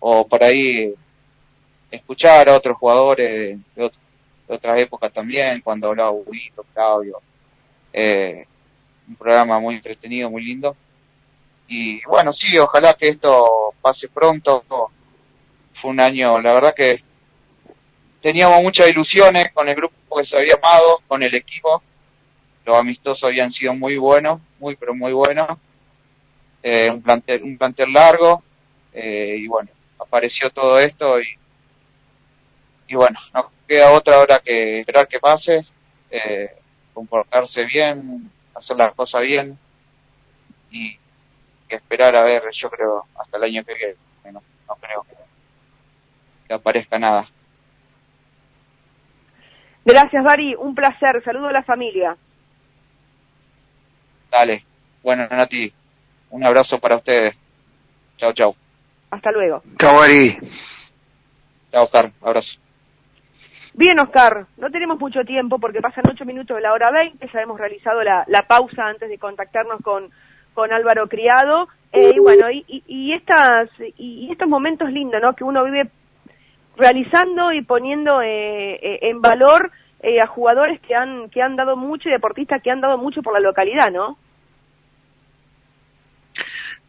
o 0.00 0.26
por 0.26 0.42
ahí 0.42 0.94
escuchar 1.90 2.48
a 2.48 2.56
otros 2.56 2.76
jugadores 2.76 3.58
de, 3.74 3.84
otro, 3.84 4.00
de 4.48 4.54
otras 4.54 4.80
épocas 4.80 5.12
también, 5.12 5.60
cuando 5.60 5.88
hablaba 5.88 6.10
Burito, 6.10 6.64
Claudio, 6.74 7.20
eh, 7.92 8.46
un 9.06 9.16
programa 9.16 9.60
muy 9.60 9.76
entretenido, 9.76 10.30
muy 10.30 10.42
lindo. 10.42 10.76
Y 11.68 12.02
bueno, 12.04 12.32
sí, 12.32 12.58
ojalá 12.58 12.94
que 12.94 13.08
esto 13.08 13.74
pase 13.80 14.08
pronto. 14.08 14.64
Fue 15.74 15.90
un 15.90 16.00
año, 16.00 16.38
la 16.40 16.52
verdad 16.52 16.74
que 16.74 17.02
teníamos 18.20 18.62
muchas 18.62 18.88
ilusiones 18.88 19.52
con 19.52 19.68
el 19.68 19.74
grupo 19.74 20.16
que 20.16 20.24
se 20.24 20.36
había 20.36 20.54
amado, 20.54 21.00
con 21.06 21.22
el 21.22 21.34
equipo. 21.34 21.82
Los 22.64 22.76
amistosos 22.76 23.24
habían 23.24 23.50
sido 23.50 23.74
muy 23.74 23.96
buenos, 23.96 24.40
muy 24.58 24.76
pero 24.76 24.94
muy 24.94 25.12
buenos. 25.12 25.48
Eh, 26.62 26.90
un 26.90 27.02
plantel, 27.02 27.42
un 27.42 27.58
largo, 27.92 28.42
eh, 28.92 29.36
y 29.38 29.48
bueno, 29.48 29.68
apareció 29.98 30.50
todo 30.50 30.78
esto 30.78 31.20
y, 31.20 31.26
y 32.86 32.94
bueno, 32.94 33.18
no 33.34 33.50
queda 33.66 33.90
otra 33.90 34.20
hora 34.20 34.38
que 34.38 34.80
esperar 34.80 35.08
que 35.08 35.18
pase, 35.18 35.66
eh, 36.10 36.50
comportarse 36.94 37.64
bien, 37.64 38.30
hacer 38.54 38.76
las 38.76 38.94
cosas 38.94 39.22
bien 39.22 39.58
y 40.70 40.96
esperar 41.68 42.14
a 42.14 42.22
ver, 42.22 42.42
yo 42.52 42.70
creo, 42.70 43.06
hasta 43.18 43.38
el 43.38 43.44
año 43.44 43.64
que 43.64 43.74
viene, 43.74 43.96
no, 44.32 44.42
no 44.68 44.76
creo 44.76 45.02
que, 45.02 45.16
que 46.46 46.54
aparezca 46.54 46.98
nada. 46.98 47.26
Gracias, 49.84 50.22
Bari. 50.22 50.54
Un 50.54 50.74
placer. 50.74 51.22
Saludo 51.24 51.48
a 51.48 51.52
la 51.52 51.64
familia. 51.64 52.16
Dale. 54.32 54.64
Bueno, 55.02 55.26
Nati, 55.30 55.70
un 56.30 56.44
abrazo 56.44 56.78
para 56.78 56.96
ustedes. 56.96 57.36
Chao, 58.16 58.32
chao. 58.32 58.56
Hasta 59.10 59.30
luego. 59.30 59.62
Chao, 59.78 59.98
Bari. 59.98 60.38
Chao, 61.70 61.84
Oscar. 61.84 62.10
Abrazo. 62.22 62.58
Bien, 63.74 63.98
Oscar, 64.00 64.46
no 64.56 64.70
tenemos 64.70 64.98
mucho 64.98 65.24
tiempo 65.24 65.58
porque 65.58 65.80
pasan 65.80 66.04
ocho 66.10 66.24
minutos 66.24 66.56
de 66.56 66.62
la 66.62 66.72
hora 66.72 66.90
20, 66.90 67.30
ya 67.32 67.40
hemos 67.40 67.58
realizado 67.58 68.02
la, 68.02 68.24
la 68.26 68.42
pausa 68.42 68.86
antes 68.86 69.08
de 69.08 69.18
contactarnos 69.18 69.80
con, 69.82 70.10
con 70.52 70.72
Álvaro 70.72 71.08
Criado, 71.08 71.68
eh, 71.90 72.12
y 72.14 72.18
bueno, 72.18 72.50
y, 72.50 72.64
y, 72.68 72.82
y 72.86 73.12
estas, 73.14 73.70
y, 73.96 74.26
y, 74.26 74.32
estos 74.32 74.46
momentos 74.48 74.90
lindos, 74.90 75.22
¿no? 75.22 75.34
Que 75.34 75.44
uno 75.44 75.64
vive 75.64 75.90
realizando 76.76 77.52
y 77.52 77.62
poniendo 77.62 78.20
eh, 78.20 78.74
eh, 78.74 78.98
en 79.02 79.22
valor 79.22 79.70
eh, 80.02 80.20
a 80.20 80.26
jugadores 80.26 80.80
que 80.80 80.94
han, 80.94 81.30
que 81.30 81.40
han 81.40 81.56
dado 81.56 81.76
mucho 81.76 82.08
y 82.08 82.12
deportistas 82.12 82.62
que 82.62 82.70
han 82.70 82.80
dado 82.80 82.98
mucho 82.98 83.22
por 83.22 83.32
la 83.32 83.40
localidad, 83.40 83.90
¿no? 83.90 84.18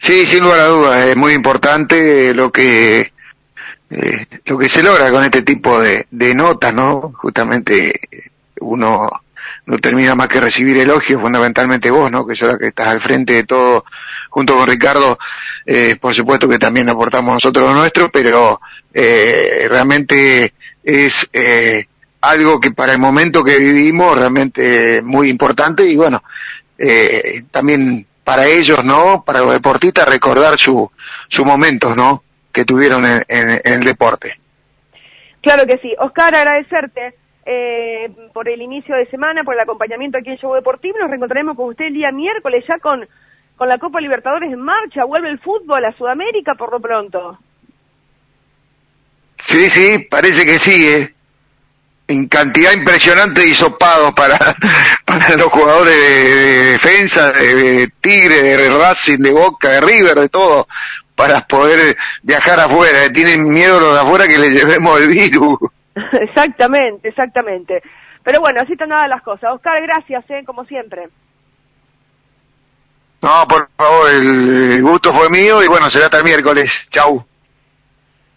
Sí, 0.04 0.26
sin 0.28 0.43
lugar 0.43 0.60
a 0.60 0.66
dudas, 0.66 1.08
es 1.08 1.16
muy 1.16 1.32
importante 1.34 2.34
lo 2.34 2.51
que 2.51 3.14
eh, 3.89 4.28
lo 4.45 4.58
que 4.58 4.68
se 4.68 4.84
logra 4.84 5.10
con 5.12 5.24
este 5.24 5.43
tipo 5.43 5.80
de, 5.80 6.08
de 6.12 6.36
notas, 6.36 6.74
¿no? 6.74 7.14
Justamente 7.16 8.01
uno 8.60 9.10
no 9.66 9.78
termina 9.78 10.14
más 10.14 10.28
que 10.28 10.41
recibir 10.41 10.78
elogios, 10.78 11.22
fundamentalmente 11.22 11.89
vos, 11.89 12.12
¿no? 12.12 12.28
Que 12.28 12.36
la 12.45 12.58
que 12.58 12.68
estás 12.68 12.88
al 12.88 12.99
frente 12.99 13.32
de 13.32 13.43
todo, 13.45 13.86
junto 14.30 14.58
con 14.58 14.68
Ricardo, 14.68 15.18
eh, 15.66 15.95
por 16.01 16.14
supuesto 16.14 16.49
que 16.49 16.60
también 16.60 16.89
aportamos 16.89 17.36
nosotros 17.36 17.66
lo 17.72 17.74
nuestro, 17.74 18.12
pero 18.12 18.60
eh, 18.93 19.68
realmente 19.70 20.54
es 20.84 21.30
eh, 21.32 21.86
algo 22.20 22.60
que 22.60 22.72
para 22.72 22.91
el 22.91 22.99
momento 22.99 23.41
que 23.41 23.58
vivimos 23.58 24.18
realmente 24.18 25.01
muy 25.01 25.30
importante 25.30 25.86
y 25.86 25.95
bueno, 25.95 26.24
eh, 26.78 27.45
también 27.51 28.06
para 28.24 28.46
ellos, 28.46 28.84
¿no? 28.84 29.24
Para 29.26 29.40
los 29.40 29.54
deportistas 29.54 30.08
recordar 30.08 30.58
su, 30.58 30.90
su 31.28 31.46
momentos, 31.46 31.96
¿no? 31.96 32.24
Que 32.52 32.66
tuvieron 32.66 33.06
en, 33.06 33.24
en, 33.28 33.50
en 33.64 33.74
el 33.74 33.84
deporte. 33.84 34.40
Claro 35.42 35.66
que 35.66 35.78
sí. 35.80 35.94
Oscar, 36.00 36.34
agradecerte 36.34 37.16
eh, 37.46 38.10
por 38.34 38.48
el 38.48 38.62
inicio 38.62 38.96
de 38.96 39.06
semana, 39.08 39.44
por 39.44 39.56
el 39.56 39.60
acompañamiento 39.60 40.18
aquí 40.18 40.30
en 40.30 40.38
Show 40.38 40.54
Deportivo. 40.54 40.98
Nos 41.00 41.10
reencontraremos 41.10 41.58
con 41.58 41.70
usted 41.70 41.86
el 41.86 41.94
día 41.94 42.12
miércoles 42.12 42.64
ya 42.68 42.80
con, 42.80 43.06
con 43.58 43.68
la 43.68 43.78
Copa 43.78 44.00
Libertadores 44.00 44.52
en 44.52 44.62
marcha. 44.62 45.04
Vuelve 45.04 45.30
el 45.30 45.40
fútbol 45.40 45.84
a 45.84 45.98
Sudamérica 45.98 46.56
por 46.56 46.72
lo 46.72 46.80
pronto. 46.80 47.38
Sí, 49.38 49.70
sí, 49.70 50.08
parece 50.10 50.46
que 50.46 50.58
sí, 50.58 50.88
¿eh? 50.88 51.14
En 52.08 52.28
cantidad 52.28 52.74
impresionante 52.74 53.41
de 53.41 53.47
hisopados 53.47 54.14
para, 54.14 54.38
para 55.06 55.36
los 55.38 55.47
jugadores 55.47 55.95
de, 55.95 56.36
de 56.36 56.72
defensa, 56.74 57.32
de, 57.32 57.56
de 57.56 57.88
Tigre, 58.01 58.41
de 58.41 58.78
Racing, 58.78 59.20
de 59.20 59.32
Boca, 59.32 59.70
de 59.70 59.82
River, 59.82 60.20
de 60.20 60.30
todo, 60.30 60.68
para 61.16 61.47
poder 61.47 61.95
viajar 62.22 62.60
afuera. 62.60 63.10
Tienen 63.12 63.49
miedo 63.49 63.80
los 63.80 63.93
de 63.93 64.01
afuera 64.01 64.28
que 64.28 64.38
les 64.38 64.51
llevemos 64.51 64.99
el 64.99 65.08
virus. 65.08 65.60
exactamente, 66.12 67.08
exactamente. 67.08 67.82
Pero 68.24 68.39
bueno, 68.39 68.62
así 68.62 68.74
están 68.74 68.89
nada 68.89 69.08
las 69.08 69.22
cosas. 69.22 69.51
Oscar, 69.54 69.82
gracias, 69.82 70.24
¿eh? 70.30 70.43
como 70.45 70.66
siempre. 70.66 71.10
No, 73.22 73.47
por 73.47 73.70
favor, 73.78 74.10
el 74.12 74.82
gusto 74.82 75.14
fue 75.14 75.30
mío 75.30 75.64
y 75.64 75.68
bueno, 75.68 75.89
será 75.89 76.06
hasta 76.06 76.18
el 76.18 76.24
miércoles. 76.26 76.88
Chau. 76.89 77.26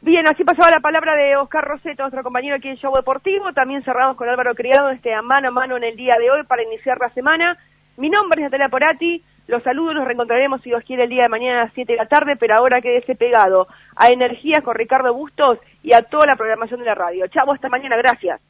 Bien, 0.07 0.25
así 0.29 0.45
pasaba 0.45 0.71
la 0.71 0.79
palabra 0.79 1.17
de 1.17 1.37
Oscar 1.37 1.65
Roseto, 1.65 2.05
nuestro 2.05 2.23
compañero 2.23 2.55
aquí 2.55 2.69
en 2.69 2.77
Show 2.77 2.95
Deportivo. 2.95 3.53
También 3.53 3.83
cerramos 3.83 4.17
con 4.17 4.29
Álvaro 4.29 4.55
Criado, 4.55 4.91
este 4.91 5.13
a 5.13 5.21
mano 5.21 5.49
a 5.49 5.51
mano 5.51 5.77
en 5.77 5.83
el 5.83 5.97
día 5.97 6.15
de 6.17 6.31
hoy 6.31 6.45
para 6.45 6.63
iniciar 6.63 6.97
la 7.01 7.11
semana. 7.11 7.59
Mi 7.97 8.09
nombre 8.09 8.41
es 8.41 8.45
Natalia 8.45 8.69
Porati. 8.69 9.25
Los 9.49 9.65
saludos, 9.65 9.97
nos 9.97 10.05
reencontraremos 10.05 10.63
si 10.63 10.71
Dios 10.71 10.85
quiere 10.85 11.03
el 11.03 11.11
día 11.11 11.25
de 11.25 11.29
mañana 11.29 11.63
a 11.63 11.65
las 11.65 11.73
7 11.75 11.93
de 11.93 11.99
la 11.99 12.07
tarde, 12.07 12.37
pero 12.37 12.55
ahora 12.55 12.81
quédese 12.81 13.17
pegado 13.17 13.67
a 13.97 14.07
Energías 14.07 14.63
con 14.63 14.77
Ricardo 14.77 15.13
Bustos 15.13 15.59
y 15.83 15.93
a 15.93 16.03
toda 16.03 16.25
la 16.25 16.37
programación 16.37 16.79
de 16.79 16.87
la 16.87 16.95
radio. 16.95 17.27
Chavo, 17.27 17.53
hasta 17.53 17.69
mañana, 17.69 17.97
gracias. 17.97 18.41